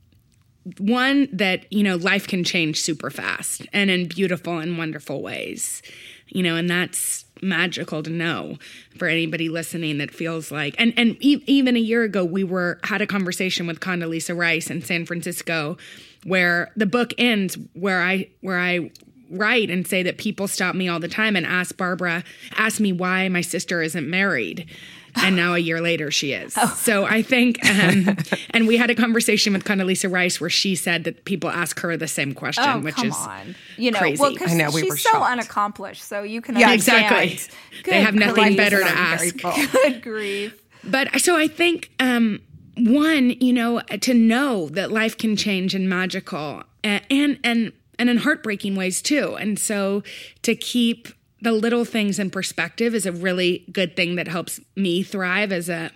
one 0.78 1.28
that 1.32 1.70
you 1.72 1.82
know 1.82 1.96
life 1.96 2.26
can 2.28 2.44
change 2.44 2.80
super 2.80 3.10
fast 3.10 3.66
and 3.72 3.90
in 3.90 4.06
beautiful 4.06 4.58
and 4.58 4.76
wonderful 4.76 5.22
ways 5.22 5.82
you 6.28 6.42
know 6.42 6.54
and 6.54 6.68
that's 6.68 7.24
magical 7.42 8.02
to 8.02 8.10
know 8.10 8.56
for 8.98 9.08
anybody 9.08 9.48
listening 9.48 9.98
that 9.98 10.10
feels 10.10 10.52
like 10.52 10.74
and 10.78 10.92
and 10.98 11.16
e- 11.20 11.42
even 11.46 11.76
a 11.76 11.80
year 11.80 12.02
ago 12.02 12.24
we 12.24 12.44
were 12.44 12.78
had 12.84 13.00
a 13.00 13.06
conversation 13.06 13.66
with 13.66 13.80
Condoleezza 13.80 14.36
Rice 14.36 14.70
in 14.70 14.82
San 14.82 15.06
Francisco 15.06 15.78
where 16.24 16.70
the 16.76 16.86
book 16.86 17.14
ends 17.16 17.56
where 17.72 18.02
I 18.02 18.28
where 18.42 18.58
I 18.58 18.90
write 19.30 19.70
and 19.70 19.86
say 19.86 20.02
that 20.02 20.18
people 20.18 20.46
stop 20.46 20.74
me 20.74 20.88
all 20.88 21.00
the 21.00 21.08
time 21.08 21.36
and 21.36 21.46
ask 21.46 21.76
Barbara 21.76 22.22
ask 22.56 22.80
me 22.80 22.92
why 22.92 23.28
my 23.30 23.40
sister 23.40 23.80
isn't 23.80 24.08
married 24.08 24.68
and 25.16 25.36
now 25.36 25.54
a 25.54 25.58
year 25.58 25.80
later 25.80 26.10
she 26.10 26.32
is. 26.32 26.54
Oh. 26.56 26.74
So 26.80 27.04
I 27.04 27.22
think, 27.22 27.58
um, 27.68 28.16
and 28.50 28.66
we 28.66 28.76
had 28.76 28.90
a 28.90 28.94
conversation 28.94 29.52
with 29.52 29.64
Condoleezza 29.64 30.10
Rice 30.10 30.40
where 30.40 30.50
she 30.50 30.74
said 30.74 31.04
that 31.04 31.24
people 31.24 31.50
ask 31.50 31.80
her 31.80 31.96
the 31.96 32.08
same 32.08 32.34
question, 32.34 32.64
Oh, 32.66 32.78
which 32.80 32.96
come 32.96 33.08
is 33.08 33.16
on. 33.16 33.54
You 33.76 33.90
know, 33.90 33.98
crazy. 33.98 34.20
well, 34.20 34.34
'cause 34.36 34.52
I 34.52 34.54
know, 34.56 34.70
we 34.70 34.82
she's 34.82 34.90
were 34.90 34.96
so 34.96 35.10
shocked. 35.12 35.30
unaccomplished, 35.32 36.02
so 36.02 36.22
you 36.22 36.40
can 36.40 36.56
Yeah, 36.58 36.70
understand. 36.70 37.22
exactly. 37.30 37.82
They 37.90 38.00
have 38.02 38.14
nothing 38.14 38.56
better 38.56 38.80
to 38.80 38.88
ask. 38.90 39.36
Good 39.36 40.02
grief. 40.02 40.60
But 40.84 41.20
so 41.20 41.36
I 41.36 41.46
think 41.48 41.90
um, 42.00 42.40
one, 42.76 43.30
you 43.40 43.52
know, 43.52 43.80
to 43.80 44.14
know 44.14 44.68
that 44.70 44.90
life 44.90 45.18
can 45.18 45.36
change 45.36 45.74
and 45.74 45.88
magical, 45.88 46.62
and 46.82 47.02
and 47.10 47.38
and, 47.44 47.72
and 47.98 48.08
in 48.08 48.16
heartbreaking 48.18 48.76
ways 48.76 49.02
too. 49.02 49.36
And 49.38 49.58
so 49.58 50.02
to 50.42 50.54
keep 50.54 51.08
the 51.42 51.52
little 51.52 51.84
things 51.84 52.18
in 52.18 52.30
perspective 52.30 52.94
is 52.94 53.06
a 53.06 53.12
really 53.12 53.64
good 53.72 53.96
thing 53.96 54.16
that 54.16 54.28
helps 54.28 54.60
me 54.76 55.02
thrive 55.02 55.52
as 55.52 55.68
a 55.68 55.90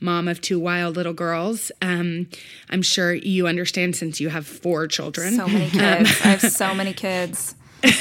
mom 0.00 0.28
of 0.28 0.40
two 0.40 0.58
wild 0.58 0.96
little 0.96 1.12
girls. 1.12 1.70
Um, 1.80 2.28
I'm 2.70 2.82
sure 2.82 3.14
you 3.14 3.46
understand 3.46 3.96
since 3.96 4.20
you 4.20 4.28
have 4.28 4.46
four 4.46 4.86
children. 4.86 5.36
So 5.36 5.46
many 5.46 5.70
kids. 5.70 6.10
I 6.24 6.28
have 6.28 6.40
so 6.40 6.74
many 6.74 6.92
kids. 6.94 7.54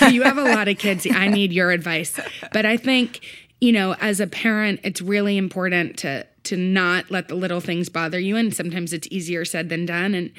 you 0.09 0.23
have 0.23 0.37
a 0.37 0.43
lot 0.43 0.67
of 0.67 0.77
kids. 0.77 1.07
I 1.09 1.27
need 1.27 1.53
your 1.53 1.71
advice. 1.71 2.19
But 2.51 2.65
I 2.65 2.77
think, 2.77 3.25
you 3.61 3.71
know, 3.71 3.95
as 3.95 4.19
a 4.19 4.27
parent, 4.27 4.81
it's 4.83 5.01
really 5.01 5.37
important 5.37 5.97
to 5.99 6.25
to 6.41 6.55
not 6.55 7.11
let 7.11 7.27
the 7.27 7.35
little 7.35 7.59
things 7.59 7.89
bother 7.89 8.17
you 8.17 8.37
and 8.37 8.55
sometimes 8.55 8.93
it's 8.93 9.07
easier 9.11 9.43
said 9.43 9.69
than 9.69 9.85
done 9.85 10.15
and 10.15 10.31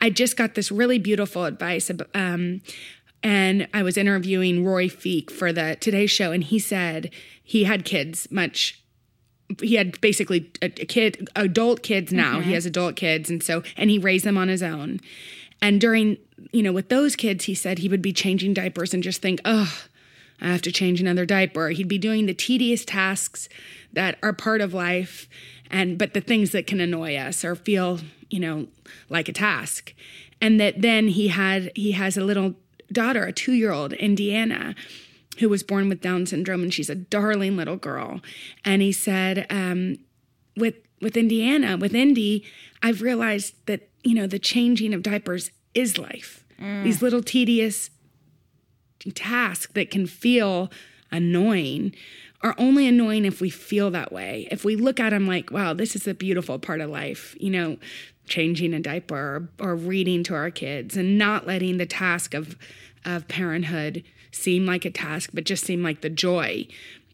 I 0.00 0.08
just 0.08 0.36
got 0.36 0.54
this 0.54 0.70
really 0.70 0.98
beautiful 1.00 1.44
advice 1.44 1.90
um 2.14 2.62
and 3.22 3.68
I 3.74 3.82
was 3.82 3.96
interviewing 3.96 4.64
Rory 4.64 4.88
Feek 4.88 5.30
for 5.30 5.52
the 5.52 5.76
Today 5.80 6.06
show 6.06 6.32
and 6.32 6.44
he 6.44 6.58
said 6.58 7.10
he 7.42 7.64
had 7.64 7.84
kids 7.84 8.28
much 8.30 8.82
he 9.62 9.76
had 9.76 9.98
basically 10.00 10.50
a, 10.60 10.66
a 10.66 10.70
kid 10.70 11.28
adult 11.34 11.82
kids 11.82 12.12
now. 12.12 12.40
He 12.40 12.52
has 12.52 12.66
adult 12.66 12.96
kids 12.96 13.30
and 13.30 13.42
so 13.42 13.62
and 13.76 13.90
he 13.90 13.98
raised 13.98 14.24
them 14.24 14.38
on 14.38 14.48
his 14.48 14.62
own. 14.62 15.00
And 15.60 15.80
during 15.80 16.18
you 16.52 16.62
know 16.62 16.72
with 16.72 16.88
those 16.88 17.16
kids 17.16 17.44
he 17.44 17.54
said 17.54 17.78
he 17.78 17.88
would 17.88 18.02
be 18.02 18.12
changing 18.12 18.54
diapers 18.54 18.94
and 18.94 19.02
just 19.02 19.20
think 19.20 19.40
oh 19.44 19.84
i 20.40 20.46
have 20.46 20.62
to 20.62 20.72
change 20.72 21.00
another 21.00 21.26
diaper. 21.26 21.70
He'd 21.70 21.88
be 21.88 21.98
doing 21.98 22.26
the 22.26 22.34
tedious 22.34 22.84
tasks 22.84 23.48
that 23.92 24.18
are 24.22 24.32
part 24.32 24.60
of 24.60 24.74
life 24.74 25.28
and 25.70 25.98
but 25.98 26.14
the 26.14 26.20
things 26.20 26.52
that 26.52 26.66
can 26.66 26.80
annoy 26.80 27.16
us 27.16 27.44
or 27.44 27.56
feel 27.56 28.00
you 28.30 28.38
know 28.38 28.68
like 29.08 29.28
a 29.28 29.32
task. 29.32 29.94
And 30.40 30.60
that 30.60 30.82
then 30.82 31.08
he 31.08 31.28
had 31.28 31.72
he 31.74 31.92
has 31.92 32.16
a 32.16 32.24
little 32.24 32.54
daughter 32.92 33.24
a 33.24 33.32
2-year-old 33.32 33.92
indiana 33.94 34.74
who 35.38 35.48
was 35.48 35.62
born 35.62 35.88
with 35.88 36.00
Down 36.00 36.26
syndrome, 36.26 36.62
and 36.62 36.74
she's 36.74 36.90
a 36.90 36.94
darling 36.94 37.56
little 37.56 37.76
girl. 37.76 38.20
And 38.64 38.82
he 38.82 38.92
said, 38.92 39.46
um, 39.50 39.98
with 40.56 40.74
with 41.00 41.16
Indiana, 41.16 41.76
with 41.76 41.94
Indy, 41.94 42.44
I've 42.82 43.02
realized 43.02 43.54
that 43.66 43.88
you 44.02 44.14
know 44.14 44.26
the 44.26 44.38
changing 44.38 44.92
of 44.92 45.02
diapers 45.02 45.50
is 45.74 45.96
life. 45.98 46.44
These 46.82 47.02
little 47.02 47.22
tedious 47.22 47.90
tasks 49.14 49.72
that 49.74 49.92
can 49.92 50.08
feel 50.08 50.72
annoying 51.12 51.94
are 52.42 52.54
only 52.58 52.88
annoying 52.88 53.24
if 53.24 53.40
we 53.40 53.48
feel 53.48 53.90
that 53.92 54.12
way. 54.12 54.48
If 54.50 54.64
we 54.64 54.74
look 54.74 54.98
at 54.98 55.10
them 55.10 55.26
like, 55.28 55.52
wow, 55.52 55.72
this 55.72 55.94
is 55.94 56.08
a 56.08 56.14
beautiful 56.14 56.58
part 56.58 56.80
of 56.80 56.90
life, 56.90 57.36
you 57.38 57.50
know, 57.50 57.76
changing 58.28 58.74
a 58.74 58.80
diaper 58.80 59.48
or, 59.60 59.68
or 59.70 59.74
reading 59.74 60.22
to 60.24 60.34
our 60.34 60.50
kids 60.50 60.96
and 60.96 61.18
not 61.18 61.46
letting 61.46 61.78
the 61.78 61.86
task 61.86 62.34
of 62.34 62.56
of 63.04 63.28
parenthood 63.28 64.04
seem 64.30 64.66
like 64.66 64.84
a 64.84 64.90
task, 64.90 65.30
but 65.32 65.44
just 65.44 65.64
seem 65.64 65.82
like 65.82 66.00
the 66.00 66.10
joy. 66.10 66.66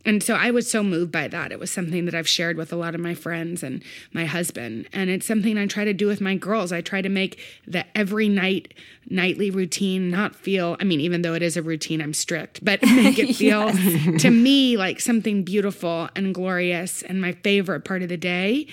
And 0.07 0.23
so 0.23 0.35
I 0.35 0.51
was 0.51 0.71
so 0.71 0.83
moved 0.83 1.11
by 1.11 1.29
that. 1.29 1.51
It 1.51 1.59
was 1.59 1.71
something 1.71 2.05
that 2.05 2.15
I've 2.15 2.29
shared 2.29 2.59
with 2.59 2.73
a 2.73 2.77
lot 2.77 2.95
of 2.95 3.01
my 3.01 3.15
friends 3.15 3.63
and 3.63 3.83
my 4.13 4.27
husband. 4.27 4.87
And 4.93 5.09
it's 5.09 5.25
something 5.25 5.57
I 5.57 5.67
try 5.67 5.85
to 5.85 5.95
do 5.95 6.07
with 6.07 6.21
my 6.21 6.37
girls. 6.37 6.73
I 6.73 6.83
try 6.83 7.01
to 7.01 7.09
make 7.09 7.41
the 7.67 7.87
every 7.97 8.29
night, 8.29 8.75
nightly 9.09 9.51
routine 9.51 10.11
not 10.11 10.37
feel, 10.37 10.77
I 10.79 10.85
mean, 10.85 11.01
even 11.01 11.23
though 11.23 11.33
it 11.33 11.43
is 11.43 11.57
a 11.57 11.63
routine, 11.63 12.03
I'm 12.03 12.13
strict, 12.13 12.63
but 12.63 12.83
make 12.83 13.19
it 13.19 13.35
feel 13.35 13.71
to 14.19 14.31
me 14.31 14.77
like 14.77 15.01
something 15.01 15.43
beautiful 15.43 16.11
and 16.15 16.35
glorious 16.35 17.03
and 17.03 17.21
my 17.21 17.33
favorite 17.33 17.85
part 17.85 18.03
of 18.03 18.11
the 18.11 18.19
day. 18.19 18.67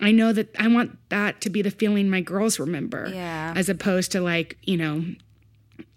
I 0.00 0.12
know 0.12 0.32
that 0.32 0.54
I 0.58 0.68
want 0.68 0.98
that 1.08 1.40
to 1.42 1.50
be 1.50 1.62
the 1.62 1.70
feeling 1.70 2.08
my 2.08 2.20
girls 2.20 2.58
remember. 2.58 3.10
Yeah. 3.12 3.52
As 3.56 3.68
opposed 3.68 4.12
to 4.12 4.20
like, 4.20 4.58
you 4.62 4.76
know, 4.76 5.04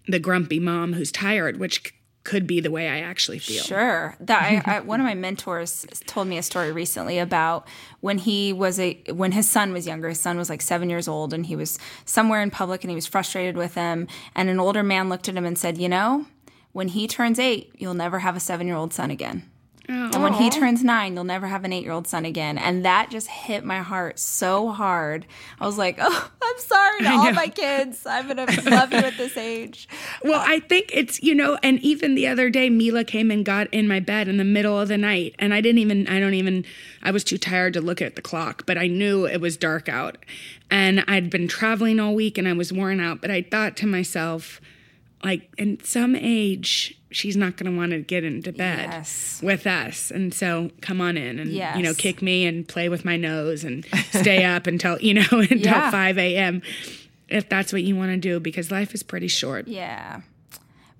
the 0.08 0.18
grumpy 0.18 0.58
mom 0.58 0.94
who's 0.94 1.12
tired, 1.12 1.58
which 1.58 1.84
c- 1.84 1.92
could 2.24 2.46
be 2.46 2.60
the 2.60 2.70
way 2.70 2.88
I 2.88 3.00
actually 3.00 3.38
feel. 3.38 3.62
Sure. 3.62 4.16
That 4.20 4.42
I, 4.66 4.76
I, 4.76 4.80
one 4.80 5.00
of 5.00 5.06
my 5.06 5.14
mentors 5.14 5.86
told 6.06 6.28
me 6.28 6.38
a 6.38 6.42
story 6.42 6.72
recently 6.72 7.18
about 7.18 7.66
when 8.00 8.18
he 8.18 8.52
was 8.52 8.78
a 8.80 9.00
when 9.12 9.32
his 9.32 9.48
son 9.48 9.72
was 9.72 9.86
younger. 9.86 10.08
His 10.08 10.20
son 10.20 10.36
was 10.36 10.50
like 10.50 10.62
seven 10.62 10.90
years 10.90 11.06
old, 11.08 11.32
and 11.32 11.46
he 11.46 11.56
was 11.56 11.78
somewhere 12.04 12.42
in 12.42 12.50
public, 12.50 12.82
and 12.82 12.90
he 12.90 12.96
was 12.96 13.06
frustrated 13.06 13.56
with 13.56 13.74
him. 13.74 14.08
And 14.34 14.48
an 14.48 14.60
older 14.60 14.82
man 14.82 15.08
looked 15.08 15.28
at 15.28 15.36
him 15.36 15.44
and 15.44 15.58
said, 15.58 15.78
"You 15.78 15.88
know, 15.88 16.26
when 16.72 16.88
he 16.88 17.06
turns 17.06 17.38
eight, 17.38 17.72
you'll 17.76 17.94
never 17.94 18.20
have 18.20 18.36
a 18.36 18.40
seven 18.40 18.66
year 18.66 18.76
old 18.76 18.92
son 18.92 19.10
again." 19.10 19.48
Oh. 19.88 20.10
And 20.14 20.22
when 20.22 20.34
he 20.34 20.48
turns 20.48 20.84
nine, 20.84 21.14
you'll 21.14 21.24
never 21.24 21.48
have 21.48 21.64
an 21.64 21.72
eight 21.72 21.82
year 21.82 21.92
old 21.92 22.06
son 22.06 22.24
again. 22.24 22.56
And 22.56 22.84
that 22.84 23.10
just 23.10 23.26
hit 23.26 23.64
my 23.64 23.80
heart 23.80 24.18
so 24.18 24.70
hard. 24.70 25.26
I 25.60 25.66
was 25.66 25.76
like, 25.76 25.96
oh, 26.00 26.30
I'm 26.42 26.58
sorry 26.58 27.00
to 27.00 27.10
all 27.10 27.32
my 27.32 27.48
kids. 27.48 28.06
I'm 28.06 28.28
going 28.28 28.46
to 28.46 28.70
love 28.70 28.92
you 28.92 28.98
at 28.98 29.16
this 29.16 29.36
age. 29.36 29.88
Well, 30.24 30.42
I 30.44 30.60
think 30.60 30.90
it's, 30.92 31.20
you 31.22 31.34
know, 31.34 31.58
and 31.62 31.80
even 31.80 32.14
the 32.14 32.28
other 32.28 32.48
day, 32.48 32.70
Mila 32.70 33.02
came 33.02 33.30
and 33.30 33.44
got 33.44 33.66
in 33.72 33.88
my 33.88 33.98
bed 33.98 34.28
in 34.28 34.36
the 34.36 34.44
middle 34.44 34.78
of 34.78 34.88
the 34.88 34.96
night. 34.96 35.34
And 35.38 35.52
I 35.52 35.60
didn't 35.60 35.78
even, 35.78 36.06
I 36.06 36.20
don't 36.20 36.34
even, 36.34 36.64
I 37.02 37.10
was 37.10 37.24
too 37.24 37.38
tired 37.38 37.72
to 37.74 37.80
look 37.80 38.00
at 38.00 38.14
the 38.14 38.22
clock, 38.22 38.64
but 38.64 38.78
I 38.78 38.86
knew 38.86 39.26
it 39.26 39.40
was 39.40 39.56
dark 39.56 39.88
out. 39.88 40.18
And 40.70 41.04
I'd 41.08 41.28
been 41.28 41.48
traveling 41.48 41.98
all 41.98 42.14
week 42.14 42.38
and 42.38 42.46
I 42.46 42.52
was 42.52 42.72
worn 42.72 43.00
out. 43.00 43.20
But 43.20 43.30
I 43.32 43.42
thought 43.42 43.76
to 43.78 43.86
myself, 43.86 44.60
like, 45.24 45.52
in 45.58 45.82
some 45.82 46.14
age, 46.14 47.01
she's 47.12 47.36
not 47.36 47.56
going 47.56 47.70
to 47.72 47.76
want 47.76 47.92
to 47.92 48.00
get 48.00 48.24
into 48.24 48.52
bed 48.52 48.88
Yes. 48.90 49.40
with 49.42 49.66
us. 49.66 50.10
And 50.10 50.32
so 50.34 50.70
come 50.80 51.00
on 51.00 51.16
in 51.16 51.38
and, 51.38 51.50
you 51.52 51.82
know, 51.82 51.94
kick 51.94 52.22
me 52.22 52.46
and 52.46 52.66
play 52.66 52.88
with 52.88 53.04
my 53.04 53.16
nose 53.16 53.64
and 53.64 53.84
stay 54.10 54.44
up 54.54 54.66
until, 54.66 54.98
you 55.00 55.14
know, 55.14 55.26
until 55.30 55.58
Yeah. 55.58 55.90
5 55.90 56.18
a.m. 56.18 56.62
if 57.28 57.48
that's 57.48 57.72
what 57.72 57.82
you 57.82 57.94
want 57.96 58.10
to 58.10 58.16
do 58.16 58.40
because 58.40 58.70
life 58.70 58.94
is 58.94 59.02
pretty 59.02 59.28
short. 59.28 59.68
Yeah. 59.68 60.22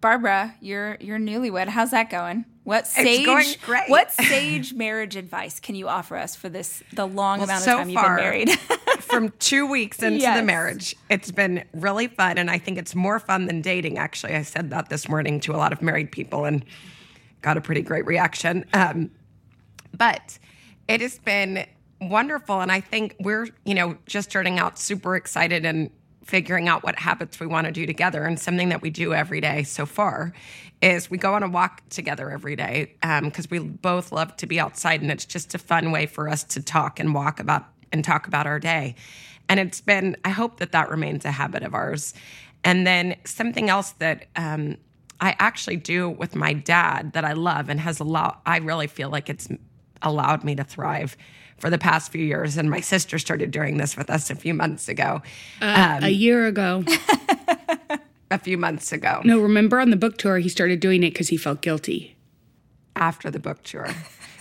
Barbara, 0.01 0.55
you're 0.61 0.97
you're 1.01 1.19
newlywed. 1.19 1.69
How's 1.69 1.91
that 1.93 2.11
going? 2.11 2.45
What 2.65 2.87
sage 2.87 3.59
what 3.89 4.13
sage 4.13 4.73
marriage 4.73 5.17
advice 5.17 5.59
can 5.59 5.75
you 5.75 5.89
offer 5.89 6.17
us 6.17 6.37
for 6.37 6.49
this 6.49 6.81
the 6.93 7.07
long 7.07 7.43
amount 7.43 7.59
of 7.59 7.65
so 7.65 7.77
time 7.79 7.93
far- 7.93 8.21
you've 8.21 8.47
been 8.47 8.57
married? 8.57 8.59
from 9.01 9.31
two 9.41 9.67
weeks 9.67 10.01
into 10.03 10.21
Yes. 10.21 10.39
the 10.39 10.45
marriage. 10.45 10.95
It's 11.11 11.33
been 11.33 11.65
really 11.75 12.07
fun. 12.07 12.39
And 12.39 12.49
I 12.51 12.59
think 12.59 12.79
it's 12.79 12.95
more 12.95 13.19
fun 13.19 13.47
than 13.47 13.63
dating, 13.63 13.99
actually. 13.99 14.35
I 14.37 14.43
said 14.43 14.71
that 14.71 14.89
this 14.91 15.09
morning 15.09 15.41
to 15.41 15.53
a 15.53 15.59
lot 15.59 15.73
of 15.73 15.83
married 15.83 16.13
people 16.13 16.45
and 16.45 16.65
got 17.43 17.57
a 17.57 17.61
pretty 17.61 17.83
great 17.83 18.07
reaction. 18.07 18.65
Um, 18.73 19.11
but 19.97 20.39
it 20.87 21.01
has 21.01 21.19
been 21.19 21.67
wonderful. 22.01 22.61
And 22.61 22.71
I 22.71 22.81
think 22.81 23.17
we're, 23.21 23.49
you 23.65 23.75
know, 23.75 23.99
just 24.07 24.31
starting 24.31 24.59
out 24.61 24.79
super 24.79 25.17
excited 25.17 25.67
and 25.67 25.91
figuring 26.33 26.67
out 26.67 26.83
what 26.83 26.99
habits 26.99 27.39
we 27.39 27.47
want 27.47 27.67
to 27.67 27.73
do 27.73 27.85
together. 27.85 28.25
And 28.25 28.41
something 28.41 28.71
that 28.71 28.81
we 28.81 28.89
do 28.89 29.13
every 29.13 29.43
day 29.43 29.65
so 29.65 29.85
far 29.85 30.33
is 30.81 31.11
we 31.11 31.19
go 31.19 31.35
on 31.35 31.43
a 31.43 31.49
walk 31.49 31.87
together 31.91 32.31
every 32.31 32.57
day 32.57 32.95
because 33.23 33.51
we 33.51 33.59
both 33.59 34.13
love 34.13 34.35
to 34.39 34.47
be 34.47 34.59
outside. 34.59 35.03
And 35.03 35.11
it's 35.11 35.27
just 35.27 35.55
a 35.55 35.59
fun 35.59 35.93
way 35.93 36.07
for 36.07 36.31
us 36.31 36.43
to 36.45 36.63
talk 36.63 36.99
and 36.99 37.15
walk 37.15 37.39
about 37.39 37.67
and 37.93 38.03
talk 38.03 38.27
about 38.27 38.47
our 38.47 38.59
day. 38.59 38.95
And 39.51 39.61
it's 39.61 39.83
been, 39.83 40.17
I 40.25 40.31
hope 40.31 40.59
that 40.61 40.73
that 40.73 40.89
remains 40.89 41.27
a 41.27 41.31
habit 41.33 41.63
of 41.65 41.75
ours. 41.75 42.15
And 42.65 42.87
then 42.87 43.17
something 43.27 43.69
else 43.69 43.91
that, 43.99 44.25
um, 44.35 44.79
I 45.21 45.37
actually 45.39 45.77
do 45.77 46.09
with 46.09 46.35
my 46.35 46.55
dad 46.55 47.13
that 47.13 47.27
I 47.27 47.35
love 47.35 47.69
and 47.69 47.79
has 47.79 48.01
allowed, 48.01 48.39
I 48.47 48.57
really 48.57 48.87
feel 48.87 49.11
like 49.11 49.29
it's 49.29 49.49
allowed 50.03 50.45
me 50.45 50.55
to 50.57 50.65
thrive 50.65 51.17
for 51.59 51.71
the 51.71 51.79
past 51.79 52.11
few 52.13 52.25
years. 52.25 52.57
And 52.57 52.71
my 52.71 52.81
sister 52.81 53.19
started 53.19 53.51
doing 53.51 53.77
this 53.79 53.97
with 53.97 54.11
us 54.11 54.31
a 54.31 54.35
few 54.35 54.53
months 54.55 54.89
ago. 54.89 55.23
a 55.61 56.09
year 56.09 56.47
ago. 56.47 56.85
A 58.31 58.39
few 58.39 58.57
months 58.57 58.93
ago 58.93 59.21
No, 59.25 59.39
remember 59.41 59.79
on 59.79 59.91
the 59.91 59.97
book 59.97 60.17
tour, 60.17 60.39
he 60.39 60.49
started 60.49 60.81
doing 60.81 61.03
it 61.03 61.11
because 61.13 61.29
he 61.29 61.37
felt 61.37 61.61
guilty. 61.61 62.17
after 62.97 63.31
the 63.31 63.39
book 63.39 63.63
tour. 63.63 63.89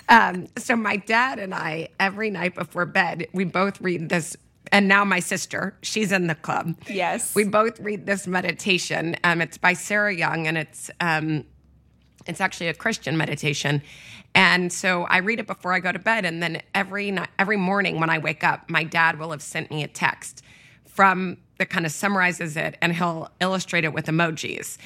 Um, 0.10 0.48
so 0.58 0.76
my 0.76 0.98
dad 0.98 1.40
and 1.40 1.54
I, 1.54 1.88
every 1.98 2.32
night 2.32 2.54
before 2.54 2.86
bed, 2.86 3.28
we 3.32 3.46
both 3.46 3.80
read 3.80 4.10
this. 4.10 4.36
And 4.70 4.90
now 4.90 5.06
my 5.06 5.22
sister, 5.22 5.78
she's 5.84 6.12
in 6.12 6.28
the 6.28 6.36
club. 6.36 6.76
Yes. 6.90 7.34
We 7.34 7.46
both 7.46 7.80
read 7.80 8.06
this 8.06 8.28
meditation. 8.28 9.16
Um, 9.24 9.40
it's 9.40 9.58
by 9.58 9.72
Sarah 9.72 10.14
Young, 10.14 10.48
and 10.48 10.58
it's 10.58 10.92
um, 11.00 11.46
it's 12.26 12.42
actually 12.42 12.68
a 12.68 12.74
Christian 12.74 13.16
meditation. 13.16 13.82
And 14.34 14.72
so 14.72 15.04
I 15.04 15.18
read 15.18 15.40
it 15.40 15.48
before 15.48 15.74
I 15.74 15.80
go 15.80 15.92
to 15.92 16.00
bed, 16.00 16.26
and 16.26 16.42
then 16.42 16.62
every 16.74 17.12
night, 17.12 17.30
every 17.38 17.58
morning 17.58 18.00
when 18.00 18.10
I 18.10 18.18
wake 18.18 18.44
up, 18.44 18.70
my 18.70 18.84
dad 18.84 19.20
will 19.20 19.32
have 19.32 19.42
sent 19.42 19.70
me 19.70 19.84
a 19.84 19.88
text 19.88 20.42
from 20.86 21.38
that 21.58 21.70
kind 21.70 21.86
of 21.86 21.92
summarizes 21.92 22.58
it, 22.58 22.78
and 22.82 22.96
he'll 22.96 23.30
illustrate 23.40 23.84
it 23.84 23.94
with 23.94 24.06
emojis. 24.08 24.78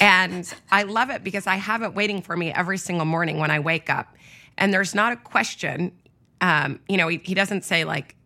And 0.00 0.52
I 0.70 0.82
love 0.82 1.10
it 1.10 1.22
because 1.22 1.46
I 1.46 1.56
have 1.56 1.82
it 1.82 1.94
waiting 1.94 2.22
for 2.22 2.36
me 2.36 2.52
every 2.52 2.78
single 2.78 3.04
morning 3.04 3.38
when 3.38 3.50
I 3.50 3.60
wake 3.60 3.90
up, 3.90 4.16
and 4.58 4.72
there's 4.72 4.94
not 4.94 5.12
a 5.12 5.16
question. 5.16 5.92
Um, 6.40 6.80
you 6.88 6.96
know, 6.96 7.08
he, 7.08 7.20
he 7.22 7.34
doesn't 7.34 7.64
say 7.64 7.84
like, 7.84 8.16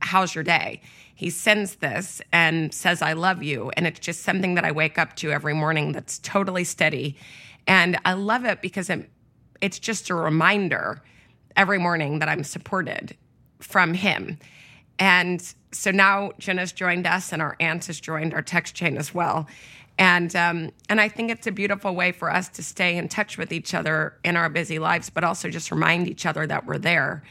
"How's 0.00 0.34
your 0.34 0.44
day?" 0.44 0.82
He 1.14 1.30
sends 1.30 1.76
this 1.76 2.20
and 2.32 2.72
says, 2.74 3.02
"I 3.02 3.14
love 3.14 3.42
you," 3.42 3.70
and 3.76 3.86
it's 3.86 4.00
just 4.00 4.22
something 4.22 4.54
that 4.54 4.64
I 4.64 4.72
wake 4.72 4.98
up 4.98 5.16
to 5.16 5.32
every 5.32 5.54
morning. 5.54 5.92
That's 5.92 6.18
totally 6.18 6.64
steady, 6.64 7.16
and 7.66 7.98
I 8.04 8.12
love 8.12 8.44
it 8.44 8.62
because 8.62 8.90
it, 8.90 9.10
it's 9.60 9.78
just 9.78 10.10
a 10.10 10.14
reminder 10.14 11.02
every 11.56 11.78
morning 11.78 12.18
that 12.18 12.28
I'm 12.28 12.44
supported 12.44 13.16
from 13.60 13.94
him. 13.94 14.38
And 14.98 15.42
so 15.72 15.90
now 15.90 16.32
Jenna's 16.38 16.72
joined 16.72 17.06
us, 17.06 17.32
and 17.32 17.42
our 17.42 17.56
aunt 17.60 17.86
has 17.86 18.00
joined 18.00 18.34
our 18.34 18.42
text 18.42 18.74
chain 18.74 18.96
as 18.96 19.14
well. 19.14 19.46
And 19.98 20.34
um, 20.36 20.70
and 20.88 21.00
I 21.00 21.08
think 21.08 21.30
it's 21.30 21.46
a 21.46 21.52
beautiful 21.52 21.94
way 21.94 22.12
for 22.12 22.30
us 22.30 22.48
to 22.50 22.62
stay 22.62 22.96
in 22.96 23.08
touch 23.08 23.38
with 23.38 23.52
each 23.52 23.74
other 23.74 24.18
in 24.24 24.36
our 24.36 24.48
busy 24.48 24.78
lives, 24.78 25.10
but 25.10 25.24
also 25.24 25.48
just 25.48 25.70
remind 25.70 26.08
each 26.08 26.26
other 26.26 26.46
that 26.46 26.66
we're 26.66 26.78
there. 26.78 27.22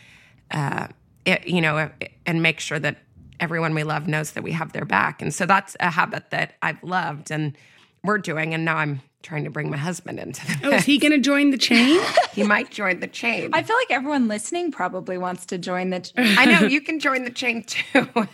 Uh, 0.51 0.87
it, 1.25 1.47
you 1.47 1.61
know, 1.61 1.89
and 2.25 2.41
make 2.43 2.59
sure 2.59 2.79
that 2.79 2.97
everyone 3.39 3.73
we 3.73 3.83
love 3.83 4.07
knows 4.07 4.31
that 4.31 4.43
we 4.43 4.51
have 4.51 4.71
their 4.73 4.85
back. 4.85 5.21
And 5.21 5.33
so 5.33 5.45
that's 5.45 5.75
a 5.79 5.89
habit 5.89 6.29
that 6.29 6.53
I've 6.61 6.81
loved 6.83 7.31
and 7.31 7.57
we're 8.03 8.19
doing. 8.19 8.53
And 8.53 8.63
now 8.63 8.77
I'm 8.77 9.01
trying 9.25 9.43
to 9.43 9.49
bring 9.49 9.69
my 9.71 9.77
husband 9.77 10.19
into 10.19 10.45
the 10.45 10.55
Oh, 10.69 10.71
is 10.75 10.85
he 10.85 10.97
going 10.99 11.11
to 11.11 11.17
join 11.19 11.49
the 11.51 11.57
chain? 11.57 11.99
He 12.35 12.43
might 12.43 12.69
join 12.69 12.99
the 12.99 13.07
chain. 13.07 13.51
I 13.53 13.63
feel 13.63 13.77
like 13.77 13.91
everyone 13.91 14.27
listening 14.27 14.69
probably 14.69 15.17
wants 15.17 15.45
to 15.47 15.57
join 15.57 15.89
the. 15.89 16.11
I 16.17 16.45
know 16.45 16.67
you 16.67 16.81
can 16.81 16.99
join 16.99 17.23
the 17.23 17.29
chain 17.31 17.63
too. 17.63 18.05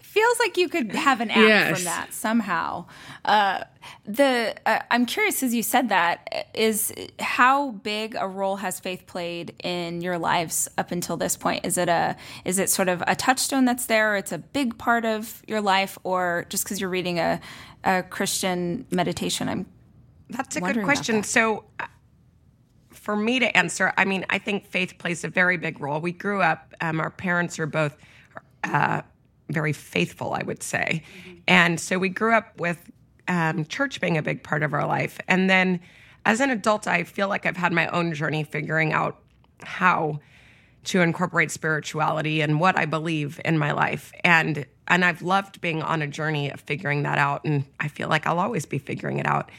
feels 0.00 0.38
like 0.38 0.56
you 0.56 0.68
could 0.68 0.92
have 0.94 1.20
an 1.20 1.30
app 1.30 1.36
Yes. 1.48 1.76
from 1.76 1.84
that 1.84 2.12
somehow. 2.12 2.84
Uh, 3.24 3.64
the 4.04 4.54
uh, 4.66 4.80
I'm 4.90 5.06
curious 5.06 5.42
as 5.42 5.54
you 5.54 5.62
said 5.62 5.88
that 5.90 6.46
is 6.54 6.92
how 7.20 7.70
big 7.70 8.16
a 8.18 8.26
role 8.28 8.56
has 8.56 8.80
faith 8.80 9.06
played 9.06 9.54
in 9.64 10.00
your 10.02 10.18
lives 10.18 10.68
up 10.78 10.90
until 10.92 11.16
this 11.16 11.36
point? 11.36 11.64
Is 11.66 11.76
it 11.78 11.88
a 11.88 12.16
is 12.44 12.58
it 12.58 12.70
sort 12.70 12.88
of 12.88 13.02
a 13.06 13.14
touchstone 13.16 13.64
that's 13.64 13.86
there? 13.86 14.12
Or 14.12 14.16
it's 14.16 14.32
a 14.32 14.38
big 14.38 14.78
part 14.78 15.04
of 15.04 15.42
your 15.46 15.60
life, 15.60 15.98
or 16.04 16.46
just 16.50 16.64
because 16.64 16.80
you're 16.80 16.90
reading 16.90 17.18
a 17.18 17.40
a 17.84 18.02
Christian 18.02 18.86
meditation? 18.90 19.48
I'm 19.48 19.66
That's 20.30 20.56
a 20.56 20.60
good 20.60 20.82
question. 20.82 21.22
So, 21.22 21.64
uh, 21.78 21.86
for 22.92 23.16
me 23.16 23.38
to 23.38 23.56
answer, 23.56 23.92
I 23.96 24.04
mean, 24.04 24.26
I 24.30 24.38
think 24.38 24.66
faith 24.66 24.98
plays 24.98 25.22
a 25.22 25.28
very 25.28 25.56
big 25.56 25.80
role. 25.80 26.00
We 26.00 26.12
grew 26.12 26.42
up, 26.42 26.74
um, 26.80 27.00
our 27.00 27.10
parents 27.10 27.58
are 27.60 27.66
both 27.66 27.96
uh, 28.64 29.02
very 29.48 29.72
faithful, 29.72 30.34
I 30.34 30.42
would 30.42 30.62
say. 30.62 31.04
And 31.46 31.78
so 31.78 31.98
we 31.98 32.08
grew 32.08 32.34
up 32.34 32.58
with 32.58 32.90
um, 33.28 33.64
church 33.66 34.00
being 34.00 34.18
a 34.18 34.22
big 34.22 34.42
part 34.42 34.62
of 34.62 34.72
our 34.72 34.86
life. 34.86 35.20
And 35.28 35.48
then 35.48 35.80
as 36.24 36.40
an 36.40 36.50
adult, 36.50 36.88
I 36.88 37.04
feel 37.04 37.28
like 37.28 37.46
I've 37.46 37.56
had 37.56 37.72
my 37.72 37.86
own 37.88 38.12
journey 38.12 38.42
figuring 38.42 38.92
out 38.92 39.18
how 39.62 40.20
to 40.84 41.00
incorporate 41.00 41.50
spirituality 41.50 42.40
and 42.40 42.60
what 42.60 42.76
I 42.76 42.86
believe 42.86 43.40
in 43.44 43.58
my 43.58 43.72
life. 43.72 44.12
And 44.24 44.66
and 44.88 45.04
I've 45.04 45.22
loved 45.22 45.60
being 45.60 45.82
on 45.82 46.02
a 46.02 46.06
journey 46.06 46.50
of 46.50 46.60
figuring 46.60 47.02
that 47.04 47.18
out. 47.18 47.44
And 47.44 47.64
I 47.80 47.88
feel 47.88 48.08
like 48.08 48.26
I'll 48.26 48.38
always 48.38 48.66
be 48.66 48.78
figuring 48.78 49.18
it 49.18 49.26
out. 49.26 49.50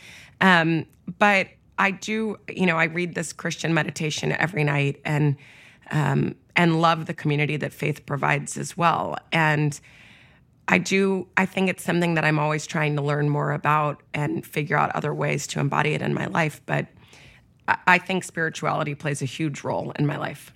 Um, 0.42 0.86
but 1.20 1.48
I 1.80 1.92
do, 1.92 2.38
you 2.50 2.66
know, 2.66 2.78
I 2.78 2.86
read 2.86 3.16
this 3.16 3.34
Christian 3.34 3.74
meditation 3.74 4.32
every 4.32 4.64
night 4.64 5.00
and 5.06 5.36
um, 5.92 6.36
and 6.56 6.82
love 6.82 7.06
the 7.06 7.14
community 7.14 7.56
that 7.58 7.72
faith 7.72 8.06
provides 8.06 8.58
as 8.58 8.76
well. 8.76 9.18
And 9.32 9.80
I 10.68 10.80
do, 10.80 11.28
I 11.38 11.46
think 11.46 11.70
it's 11.70 11.84
something 11.84 12.16
that 12.16 12.26
I'm 12.26 12.40
always 12.40 12.68
trying 12.68 12.96
to 12.98 13.02
learn 13.02 13.30
more 13.30 13.52
about 13.54 14.02
and 14.14 14.46
figure 14.46 14.76
out 14.76 14.94
other 14.96 15.14
ways 15.14 15.48
to 15.48 15.60
embody 15.62 15.94
it 15.94 16.02
in 16.02 16.14
my 16.14 16.26
life. 16.26 16.60
But 16.66 16.88
I- 17.70 17.78
I 17.88 17.98
think 18.00 18.24
spirituality 18.26 18.96
plays 18.96 19.22
a 19.22 19.26
huge 19.26 19.64
role 19.64 19.92
in 19.98 20.06
my 20.06 20.18
life. 20.18 20.52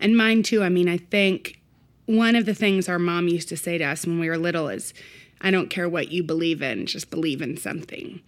And 0.00 0.16
mine 0.16 0.42
too. 0.42 0.62
I 0.64 0.68
mean, 0.68 0.88
I 0.88 0.96
think 0.96 1.60
one 2.06 2.36
of 2.36 2.46
the 2.46 2.54
things 2.54 2.88
our 2.88 2.98
mom 2.98 3.28
used 3.28 3.48
to 3.48 3.56
say 3.56 3.78
to 3.78 3.84
us 3.84 4.06
when 4.06 4.18
we 4.18 4.28
were 4.28 4.38
little 4.38 4.68
is, 4.68 4.92
I 5.40 5.50
don't 5.50 5.70
care 5.70 5.88
what 5.88 6.10
you 6.10 6.22
believe 6.22 6.62
in, 6.62 6.86
just 6.86 7.10
believe 7.10 7.42
in 7.42 7.56
something. 7.56 8.20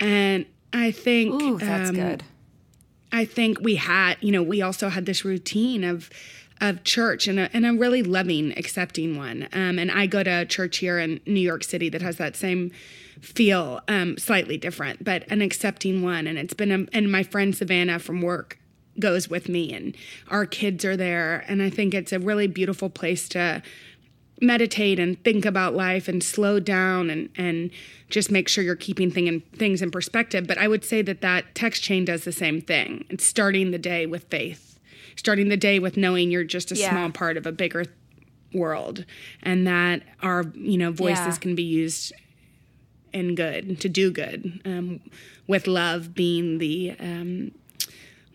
And 0.00 0.46
I 0.72 0.90
think 0.90 1.42
ooh, 1.42 1.58
that's 1.58 1.90
um, 1.90 1.96
good. 1.96 2.24
I 3.10 3.24
think 3.24 3.60
we 3.60 3.76
had, 3.76 4.16
you 4.20 4.32
know, 4.32 4.42
we 4.42 4.60
also 4.60 4.88
had 4.88 5.06
this 5.06 5.24
routine 5.24 5.84
of 5.84 6.10
of 6.60 6.82
church 6.82 7.28
and 7.28 7.38
a, 7.38 7.48
and 7.52 7.64
a 7.64 7.72
really 7.72 8.02
loving, 8.02 8.52
accepting 8.58 9.16
one. 9.16 9.48
Um, 9.52 9.78
and 9.78 9.92
I 9.92 10.06
go 10.06 10.24
to 10.24 10.40
a 10.40 10.44
church 10.44 10.78
here 10.78 10.98
in 10.98 11.20
New 11.24 11.40
York 11.40 11.62
City 11.62 11.88
that 11.88 12.02
has 12.02 12.16
that 12.16 12.34
same 12.34 12.72
feel, 13.20 13.80
um, 13.86 14.16
slightly 14.18 14.56
different, 14.56 15.04
but 15.04 15.24
an 15.30 15.40
accepting 15.40 16.02
one. 16.02 16.26
And 16.26 16.36
it's 16.36 16.54
been, 16.54 16.72
a, 16.72 16.86
and 16.92 17.12
my 17.12 17.22
friend 17.22 17.56
Savannah 17.56 18.00
from 18.00 18.22
work 18.22 18.58
goes 19.00 19.28
with 19.28 19.48
me, 19.48 19.72
and 19.72 19.96
our 20.28 20.46
kids 20.46 20.84
are 20.84 20.96
there. 20.96 21.44
And 21.48 21.62
I 21.62 21.70
think 21.70 21.94
it's 21.94 22.12
a 22.12 22.18
really 22.18 22.46
beautiful 22.46 22.90
place 22.90 23.28
to 23.30 23.62
meditate 24.40 24.98
and 25.00 25.22
think 25.24 25.44
about 25.44 25.74
life 25.74 26.06
and 26.06 26.22
slow 26.22 26.60
down 26.60 27.10
and 27.10 27.28
and 27.36 27.70
just 28.08 28.30
make 28.30 28.48
sure 28.48 28.62
you're 28.62 28.76
keeping 28.76 29.10
thing 29.10 29.26
in, 29.26 29.40
things 29.40 29.82
in 29.82 29.90
perspective 29.90 30.46
but 30.46 30.56
i 30.58 30.68
would 30.68 30.84
say 30.84 31.02
that 31.02 31.20
that 31.22 31.56
text 31.56 31.82
chain 31.82 32.04
does 32.04 32.22
the 32.22 32.30
same 32.30 32.60
thing 32.60 33.04
it's 33.10 33.26
starting 33.26 33.72
the 33.72 33.78
day 33.78 34.06
with 34.06 34.22
faith 34.30 34.78
starting 35.16 35.48
the 35.48 35.56
day 35.56 35.80
with 35.80 35.96
knowing 35.96 36.30
you're 36.30 36.44
just 36.44 36.70
a 36.70 36.76
Yeah. 36.76 36.90
small 36.90 37.10
part 37.10 37.36
of 37.36 37.46
a 37.46 37.50
bigger 37.52 37.84
world 38.54 39.04
and 39.42 39.66
that 39.66 40.02
our 40.22 40.44
you 40.54 40.78
know 40.78 40.92
voices 40.92 41.26
Yeah. 41.34 41.38
can 41.40 41.56
be 41.56 41.64
used 41.64 42.12
in 43.12 43.34
good 43.34 43.80
to 43.80 43.88
do 43.88 44.12
good 44.12 44.60
um, 44.64 45.00
with 45.48 45.66
love 45.66 46.14
being 46.14 46.58
the 46.58 46.92
um, 47.00 47.50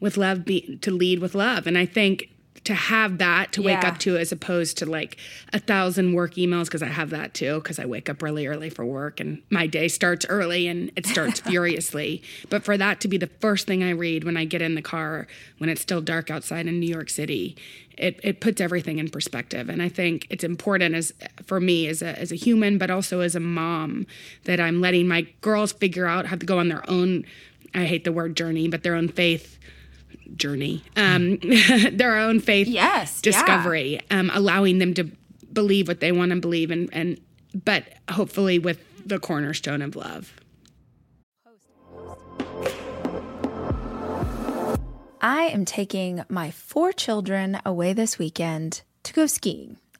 with 0.04 0.18
love 0.18 0.44
be 0.44 0.78
to 0.82 0.92
lead 0.92 1.20
with 1.20 1.34
love. 1.34 1.66
And 1.66 1.78
i 1.78 1.86
think 1.86 2.30
to 2.66 2.74
have 2.74 3.18
that 3.18 3.52
to 3.54 3.62
wake 3.62 3.82
Yeah. 3.84 3.90
up 3.90 3.98
to 4.00 4.16
as 4.18 4.32
opposed 4.32 4.78
to 4.78 4.86
like 4.86 5.18
a 5.52 5.60
thousand 5.60 6.14
work 6.14 6.36
emails 6.36 6.66
because 6.66 6.84
i 6.84 6.92
have 7.00 7.10
that 7.10 7.34
too 7.34 7.56
because 7.62 7.78
i 7.80 7.86
wake 7.86 8.08
up 8.10 8.22
really 8.22 8.46
early 8.48 8.70
for 8.70 8.86
work 8.86 9.20
and 9.20 9.42
my 9.50 9.66
day 9.68 9.88
starts 9.90 10.26
early 10.30 10.68
and 10.72 10.90
it 10.96 11.06
starts 11.06 11.40
furiously. 11.50 12.22
But 12.50 12.64
for 12.64 12.78
that 12.78 12.96
to 13.02 13.08
be 13.14 13.18
the 13.18 13.32
first 13.44 13.66
thing 13.68 13.82
i 13.84 13.90
read 14.06 14.24
when 14.24 14.38
i 14.38 14.46
get 14.46 14.62
in 14.62 14.76
the 14.76 14.82
car 14.82 15.28
when 15.60 15.70
it's 15.70 15.82
still 15.82 16.02
dark 16.02 16.30
outside 16.36 16.68
in 16.68 16.80
new 16.80 16.94
york 16.98 17.10
city 17.10 17.56
it, 17.98 18.20
it 18.24 18.40
puts 18.42 18.60
everything 18.60 18.98
in 19.00 19.08
perspective. 19.10 19.66
And 19.70 19.82
i 19.82 19.90
think 20.00 20.16
it's 20.30 20.44
important 20.54 20.96
as 20.96 21.14
for 21.50 21.60
me 21.60 21.88
as 21.88 22.02
a, 22.02 22.12
as 22.24 22.32
a 22.32 22.36
human 22.48 22.78
but 22.78 22.90
also 22.90 23.16
as 23.28 23.36
a 23.36 23.40
mom 23.62 24.06
that 24.46 24.60
i'm 24.66 24.80
letting 24.80 25.06
my 25.08 25.22
girls 25.42 25.72
figure 25.74 26.06
out 26.14 26.26
how 26.28 26.38
to 26.38 26.46
go 26.46 26.60
on 26.60 26.68
their 26.70 26.90
own 26.90 27.26
i 27.74 27.84
hate 27.86 28.04
the 28.06 28.12
word 28.20 28.38
journey 28.38 28.68
but 28.70 28.84
their 28.84 28.96
own 28.96 29.10
faith 29.10 29.60
journey 30.36 30.84
um 30.96 31.38
their 31.92 32.18
own 32.18 32.40
faith 32.40 32.68
Yes, 32.68 33.22
yeah. 33.24 33.32
discovery 33.32 34.00
um 34.12 34.32
allowing 34.34 34.80
them 34.80 34.94
to 34.94 35.06
believe 35.52 35.88
what 35.88 36.00
they 36.00 36.12
want 36.12 36.32
to 36.32 36.40
believe 36.40 36.72
and 36.72 36.90
and 36.94 37.20
but 37.66 37.84
hopefully 38.12 38.58
with 38.60 38.80
the 39.06 39.20
cornerstone 39.20 39.82
of 39.82 39.96
love. 39.96 40.34
I 45.22 45.44
am 45.44 45.64
taking 45.66 46.24
my 46.28 46.52
four 46.52 46.92
children 46.92 47.60
away 47.66 47.94
this 47.94 48.20
weekend 48.20 48.82
to 49.04 49.14
go 49.14 49.26
skiing. 49.26 49.78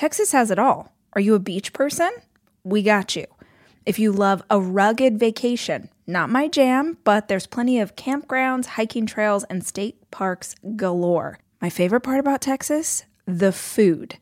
Texas 0.00 0.32
has 0.32 0.50
it 0.50 0.58
all. 0.58 0.94
Are 1.12 1.20
you 1.20 1.34
a 1.34 1.38
beach 1.38 1.74
person? 1.74 2.10
We 2.64 2.82
got 2.82 3.16
you. 3.16 3.26
If 3.84 3.98
you 3.98 4.12
love 4.12 4.42
a 4.48 4.58
rugged 4.58 5.18
vacation, 5.18 5.90
not 6.06 6.30
my 6.30 6.48
jam, 6.48 6.96
but 7.04 7.28
there's 7.28 7.46
plenty 7.46 7.78
of 7.78 7.96
campgrounds, 7.96 8.64
hiking 8.64 9.04
trails, 9.04 9.44
and 9.50 9.62
state 9.62 10.10
parks 10.10 10.54
galore. 10.74 11.38
My 11.60 11.68
favorite 11.68 12.00
part 12.00 12.18
about 12.18 12.40
Texas? 12.40 13.04
the 13.26 13.52
food. 13.52 14.16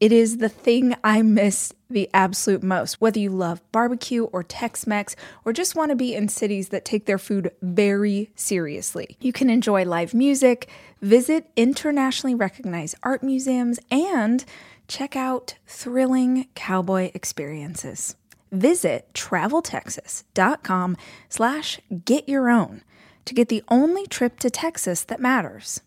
It 0.00 0.10
is 0.10 0.38
the 0.38 0.48
thing 0.48 0.96
I 1.04 1.22
miss 1.22 1.74
the 1.88 2.08
absolute 2.12 2.62
most. 2.62 3.00
Whether 3.00 3.20
you 3.20 3.30
love 3.30 3.60
barbecue 3.70 4.24
or 4.24 4.42
Tex 4.42 4.86
Mex 4.86 5.14
or 5.44 5.52
just 5.52 5.76
want 5.76 5.90
to 5.90 5.96
be 5.96 6.14
in 6.14 6.28
cities 6.28 6.70
that 6.70 6.84
take 6.84 7.06
their 7.06 7.18
food 7.18 7.52
very 7.62 8.30
seriously, 8.34 9.16
you 9.20 9.32
can 9.32 9.48
enjoy 9.48 9.84
live 9.84 10.12
music, 10.12 10.68
visit 11.02 11.50
internationally 11.54 12.34
recognized 12.34 12.96
art 13.02 13.22
museums, 13.22 13.78
and 13.90 14.44
check 14.90 15.14
out 15.14 15.54
thrilling 15.66 16.48
cowboy 16.54 17.10
experiences. 17.14 18.16
Visit 18.50 19.08
traveltexas.com 19.14 20.96
slash 21.28 21.80
get 22.04 22.28
your 22.28 22.50
own 22.50 22.82
to 23.24 23.32
get 23.32 23.48
the 23.48 23.62
only 23.68 24.08
trip 24.08 24.40
to 24.40 24.50
Texas 24.50 25.04
that 25.04 25.20
matters. 25.20 25.80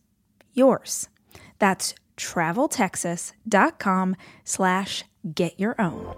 Yours. 0.53 1.09
That's 1.59 1.93
traveltexas.com 2.15 4.15
slash 4.45 5.03
get 5.35 5.59
your 5.59 5.75
own. 5.79 6.15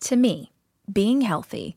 To 0.00 0.16
me, 0.16 0.52
being 0.92 1.22
healthy 1.22 1.76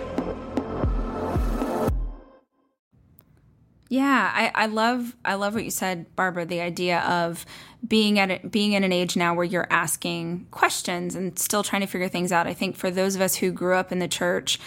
Yeah, 3.91 4.31
I, 4.33 4.51
I 4.55 4.65
love 4.67 5.17
I 5.25 5.33
love 5.33 5.53
what 5.53 5.65
you 5.65 5.69
said, 5.69 6.15
Barbara. 6.15 6.45
The 6.45 6.61
idea 6.61 7.01
of 7.01 7.45
being 7.85 8.19
at 8.19 8.31
a, 8.31 8.47
being 8.47 8.71
in 8.71 8.85
an 8.85 8.93
age 8.93 9.17
now 9.17 9.33
where 9.33 9.43
you're 9.43 9.67
asking 9.69 10.47
questions 10.49 11.13
and 11.13 11.37
still 11.37 11.61
trying 11.61 11.81
to 11.81 11.87
figure 11.87 12.07
things 12.07 12.31
out. 12.31 12.47
I 12.47 12.53
think 12.53 12.77
for 12.77 12.89
those 12.89 13.15
of 13.15 13.21
us 13.21 13.35
who 13.35 13.51
grew 13.51 13.75
up 13.75 13.91
in 13.91 13.99
the 13.99 14.07
church, 14.07 14.61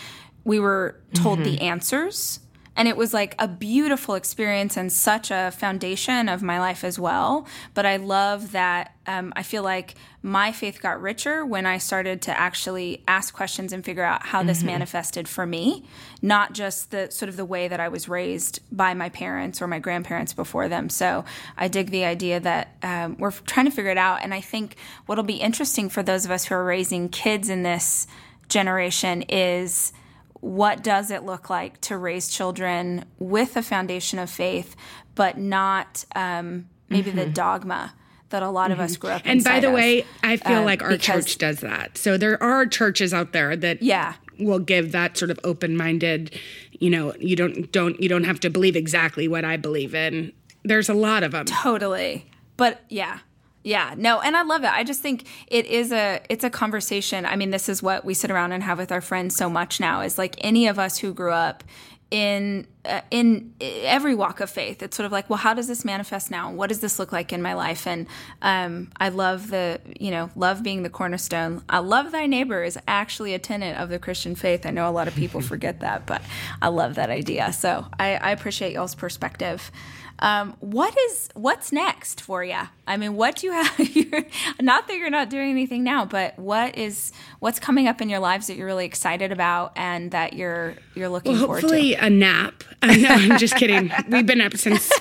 we 0.44 0.60
were 0.60 1.00
told 1.14 1.38
mm-hmm. 1.38 1.54
the 1.56 1.60
answers 1.62 2.40
and 2.76 2.88
it 2.88 2.96
was 2.96 3.14
like 3.14 3.34
a 3.38 3.46
beautiful 3.46 4.14
experience 4.14 4.76
and 4.76 4.92
such 4.92 5.30
a 5.30 5.52
foundation 5.52 6.28
of 6.28 6.42
my 6.42 6.58
life 6.58 6.82
as 6.82 6.98
well. 6.98 7.46
But 7.72 7.86
I 7.86 7.96
love 7.96 8.52
that 8.52 8.94
um, 9.06 9.32
I 9.36 9.42
feel 9.42 9.62
like 9.62 9.94
my 10.22 10.50
faith 10.50 10.80
got 10.80 11.00
richer 11.00 11.44
when 11.44 11.66
I 11.66 11.78
started 11.78 12.22
to 12.22 12.38
actually 12.38 13.02
ask 13.06 13.34
questions 13.34 13.72
and 13.72 13.84
figure 13.84 14.02
out 14.02 14.26
how 14.26 14.42
this 14.42 14.58
mm-hmm. 14.58 14.68
manifested 14.68 15.28
for 15.28 15.44
me, 15.44 15.84
not 16.22 16.54
just 16.54 16.90
the 16.90 17.10
sort 17.10 17.28
of 17.28 17.36
the 17.36 17.44
way 17.44 17.68
that 17.68 17.80
I 17.80 17.88
was 17.88 18.08
raised 18.08 18.60
by 18.72 18.94
my 18.94 19.10
parents 19.10 19.60
or 19.60 19.66
my 19.66 19.78
grandparents 19.78 20.32
before 20.32 20.68
them. 20.68 20.88
So 20.88 21.24
I 21.56 21.68
dig 21.68 21.90
the 21.90 22.06
idea 22.06 22.40
that 22.40 22.76
um, 22.82 23.16
we're 23.18 23.30
trying 23.30 23.66
to 23.66 23.72
figure 23.72 23.90
it 23.90 23.98
out. 23.98 24.20
And 24.22 24.32
I 24.32 24.40
think 24.40 24.76
what'll 25.06 25.24
be 25.24 25.34
interesting 25.34 25.90
for 25.90 26.02
those 26.02 26.24
of 26.24 26.30
us 26.30 26.46
who 26.46 26.54
are 26.54 26.64
raising 26.64 27.10
kids 27.10 27.50
in 27.50 27.62
this 27.62 28.06
generation 28.48 29.22
is 29.22 29.92
what 30.44 30.84
does 30.84 31.10
it 31.10 31.22
look 31.22 31.48
like 31.48 31.80
to 31.80 31.96
raise 31.96 32.28
children 32.28 33.06
with 33.18 33.56
a 33.56 33.62
foundation 33.62 34.18
of 34.18 34.28
faith, 34.28 34.76
but 35.14 35.38
not 35.38 36.04
um, 36.14 36.68
maybe 36.90 37.08
mm-hmm. 37.08 37.20
the 37.20 37.26
dogma 37.26 37.94
that 38.28 38.42
a 38.42 38.50
lot 38.50 38.70
of 38.70 38.78
us 38.78 38.98
grew 38.98 39.08
up. 39.08 39.22
And 39.24 39.42
by 39.42 39.60
the 39.60 39.68
of. 39.68 39.74
way, 39.74 40.04
I 40.22 40.36
feel 40.36 40.58
uh, 40.58 40.64
like 40.64 40.82
our 40.82 40.90
because, 40.90 41.24
church 41.24 41.38
does 41.38 41.60
that. 41.60 41.96
So 41.96 42.18
there 42.18 42.40
are 42.42 42.66
churches 42.66 43.14
out 43.14 43.32
there 43.32 43.56
that 43.56 43.82
yeah 43.82 44.14
will 44.38 44.58
give 44.58 44.92
that 44.92 45.16
sort 45.16 45.30
of 45.30 45.40
open-minded. 45.44 46.38
You 46.72 46.90
know, 46.90 47.14
you 47.18 47.36
don't 47.36 47.72
don't 47.72 47.98
you 47.98 48.10
don't 48.10 48.24
have 48.24 48.40
to 48.40 48.50
believe 48.50 48.76
exactly 48.76 49.26
what 49.26 49.46
I 49.46 49.56
believe 49.56 49.94
in. 49.94 50.30
There's 50.62 50.90
a 50.90 50.94
lot 50.94 51.22
of 51.22 51.32
them. 51.32 51.46
Totally, 51.46 52.26
but 52.58 52.82
yeah, 52.90 53.20
yeah, 53.64 53.94
no, 53.96 54.20
and 54.20 54.36
I 54.36 54.42
love 54.42 54.62
it. 54.62 54.70
I 54.70 54.84
just 54.84 55.00
think 55.00 55.26
it 55.46 55.64
is 55.64 55.90
a 55.90 56.20
it's 56.28 56.44
a 56.44 56.50
conversation. 56.50 57.24
I 57.24 57.34
mean, 57.34 57.50
this 57.50 57.70
is 57.70 57.82
what 57.82 58.04
we 58.04 58.12
sit 58.12 58.30
around 58.30 58.52
and 58.52 58.62
have 58.62 58.76
with 58.76 58.92
our 58.92 59.00
friends 59.00 59.34
so 59.34 59.48
much 59.48 59.80
now. 59.80 60.02
Is 60.02 60.18
like 60.18 60.36
any 60.38 60.68
of 60.68 60.78
us 60.78 60.98
who 60.98 61.14
grew 61.14 61.32
up 61.32 61.64
in 62.10 62.66
in 63.10 63.54
every 63.60 64.14
walk 64.14 64.40
of 64.40 64.50
faith. 64.50 64.82
It's 64.82 64.96
sort 64.96 65.06
of 65.06 65.12
like, 65.12 65.30
well, 65.30 65.38
how 65.38 65.54
does 65.54 65.68
this 65.68 65.84
manifest 65.84 66.30
now? 66.30 66.52
What 66.52 66.68
does 66.68 66.80
this 66.80 66.98
look 66.98 67.12
like 67.12 67.32
in 67.32 67.40
my 67.40 67.54
life? 67.54 67.86
And 67.86 68.06
um, 68.42 68.90
I 68.98 69.08
love 69.08 69.50
the 69.50 69.80
you 69.98 70.10
know 70.10 70.30
love 70.36 70.62
being 70.62 70.82
the 70.82 70.90
cornerstone. 70.90 71.62
I 71.68 71.78
love 71.78 72.12
thy 72.12 72.26
neighbor 72.26 72.62
is 72.62 72.78
actually 72.86 73.34
a 73.34 73.38
tenet 73.38 73.76
of 73.76 73.88
the 73.88 73.98
Christian 73.98 74.34
faith. 74.34 74.66
I 74.66 74.70
know 74.70 74.88
a 74.88 74.92
lot 74.92 75.08
of 75.08 75.14
people 75.14 75.40
forget 75.54 75.80
that, 75.80 76.06
but 76.06 76.22
I 76.60 76.68
love 76.68 76.96
that 76.96 77.10
idea. 77.10 77.52
So 77.52 77.86
I, 77.98 78.16
I 78.16 78.30
appreciate 78.30 78.72
y'all's 78.72 78.94
perspective. 78.94 79.70
Um, 80.20 80.56
what 80.60 80.96
is 80.96 81.28
what's 81.34 81.72
next 81.72 82.20
for 82.20 82.44
you? 82.44 82.60
I 82.86 82.96
mean, 82.96 83.16
what 83.16 83.36
do 83.36 83.46
you 83.46 83.52
have? 83.52 83.78
not 84.60 84.86
that 84.86 84.96
you're 84.96 85.10
not 85.10 85.28
doing 85.28 85.50
anything 85.50 85.82
now, 85.82 86.04
but 86.04 86.38
what 86.38 86.78
is 86.78 87.12
what's 87.40 87.58
coming 87.58 87.88
up 87.88 88.00
in 88.00 88.08
your 88.08 88.20
lives 88.20 88.46
that 88.46 88.56
you're 88.56 88.66
really 88.66 88.86
excited 88.86 89.32
about 89.32 89.72
and 89.76 90.12
that 90.12 90.34
you're 90.34 90.74
you're 90.94 91.08
looking 91.08 91.32
well, 91.32 91.46
forward 91.46 91.60
to? 91.62 91.66
Hopefully, 91.66 91.94
a 91.94 92.08
nap. 92.08 92.62
Uh, 92.82 92.96
no, 92.96 93.08
I'm 93.08 93.38
just 93.38 93.56
kidding. 93.56 93.90
We've 94.08 94.26
been 94.26 94.42
up 94.42 94.56
since. 94.56 94.92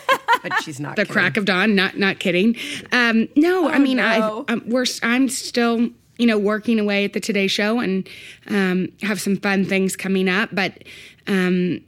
But 0.41 0.61
she's 0.61 0.80
not 0.80 0.95
the 0.95 1.03
kidding. 1.03 1.13
crack 1.13 1.38
of 1.38 1.45
dawn. 1.45 1.76
Not 1.76 1.97
not 1.97 2.19
kidding. 2.19 2.55
Um, 2.91 3.28
no, 3.36 3.65
oh, 3.65 3.69
I 3.69 3.80
mean, 3.80 3.97
no. 3.97 4.45
I 4.47 4.53
um, 4.53 4.63
we're 4.67 4.86
I'm 5.01 5.28
still 5.28 5.89
you 6.17 6.26
know 6.26 6.38
working 6.38 6.80
away 6.80 7.03
at 7.03 7.13
the 7.13 7.19
Today 7.19 7.47
Show 7.47 7.80
and 7.80 8.07
um, 8.49 8.89
have 9.01 9.19
some 9.19 9.36
fun 9.38 9.65
things 9.65 9.95
coming 9.95 10.30
up, 10.30 10.49
but 10.53 10.84
um, 11.28 11.82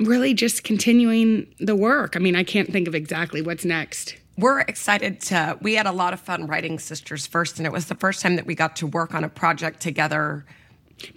really 0.00 0.34
just 0.34 0.64
continuing 0.64 1.46
the 1.58 1.76
work. 1.76 2.16
I 2.16 2.18
mean, 2.18 2.36
I 2.36 2.44
can't 2.44 2.70
think 2.70 2.88
of 2.88 2.94
exactly 2.94 3.42
what's 3.42 3.64
next. 3.64 4.16
We're 4.38 4.60
excited 4.60 5.20
to. 5.22 5.58
We 5.62 5.74
had 5.74 5.86
a 5.86 5.92
lot 5.92 6.12
of 6.12 6.20
fun 6.20 6.46
writing 6.46 6.78
Sisters 6.78 7.26
First, 7.26 7.58
and 7.58 7.66
it 7.66 7.72
was 7.72 7.86
the 7.86 7.94
first 7.94 8.20
time 8.20 8.36
that 8.36 8.46
we 8.46 8.54
got 8.54 8.76
to 8.76 8.86
work 8.86 9.14
on 9.14 9.24
a 9.24 9.28
project 9.28 9.80
together, 9.80 10.44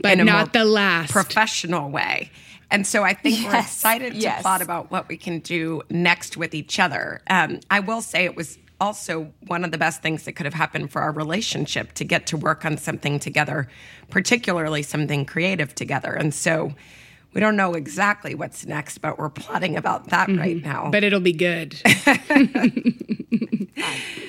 but 0.01 0.17
not 0.19 0.53
the 0.53 0.65
last 0.65 1.11
professional 1.11 1.89
way. 1.89 2.31
And 2.71 2.85
so 2.85 3.03
I 3.03 3.13
think 3.13 3.41
yes. 3.41 3.51
we're 3.51 3.59
excited 3.59 4.13
to 4.13 4.19
yes. 4.19 4.41
plot 4.41 4.61
about 4.61 4.91
what 4.91 5.09
we 5.09 5.17
can 5.17 5.39
do 5.39 5.81
next 5.89 6.37
with 6.37 6.53
each 6.53 6.79
other. 6.79 7.21
Um, 7.29 7.59
I 7.69 7.79
will 7.79 8.01
say 8.01 8.25
it 8.25 8.35
was 8.35 8.57
also 8.79 9.31
one 9.47 9.65
of 9.65 9.71
the 9.71 9.77
best 9.77 10.01
things 10.01 10.23
that 10.23 10.33
could 10.33 10.45
have 10.45 10.53
happened 10.53 10.91
for 10.91 11.01
our 11.01 11.11
relationship 11.11 11.93
to 11.93 12.03
get 12.03 12.27
to 12.27 12.37
work 12.37 12.65
on 12.65 12.77
something 12.77 13.19
together, 13.19 13.67
particularly 14.09 14.83
something 14.83 15.25
creative 15.25 15.75
together. 15.75 16.13
And 16.13 16.33
so 16.33 16.73
we 17.33 17.41
don't 17.41 17.55
know 17.55 17.73
exactly 17.73 18.35
what's 18.35 18.65
next, 18.65 18.99
but 18.99 19.19
we're 19.19 19.29
plotting 19.29 19.75
about 19.75 20.09
that 20.09 20.29
mm-hmm. 20.29 20.39
right 20.39 20.63
now. 20.63 20.89
But 20.91 21.03
it'll 21.03 21.19
be 21.19 21.33
good. 21.33 21.79
I 21.85 22.81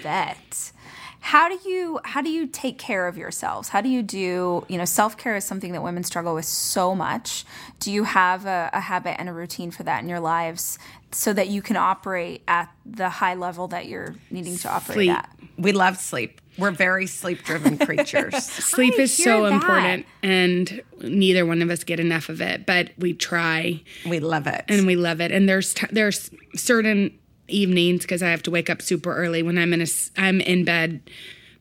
bet. 0.02 0.72
How 1.20 1.48
do 1.48 1.68
you 1.68 2.00
how 2.04 2.22
do 2.22 2.30
you 2.30 2.46
take 2.46 2.78
care 2.78 3.06
of 3.06 3.16
yourselves? 3.16 3.68
How 3.68 3.80
do 3.80 3.88
you 3.88 4.02
do 4.02 4.64
you 4.68 4.78
know 4.78 4.84
self 4.84 5.16
care 5.16 5.36
is 5.36 5.44
something 5.44 5.72
that 5.72 5.82
women 5.82 6.02
struggle 6.02 6.34
with 6.34 6.46
so 6.46 6.94
much. 6.94 7.44
Do 7.78 7.92
you 7.92 8.04
have 8.04 8.46
a, 8.46 8.70
a 8.72 8.80
habit 8.80 9.20
and 9.20 9.28
a 9.28 9.32
routine 9.32 9.70
for 9.70 9.82
that 9.82 10.02
in 10.02 10.08
your 10.08 10.20
lives 10.20 10.78
so 11.12 11.32
that 11.32 11.48
you 11.48 11.62
can 11.62 11.76
operate 11.76 12.42
at 12.48 12.72
the 12.86 13.08
high 13.08 13.34
level 13.34 13.68
that 13.68 13.86
you're 13.86 14.14
needing 14.30 14.56
to 14.58 14.70
operate 14.70 14.96
sleep. 14.96 15.10
at? 15.10 15.30
We 15.58 15.72
love 15.72 15.98
sleep. 15.98 16.40
We're 16.58 16.70
very 16.70 17.06
sleep 17.20 17.42
driven 17.42 17.78
creatures. 17.78 18.44
sleep 18.44 18.94
I 18.98 19.02
is 19.02 19.16
so 19.16 19.42
that. 19.44 19.52
important, 19.52 20.06
and 20.22 20.82
neither 21.02 21.44
one 21.44 21.62
of 21.62 21.70
us 21.70 21.84
get 21.84 22.00
enough 22.00 22.28
of 22.28 22.40
it, 22.40 22.66
but 22.66 22.90
we 22.98 23.12
try. 23.12 23.82
We 24.06 24.20
love 24.20 24.46
it. 24.46 24.64
And 24.68 24.86
we 24.86 24.96
love 24.96 25.20
it. 25.20 25.32
And 25.32 25.48
there's, 25.48 25.74
t- 25.74 25.86
there's 25.90 26.30
certain 26.54 27.18
evenings 27.50 28.02
because 28.02 28.22
I 28.22 28.30
have 28.30 28.42
to 28.44 28.50
wake 28.50 28.70
up 28.70 28.82
super 28.82 29.14
early 29.14 29.42
when 29.42 29.58
I'm 29.58 29.72
in 29.72 29.82
a, 29.82 29.86
I'm 30.16 30.40
in 30.40 30.64
bed 30.64 31.00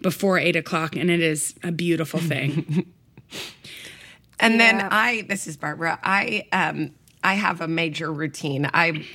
before 0.02 0.38
eight 0.38 0.56
o'clock, 0.56 0.96
and 0.96 1.10
it 1.10 1.22
is 1.22 1.56
a 1.64 1.72
beautiful 1.72 2.20
thing. 2.20 2.86
and 4.40 4.54
yeah. 4.54 4.58
then 4.58 4.88
I, 4.92 5.26
this 5.28 5.48
is 5.48 5.58
Barbara. 5.58 6.00
I, 6.04 6.48
um, 6.52 6.92
I 7.24 7.34
have 7.34 7.62
a 7.62 7.68
major 7.68 8.12
routine. 8.12 8.70
I 8.74 9.06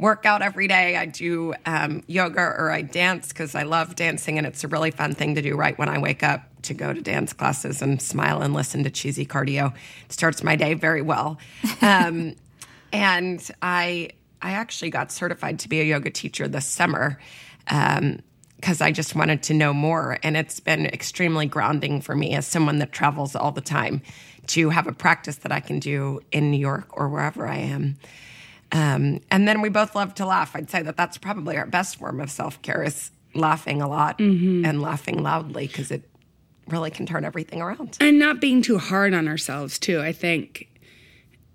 work 0.00 0.24
out 0.24 0.42
every 0.42 0.66
day. 0.66 0.96
I 0.96 1.06
do 1.06 1.54
um, 1.66 2.02
yoga 2.06 2.40
or 2.40 2.70
I 2.70 2.82
dance 2.82 3.28
because 3.28 3.54
I 3.54 3.64
love 3.64 3.96
dancing 3.96 4.38
and 4.38 4.46
it's 4.46 4.64
a 4.64 4.68
really 4.68 4.90
fun 4.90 5.14
thing 5.14 5.34
to 5.34 5.42
do 5.42 5.56
right 5.56 5.78
when 5.78 5.88
I 5.88 5.98
wake 5.98 6.22
up 6.22 6.42
to 6.62 6.74
go 6.74 6.92
to 6.92 7.00
dance 7.00 7.32
classes 7.32 7.82
and 7.82 8.00
smile 8.00 8.40
and 8.40 8.54
listen 8.54 8.82
to 8.84 8.90
cheesy 8.90 9.26
cardio. 9.26 9.74
It 10.06 10.12
starts 10.12 10.42
my 10.42 10.56
day 10.56 10.74
very 10.74 11.02
well. 11.02 11.38
Um, 11.82 12.34
and 12.92 13.50
I 13.60 14.10
I 14.42 14.52
actually 14.52 14.90
got 14.90 15.12
certified 15.12 15.58
to 15.60 15.68
be 15.68 15.80
a 15.80 15.84
yoga 15.84 16.10
teacher 16.10 16.48
this 16.48 16.66
summer 16.66 17.18
because 17.66 18.80
um, 18.80 18.86
I 18.86 18.92
just 18.92 19.14
wanted 19.14 19.42
to 19.44 19.54
know 19.54 19.72
more. 19.72 20.18
And 20.22 20.36
it's 20.36 20.60
been 20.60 20.86
extremely 20.86 21.46
grounding 21.46 22.00
for 22.00 22.14
me 22.14 22.34
as 22.34 22.46
someone 22.46 22.78
that 22.78 22.92
travels 22.92 23.36
all 23.36 23.52
the 23.52 23.60
time 23.60 24.02
to 24.48 24.70
have 24.70 24.86
a 24.86 24.92
practice 24.92 25.36
that 25.36 25.52
I 25.52 25.60
can 25.60 25.78
do 25.78 26.20
in 26.32 26.50
New 26.50 26.58
York 26.58 26.96
or 26.96 27.08
wherever 27.08 27.46
I 27.46 27.58
am. 27.58 27.96
Um, 28.72 29.20
and 29.30 29.46
then 29.48 29.60
we 29.60 29.68
both 29.68 29.94
love 29.94 30.14
to 30.16 30.26
laugh. 30.26 30.54
I'd 30.54 30.70
say 30.70 30.82
that 30.82 30.96
that's 30.96 31.18
probably 31.18 31.56
our 31.56 31.66
best 31.66 31.96
form 31.96 32.20
of 32.20 32.30
self 32.30 32.60
care 32.62 32.82
is 32.82 33.10
laughing 33.34 33.82
a 33.82 33.88
lot 33.88 34.18
mm-hmm. 34.18 34.64
and 34.64 34.80
laughing 34.80 35.22
loudly 35.22 35.66
because 35.66 35.90
it 35.90 36.08
really 36.68 36.90
can 36.90 37.06
turn 37.06 37.24
everything 37.24 37.60
around. 37.60 37.98
And 38.00 38.18
not 38.18 38.40
being 38.40 38.62
too 38.62 38.78
hard 38.78 39.12
on 39.12 39.28
ourselves, 39.28 39.78
too. 39.78 40.00
I 40.00 40.12
think 40.12 40.69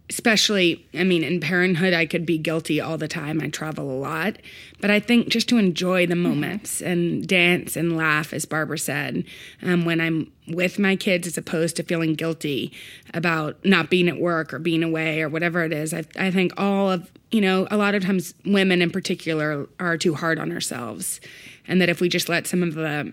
especially 0.10 0.86
i 0.93 1.03
mean 1.03 1.24
in 1.24 1.39
parenthood 1.39 1.93
i 1.93 2.06
could 2.06 2.26
be 2.26 2.38
guilty 2.38 2.80
all 2.80 2.97
the 2.97 3.08
time. 3.08 3.41
I 3.41 3.49
travel 3.49 3.89
a 3.89 3.99
lot. 3.99 4.38
But 4.82 4.91
i 4.91 4.99
think 4.99 5.30
just 5.30 5.49
to 5.49 5.58
enjoy 5.58 6.06
the 6.06 6.16
moments 6.16 6.82
and 6.82 7.26
dance 7.28 7.76
and 7.76 7.97
laugh 7.97 8.34
as 8.34 8.45
barbara 8.45 8.78
said 8.78 9.24
um, 9.62 9.86
when 9.86 9.99
i'm 9.99 10.32
with 10.47 10.78
my 10.78 10.95
kids 10.95 11.28
as 11.28 11.38
opposed 11.38 11.76
to 11.78 11.84
feeling 11.84 12.14
guilty 12.14 12.72
about 13.14 13.64
not 13.66 13.89
being 13.89 14.08
at 14.08 14.20
work 14.20 14.53
or 14.53 14.60
being 14.60 14.84
away 14.84 15.22
or 15.22 15.30
whatever 15.30 15.64
it 15.64 15.74
is 15.74 15.93
i, 15.93 16.03
I 16.18 16.30
think 16.30 16.53
all 16.58 16.91
of 16.91 17.12
you 17.32 17.41
know 17.41 17.68
a 17.70 17.76
lot 17.76 17.95
of 17.95 18.03
times 18.03 18.34
women 18.45 18.82
in 18.82 18.89
particular 18.91 19.68
are 19.80 19.97
too 19.97 20.14
hard 20.14 20.39
on 20.39 20.51
ourselves. 20.51 21.20
And 21.68 21.82
that 21.82 21.89
if 21.89 21.99
we 21.99 22.08
just 22.08 22.30
let 22.30 22.47
some 22.47 22.64
of 22.64 22.76
the 22.76 23.12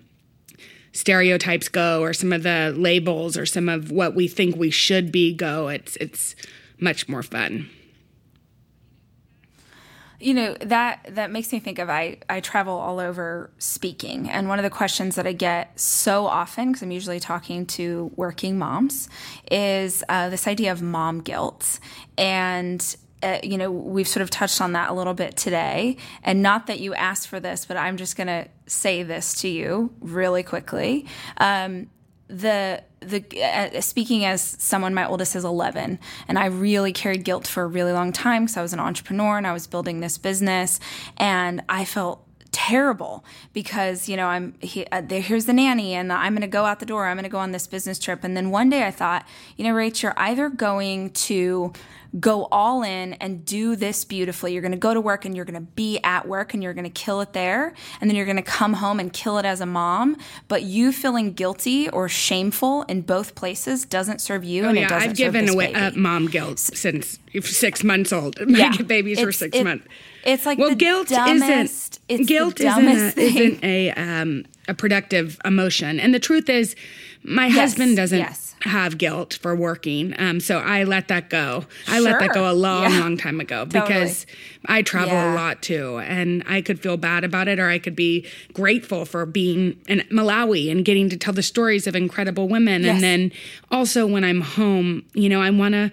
stereotypes 0.93 1.69
go 1.69 2.03
or 2.03 2.13
some 2.13 2.33
of 2.33 2.45
the 2.45 2.73
labels 2.77 3.37
or 3.37 3.47
some 3.47 3.69
of 3.69 3.91
what 3.91 4.15
we 4.15 4.29
think 4.29 4.55
we 4.55 4.71
should 4.71 5.11
be 5.11 5.33
go 5.33 5.69
it's 5.69 5.97
it's 5.97 6.37
much 6.83 7.09
more 7.09 7.23
fun. 7.23 7.71
You 10.21 10.35
know 10.35 10.57
that 10.61 11.09
that 11.17 11.33
makes 11.33 11.51
me 11.51 11.59
think 11.59 11.81
of 11.81 11.91
I 11.91 12.19
I 12.29 12.39
travel 12.41 12.75
all 12.75 13.01
over 13.01 13.51
speaking 13.59 14.31
and 14.31 14.49
one 14.49 14.61
of 14.61 14.63
the 14.63 14.71
questions 14.71 15.17
that 15.17 15.27
I 15.27 15.33
get 15.33 15.79
so 15.81 16.27
often 16.27 16.69
because 16.69 16.83
I'm 16.83 16.93
usually 16.93 17.19
talking 17.19 17.67
to 17.67 18.13
working 18.15 18.57
moms 18.57 19.09
is 19.51 20.05
uh, 20.09 20.29
this 20.29 20.47
idea 20.47 20.71
of 20.71 20.81
mom 20.81 21.23
guilt. 21.23 21.81
And 22.17 22.97
uh, 23.21 23.39
you 23.43 23.59
know 23.59 23.71
we've 23.73 24.07
sort 24.07 24.23
of 24.23 24.31
touched 24.31 24.61
on 24.61 24.73
that 24.73 24.91
a 24.91 24.93
little 24.93 25.15
bit 25.15 25.37
today 25.37 25.97
and 26.23 26.41
not 26.41 26.69
that 26.69 26.79
you 26.79 26.95
asked 26.95 27.27
for 27.27 27.41
this 27.41 27.65
but 27.67 27.77
I'm 27.77 27.97
just 27.97 28.17
going 28.17 28.29
to 28.29 28.47
say 28.67 29.03
this 29.03 29.41
to 29.43 29.49
you 29.49 29.93
really 30.01 30.45
quickly. 30.45 31.07
Um, 31.39 31.89
the 32.33 32.83
the 33.01 33.23
uh, 33.43 33.81
speaking 33.81 34.25
as 34.25 34.41
someone 34.59 34.95
my 34.95 35.07
oldest 35.07 35.37
is 35.37 35.45
11 35.45 35.99
and 36.29 36.39
i 36.39 36.47
really 36.47 36.93
carried 36.93 37.25
guilt 37.25 37.47
for 37.47 37.63
a 37.63 37.67
really 37.67 37.93
long 37.93 38.11
time 38.11 38.45
because 38.45 38.57
i 38.57 38.63
was 38.63 38.73
an 38.73 38.81
entrepreneur 38.81 39.37
and 39.37 39.47
i 39.47 39.53
was 39.53 39.67
building 39.67 40.01
this 40.01 40.17
business 40.17 40.81
and 41.19 41.63
i 41.69 41.85
felt 41.85 42.25
terrible 42.53 43.25
because 43.53 44.09
you 44.09 44.17
know 44.17 44.27
I'm 44.27 44.55
he, 44.61 44.87
uh, 44.93 45.01
there, 45.01 45.21
here's 45.21 45.47
the 45.47 45.53
nanny 45.53 45.95
and 45.95 46.13
I'm 46.13 46.33
going 46.35 46.43
to 46.43 46.47
go 46.47 46.65
out 46.65 46.79
the 46.81 46.87
door. 46.87 47.07
I'm 47.07 47.17
going 47.17 47.25
to 47.25 47.31
go 47.31 47.39
on 47.39 47.53
this 47.53 47.67
business 47.67 47.99
trip. 47.99 48.23
And 48.25 48.37
then 48.37 48.51
one 48.51 48.71
day 48.71 48.87
I 48.87 48.91
thought, 48.91 49.27
you 49.57 49.65
know, 49.65 49.73
Rach, 49.75 50.03
you're 50.03 50.15
either 50.17 50.49
going 50.49 51.11
to 51.11 51.73
go 52.21 52.47
all 52.53 52.83
in 52.83 53.15
and 53.15 53.43
do 53.45 53.75
this 53.75 54.05
beautifully. 54.05 54.53
You're 54.53 54.61
going 54.61 54.73
to 54.73 54.79
go 54.79 54.93
to 54.93 55.01
work 55.01 55.25
and 55.25 55.35
you're 55.35 55.47
going 55.47 55.55
to 55.55 55.73
be 55.73 55.99
at 56.05 56.29
work 56.29 56.53
and 56.53 56.63
you're 56.63 56.75
going 56.75 56.85
to 56.85 56.91
kill 56.91 57.23
it 57.23 57.33
there. 57.33 57.73
And 58.03 58.11
then 58.11 58.17
you're 58.17 58.27
going 58.27 58.37
to 58.37 58.43
come 58.43 58.75
home 58.75 59.01
and 59.01 59.11
kill 59.11 59.39
it 59.39 59.47
as 59.47 59.63
a 59.63 59.67
mom. 59.67 60.19
But 60.47 60.63
you 60.63 60.93
feeling 60.93 61.33
guilty 61.33 61.89
or 61.89 62.11
shameful 62.11 62.83
in 62.83 63.01
both 63.01 63.35
places 63.35 63.87
doesn't 63.87 64.21
serve 64.21 64.45
you. 64.45 64.67
Oh, 64.67 64.69
and 64.69 64.77
yeah. 64.77 64.85
it 64.85 64.89
doesn't 64.91 65.11
I've 65.11 65.17
given 65.17 65.49
away 65.49 65.73
uh, 65.73 65.93
mom 65.97 66.27
guilt 66.27 66.59
since 66.59 67.19
six 67.41 67.83
months 67.83 68.13
old. 68.13 68.39
My 68.47 68.59
Yeah. 68.59 68.77
babies 68.83 69.23
were 69.25 69.33
six 69.33 69.57
it- 69.57 69.65
months. 69.65 69.87
It's 70.25 70.47
like 70.47 70.59
well, 70.59 70.71
the 70.71 70.77
guilt 70.77 71.09
dumbest- 71.09 72.01
isn't 72.09 72.27
guilt 72.27 72.61
isn't 72.61 72.89
a, 72.89 73.21
isn't 73.21 73.65
a 73.65 73.91
um, 73.93 74.45
a 74.69 74.75
productive 74.75 75.41
emotion. 75.45 75.99
And 75.99 76.15
the 76.15 76.21
truth 76.21 76.49
is, 76.49 76.77
my 77.25 77.49
husband 77.49 77.97
doesn't 77.97 78.19
yes. 78.19 78.55
have 78.63 78.99
guilt 78.99 79.39
for 79.43 79.55
working, 79.57 80.15
um, 80.19 80.41
so 80.41 80.59
I 80.59 80.85
let 80.85 81.09
that 81.09 81.31
go. 81.31 81.65
I 81.89 82.01
let 82.01 82.19
that 82.21 82.33
go 82.33 82.51
a 82.51 82.55
long, 82.55 82.91
Yeah. 82.93 83.01
long 83.01 83.17
time 83.17 83.41
ago 83.41 83.65
because 83.79 84.27
I 84.67 84.83
travel 84.83 85.15
Yeah. 85.15 85.33
a 85.33 85.37
lot 85.37 85.63
too, 85.63 85.99
and 85.99 86.43
I 86.49 86.63
could 86.63 86.81
feel 86.81 86.97
bad 86.97 87.23
about 87.25 87.47
it, 87.49 87.59
or 87.61 87.69
I 87.69 87.79
could 87.79 87.97
be 87.97 88.27
grateful 88.53 89.05
for 89.05 89.25
being 89.27 89.77
in 89.89 90.01
Malawi 90.11 90.71
and 90.71 90.85
getting 90.85 91.09
to 91.11 91.17
tell 91.17 91.33
the 91.35 91.43
stories 91.45 91.87
of 91.87 91.95
incredible 91.97 92.49
women, 92.49 92.83
Yes. 92.83 92.95
and 92.95 93.03
then 93.03 93.33
also 93.71 94.07
when 94.07 94.25
I'm 94.25 94.41
home, 94.41 95.05
you 95.15 95.29
know, 95.29 95.41
I 95.41 95.51
want 95.51 95.75
to, 95.75 95.91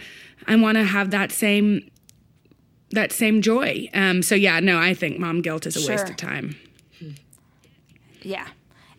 I 0.48 0.56
want 0.56 0.78
to 0.78 0.84
have 0.84 1.12
that 1.12 1.32
same 1.32 1.90
that 2.92 3.12
same 3.12 3.42
joy. 3.42 3.90
Um, 3.94 4.22
so 4.22 4.36
yeah, 4.36 4.60
no, 4.60 4.80
I 4.80 4.94
think 4.94 5.20
mom 5.20 5.42
guilt 5.42 5.66
is 5.66 5.76
a 5.78 5.90
waste 5.90 6.10
of 6.10 6.18
time. 6.18 6.56
Yeah. 8.22 8.48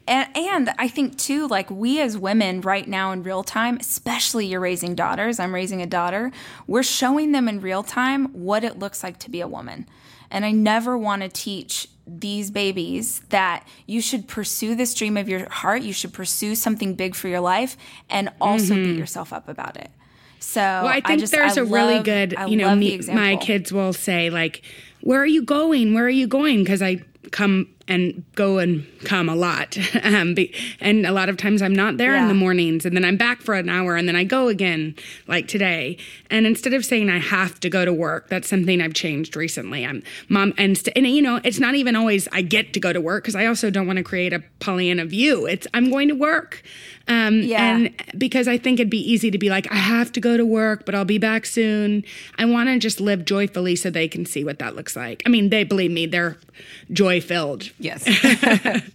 And, 0.08 0.28
and 0.36 0.74
I 0.78 0.88
think 0.88 1.18
too, 1.18 1.46
like 1.46 1.70
we 1.70 2.00
as 2.00 2.18
women 2.18 2.62
right 2.62 2.88
now 2.88 3.12
in 3.12 3.22
real 3.22 3.44
time, 3.44 3.76
especially 3.78 4.46
you're 4.46 4.60
raising 4.60 4.94
daughters, 4.94 5.38
I'm 5.38 5.54
raising 5.54 5.82
a 5.82 5.86
daughter, 5.86 6.32
we're 6.66 6.82
showing 6.82 7.32
them 7.32 7.48
in 7.48 7.60
real 7.60 7.82
time 7.82 8.26
what 8.32 8.64
it 8.64 8.78
looks 8.78 9.04
like 9.04 9.18
to 9.20 9.30
be 9.30 9.40
a 9.40 9.46
woman. 9.46 9.86
And 10.30 10.44
I 10.44 10.50
never 10.50 10.96
want 10.96 11.22
to 11.22 11.28
teach 11.28 11.88
these 12.06 12.50
babies 12.50 13.20
that 13.28 13.66
you 13.86 14.00
should 14.00 14.26
pursue 14.26 14.74
this 14.74 14.94
dream 14.94 15.16
of 15.16 15.28
your 15.28 15.48
heart, 15.48 15.82
you 15.82 15.92
should 15.92 16.12
pursue 16.12 16.56
something 16.56 16.94
big 16.94 17.14
for 17.14 17.28
your 17.28 17.40
life, 17.40 17.76
and 18.08 18.30
also 18.40 18.74
beat 18.74 18.96
yourself 18.96 19.32
up 19.32 19.48
about 19.48 19.76
it. 19.76 19.90
So. 20.40 20.60
Well, 20.60 20.86
I 20.86 21.00
think 21.00 21.20
just, 21.20 21.32
there's 21.32 21.56
a 21.56 21.62
a 21.62 21.64
really 21.64 22.02
good, 22.02 22.34
you 22.48 22.56
know, 22.56 22.74
me, 22.74 23.00
my 23.12 23.36
kids 23.36 23.72
will 23.72 23.92
say 23.92 24.30
like, 24.30 24.62
"Where 25.02 25.20
are 25.20 25.26
you 25.26 25.42
going? 25.42 25.94
Where 25.94 26.04
are 26.04 26.08
you 26.08 26.26
going?" 26.26 26.64
Because 26.64 26.82
I 26.82 27.02
come 27.30 27.68
and 27.90 28.22
go 28.36 28.58
and 28.58 28.86
come 29.04 29.28
a 29.28 29.34
lot, 29.34 29.76
um, 30.02 30.32
be, 30.34 30.54
and 30.80 31.04
a 31.04 31.10
lot 31.12 31.28
of 31.28 31.36
times 31.36 31.60
I'm 31.60 31.74
not 31.74 31.96
there 31.96 32.14
in 32.14 32.28
the 32.28 32.34
mornings, 32.34 32.86
and 32.86 32.96
then 32.96 33.04
I'm 33.04 33.16
back 33.16 33.42
for 33.42 33.54
an 33.54 33.68
hour, 33.68 33.96
and 33.96 34.06
then 34.08 34.14
I 34.16 34.22
go 34.24 34.48
again, 34.48 34.94
like 35.26 35.48
today. 35.48 35.98
And 36.30 36.46
instead 36.46 36.72
of 36.72 36.84
saying 36.84 37.10
I 37.10 37.18
have 37.18 37.58
to 37.60 37.68
go 37.68 37.84
to 37.84 37.92
work, 37.92 38.28
that's 38.28 38.48
something 38.48 38.80
I've 38.80 38.94
changed 38.94 39.34
recently. 39.36 39.84
I'm 39.84 40.02
mom, 40.28 40.54
and 40.56 40.78
st- 40.78 40.96
and 40.96 41.06
you 41.06 41.20
know, 41.20 41.40
it's 41.44 41.58
not 41.58 41.74
even 41.74 41.96
always 41.96 42.28
I 42.32 42.42
get 42.42 42.72
to 42.74 42.80
go 42.80 42.92
to 42.92 43.00
work 43.00 43.24
because 43.24 43.34
I 43.34 43.46
also 43.46 43.70
don't 43.70 43.86
want 43.88 43.96
to 43.96 44.04
create 44.04 44.32
a 44.32 44.42
Pollyanna 44.60 45.04
view. 45.06 45.46
It's 45.46 45.66
I'm 45.74 45.90
going 45.90 46.08
to 46.08 46.14
work. 46.14 46.62
Um, 47.08 47.40
Yeah. 47.42 47.76
And 47.76 47.94
because 48.16 48.46
I 48.46 48.56
think 48.56 48.78
it'd 48.78 48.88
be 48.88 48.98
easy 49.12 49.32
to 49.32 49.38
be 49.38 49.50
like, 49.50 49.70
I 49.72 49.74
have 49.74 50.12
to 50.12 50.20
go 50.20 50.36
to 50.36 50.46
work, 50.46 50.86
but 50.86 50.94
I'll 50.94 51.04
be 51.04 51.18
back 51.18 51.44
soon. 51.44 52.04
I 52.38 52.44
want 52.44 52.68
to 52.68 52.78
just 52.78 53.00
live 53.00 53.24
joyfully 53.24 53.74
so 53.74 53.90
they 53.90 54.06
can 54.06 54.24
see 54.26 54.44
what 54.44 54.60
that 54.60 54.76
looks 54.76 54.94
like. 54.94 55.22
I 55.26 55.28
mean, 55.28 55.50
they 55.50 55.64
believe 55.64 55.90
me, 55.90 56.06
they're 56.06 56.36
joy 56.92 57.20
filled. 57.20 57.70
Yes. 57.80 58.06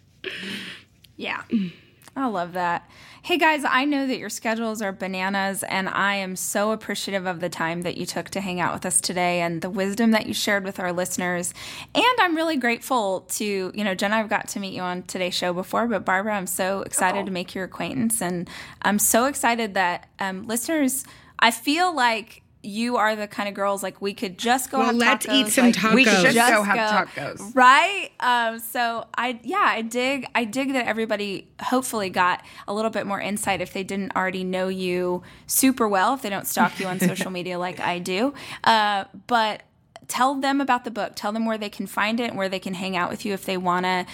Yeah. 1.17 1.41
I 2.17 2.27
love 2.27 2.53
that. 2.53 2.89
Hey 3.23 3.38
guys, 3.38 3.63
I 3.65 3.86
know 3.86 4.05
that 4.07 4.17
your 4.17 4.29
schedules 4.29 4.81
are 4.81 4.91
bananas, 4.91 5.63
and 5.63 5.89
I 5.89 6.15
am 6.15 6.36
so 6.36 6.71
appreciative 6.71 7.25
of 7.25 7.39
the 7.39 7.49
time 7.49 7.81
that 7.81 7.97
you 7.97 8.05
took 8.05 8.29
to 8.31 8.41
hang 8.41 8.59
out 8.59 8.73
with 8.73 8.86
us 8.86 9.01
today 9.01 9.41
and 9.41 9.61
the 9.61 9.69
wisdom 9.69 10.11
that 10.11 10.27
you 10.27 10.33
shared 10.33 10.63
with 10.63 10.79
our 10.79 10.93
listeners. 10.93 11.53
And 11.93 12.03
I'm 12.19 12.36
really 12.36 12.57
grateful 12.57 13.21
to, 13.31 13.71
you 13.73 13.83
know, 13.83 13.95
Jenna, 13.95 14.17
I've 14.17 14.29
got 14.29 14.49
to 14.49 14.59
meet 14.59 14.73
you 14.73 14.81
on 14.81 15.03
today's 15.03 15.33
show 15.33 15.53
before, 15.53 15.88
but 15.88 16.05
Barbara, 16.05 16.36
I'm 16.36 16.47
so 16.47 16.81
excited 16.81 17.25
to 17.25 17.31
make 17.31 17.55
your 17.55 17.63
acquaintance. 17.63 18.21
And 18.21 18.49
I'm 18.81 18.99
so 18.99 19.25
excited 19.25 19.73
that 19.73 20.07
um, 20.19 20.47
listeners, 20.47 21.05
I 21.39 21.51
feel 21.51 21.95
like 21.95 22.43
you 22.66 22.97
are 22.97 23.16
the 23.16 23.28
kind 23.28 23.47
of 23.47 23.55
girls 23.55 23.84
like 23.84 24.01
we 24.01 24.13
could 24.13 24.38
just 24.38 24.72
go 24.72 24.78
Well, 24.80 24.88
have 24.88 24.95
let's 24.95 25.26
tacos, 25.26 25.34
eat 25.34 25.47
some 25.49 25.66
like, 25.66 25.76
tacos. 25.76 25.93
We 25.95 26.05
should 26.05 26.32
just 26.34 26.51
go 26.53 26.63
have 26.63 27.07
tacos. 27.09 27.55
right 27.55 28.09
um 28.20 28.59
so 28.59 29.05
i 29.18 29.39
yeah 29.43 29.63
i 29.63 29.82
dig 29.82 30.28
i 30.36 30.43
dig 30.43 30.74
that 30.74 30.86
everybody 30.88 31.47
hopefully 31.61 32.09
got 32.09 32.41
a 32.68 32.74
little 32.74 32.91
bit 32.91 33.05
more 33.05 33.20
insight 33.22 33.61
if 33.61 33.74
they 33.74 33.84
didn't 33.84 34.16
already 34.16 34.43
know 34.43 34.68
you 34.68 35.22
super 35.47 35.88
well 35.88 36.13
if 36.13 36.22
they 36.22 36.30
don't 36.30 36.47
stalk 36.47 36.80
you 36.80 36.88
on 36.88 36.99
social 36.99 37.32
media 37.39 37.57
like 37.59 37.80
i 37.80 37.99
do 37.99 38.34
uh 38.63 39.05
but 39.28 39.63
tell 40.07 40.36
them 40.36 40.61
about 40.61 40.84
the 40.84 40.91
book 40.91 41.13
tell 41.16 41.32
them 41.32 41.45
where 41.45 41.57
they 41.57 41.70
can 41.70 41.88
find 41.88 42.20
it 42.20 42.30
and 42.30 42.38
where 42.38 42.49
they 42.49 42.59
can 42.59 42.74
hang 42.76 42.95
out 42.95 43.09
with 43.09 43.26
you 43.26 43.34
if 43.34 43.45
they 43.45 43.57
want 43.57 43.86
to 43.86 44.05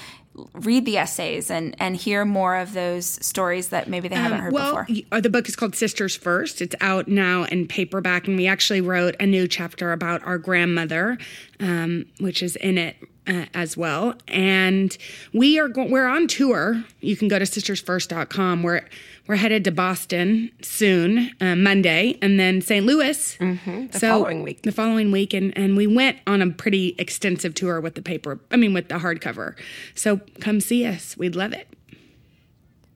read 0.54 0.86
the 0.86 0.98
essays 0.98 1.52
and 1.52 1.76
and 1.80 1.96
hear 1.96 2.24
more 2.26 2.56
of 2.56 2.74
those 2.74 3.06
stories 3.06 3.70
that 3.70 3.90
maybe 3.90 4.08
they 4.08 4.16
haven't 4.16 4.40
heard 4.40 4.54
well, 4.54 4.66
before 4.78 4.86
y- 4.90 5.04
uh, 5.12 5.20
the 5.20 5.30
book 5.30 5.48
is 5.50 5.56
called 5.56 5.76
Sisters 5.76 6.16
First. 6.16 6.62
It's 6.62 6.76
out 6.82 7.08
now 7.08 7.44
in 7.44 7.68
paperback, 7.68 8.28
and 8.28 8.38
we 8.38 8.48
actually 8.48 8.82
wrote 8.82 9.16
a 9.20 9.26
new 9.26 9.48
chapter 9.48 9.92
about 9.92 10.24
our 10.26 10.38
grandmother, 10.38 11.18
um, 11.60 12.06
which 12.20 12.42
is 12.42 12.56
in 12.56 12.78
it 12.78 12.96
uh, 13.28 13.46
as 13.54 13.76
well. 13.76 14.16
And 14.30 14.98
we 15.34 15.60
are 15.60 15.68
go- 15.68 15.88
we're 15.88 16.08
on 16.08 16.28
tour. 16.28 16.84
You 17.02 17.18
can 17.18 17.28
go 17.28 17.38
to 17.38 17.46
sistersfirst.com. 17.46 18.64
We're 18.64 18.82
we're 19.28 19.36
headed 19.38 19.64
to 19.66 19.72
Boston 19.72 20.52
soon, 20.62 21.32
uh, 21.40 21.56
Monday, 21.56 22.18
and 22.22 22.40
then 22.40 22.62
St. 22.62 22.86
Louis 22.86 23.38
Mm-hmm. 23.40 23.88
the 23.88 24.00
following 24.00 24.44
week. 24.44 24.64
The 24.64 24.72
following 24.72 25.12
week, 25.12 25.34
and 25.34 25.56
and 25.58 25.78
we 25.78 25.88
went 25.88 26.18
on 26.28 26.42
a 26.42 26.50
pretty 26.50 26.96
extensive 26.98 27.54
tour 27.54 27.80
with 27.80 27.96
the 27.96 28.02
paper. 28.02 28.40
I 28.52 28.58
mean, 28.58 28.74
with 28.74 28.90
the 28.90 28.96
hardcover. 28.96 29.56
So 29.96 30.20
come 30.40 30.60
see 30.60 30.86
us. 30.86 31.16
We'd 31.18 31.36
love 31.36 31.54
it. 31.54 31.68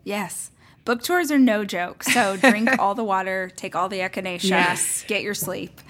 Yes. 0.03 0.51
Book 0.83 1.01
tours 1.01 1.31
are 1.31 1.39
no 1.39 1.65
joke. 1.65 2.03
So 2.03 2.37
drink 2.37 2.69
all 2.79 2.93
the 2.95 3.03
water, 3.03 3.51
take 3.55 3.75
all 3.75 3.89
the 3.89 3.99
echinacea, 3.99 4.43
Yes. 4.49 5.03
get 5.07 5.23
your 5.23 5.33
sleep. 5.33 5.81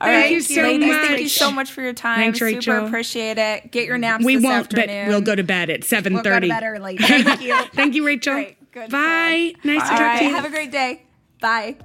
All 0.00 0.08
Thank 0.08 0.24
right, 0.24 0.32
you 0.32 0.40
so 0.40 0.60
ladies, 0.62 0.92
thank 0.94 1.18
you 1.18 1.24
much. 1.24 1.32
so 1.32 1.50
much 1.50 1.70
for 1.72 1.80
your 1.80 1.94
time. 1.94 2.18
Thanks, 2.18 2.38
Super 2.40 2.56
Rachel. 2.56 2.86
appreciate 2.86 3.38
it. 3.38 3.70
Get 3.70 3.86
your 3.86 3.96
naps 3.96 4.22
We 4.24 4.34
this 4.34 4.44
won't, 4.44 4.56
afternoon. 4.56 5.06
but 5.06 5.08
we'll 5.08 5.20
go 5.22 5.34
to 5.34 5.42
bed 5.44 5.70
at 5.70 5.84
seven 5.84 6.14
We'll 6.14 6.22
go 6.24 6.30
thirty. 6.30 6.48
to 6.48 6.52
bed 6.54 6.62
early. 6.64 6.98
Thank 6.98 7.40
you. 7.40 7.56
Thank 7.74 7.94
you, 7.94 8.04
Rachel. 8.04 8.44
Good 8.74 8.90
Bye. 8.90 9.54
Nice 9.62 9.82
to 9.84 9.88
talk 9.88 10.00
right, 10.00 10.18
to 10.18 10.24
you. 10.24 10.34
have 10.34 10.44
a 10.44 10.50
great 10.50 10.72
day. 10.72 11.02
Bye. 11.40 11.76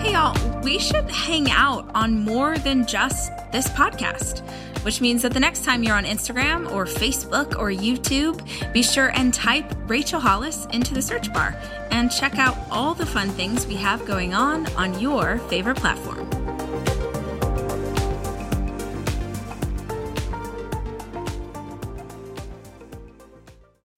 Hey, 0.00 0.12
y'all, 0.12 0.60
we 0.60 0.78
should 0.78 1.10
hang 1.10 1.50
out 1.50 1.90
on 1.94 2.26
more 2.26 2.58
than 2.58 2.86
just 2.86 3.32
this 3.52 3.68
podcast, 3.68 4.40
which 4.84 5.00
means 5.00 5.22
that 5.22 5.32
the 5.32 5.40
next 5.40 5.64
time 5.64 5.82
you're 5.82 5.96
on 5.96 6.04
Instagram 6.04 6.70
or 6.70 6.84
Facebook 6.84 7.58
or 7.58 7.70
YouTube, 7.70 8.42
be 8.74 8.82
sure 8.82 9.10
and 9.14 9.32
type 9.32 9.74
Rachel 9.86 10.20
Hollis 10.20 10.66
into 10.74 10.92
the 10.92 11.00
search 11.00 11.32
bar 11.32 11.58
and 11.90 12.12
check 12.12 12.38
out 12.38 12.58
all 12.70 12.92
the 12.92 13.06
fun 13.06 13.30
things 13.30 13.66
we 13.66 13.76
have 13.76 14.04
going 14.04 14.34
on 14.34 14.66
on 14.74 15.00
your 15.00 15.38
favorite 15.48 15.78
platform. 15.78 16.28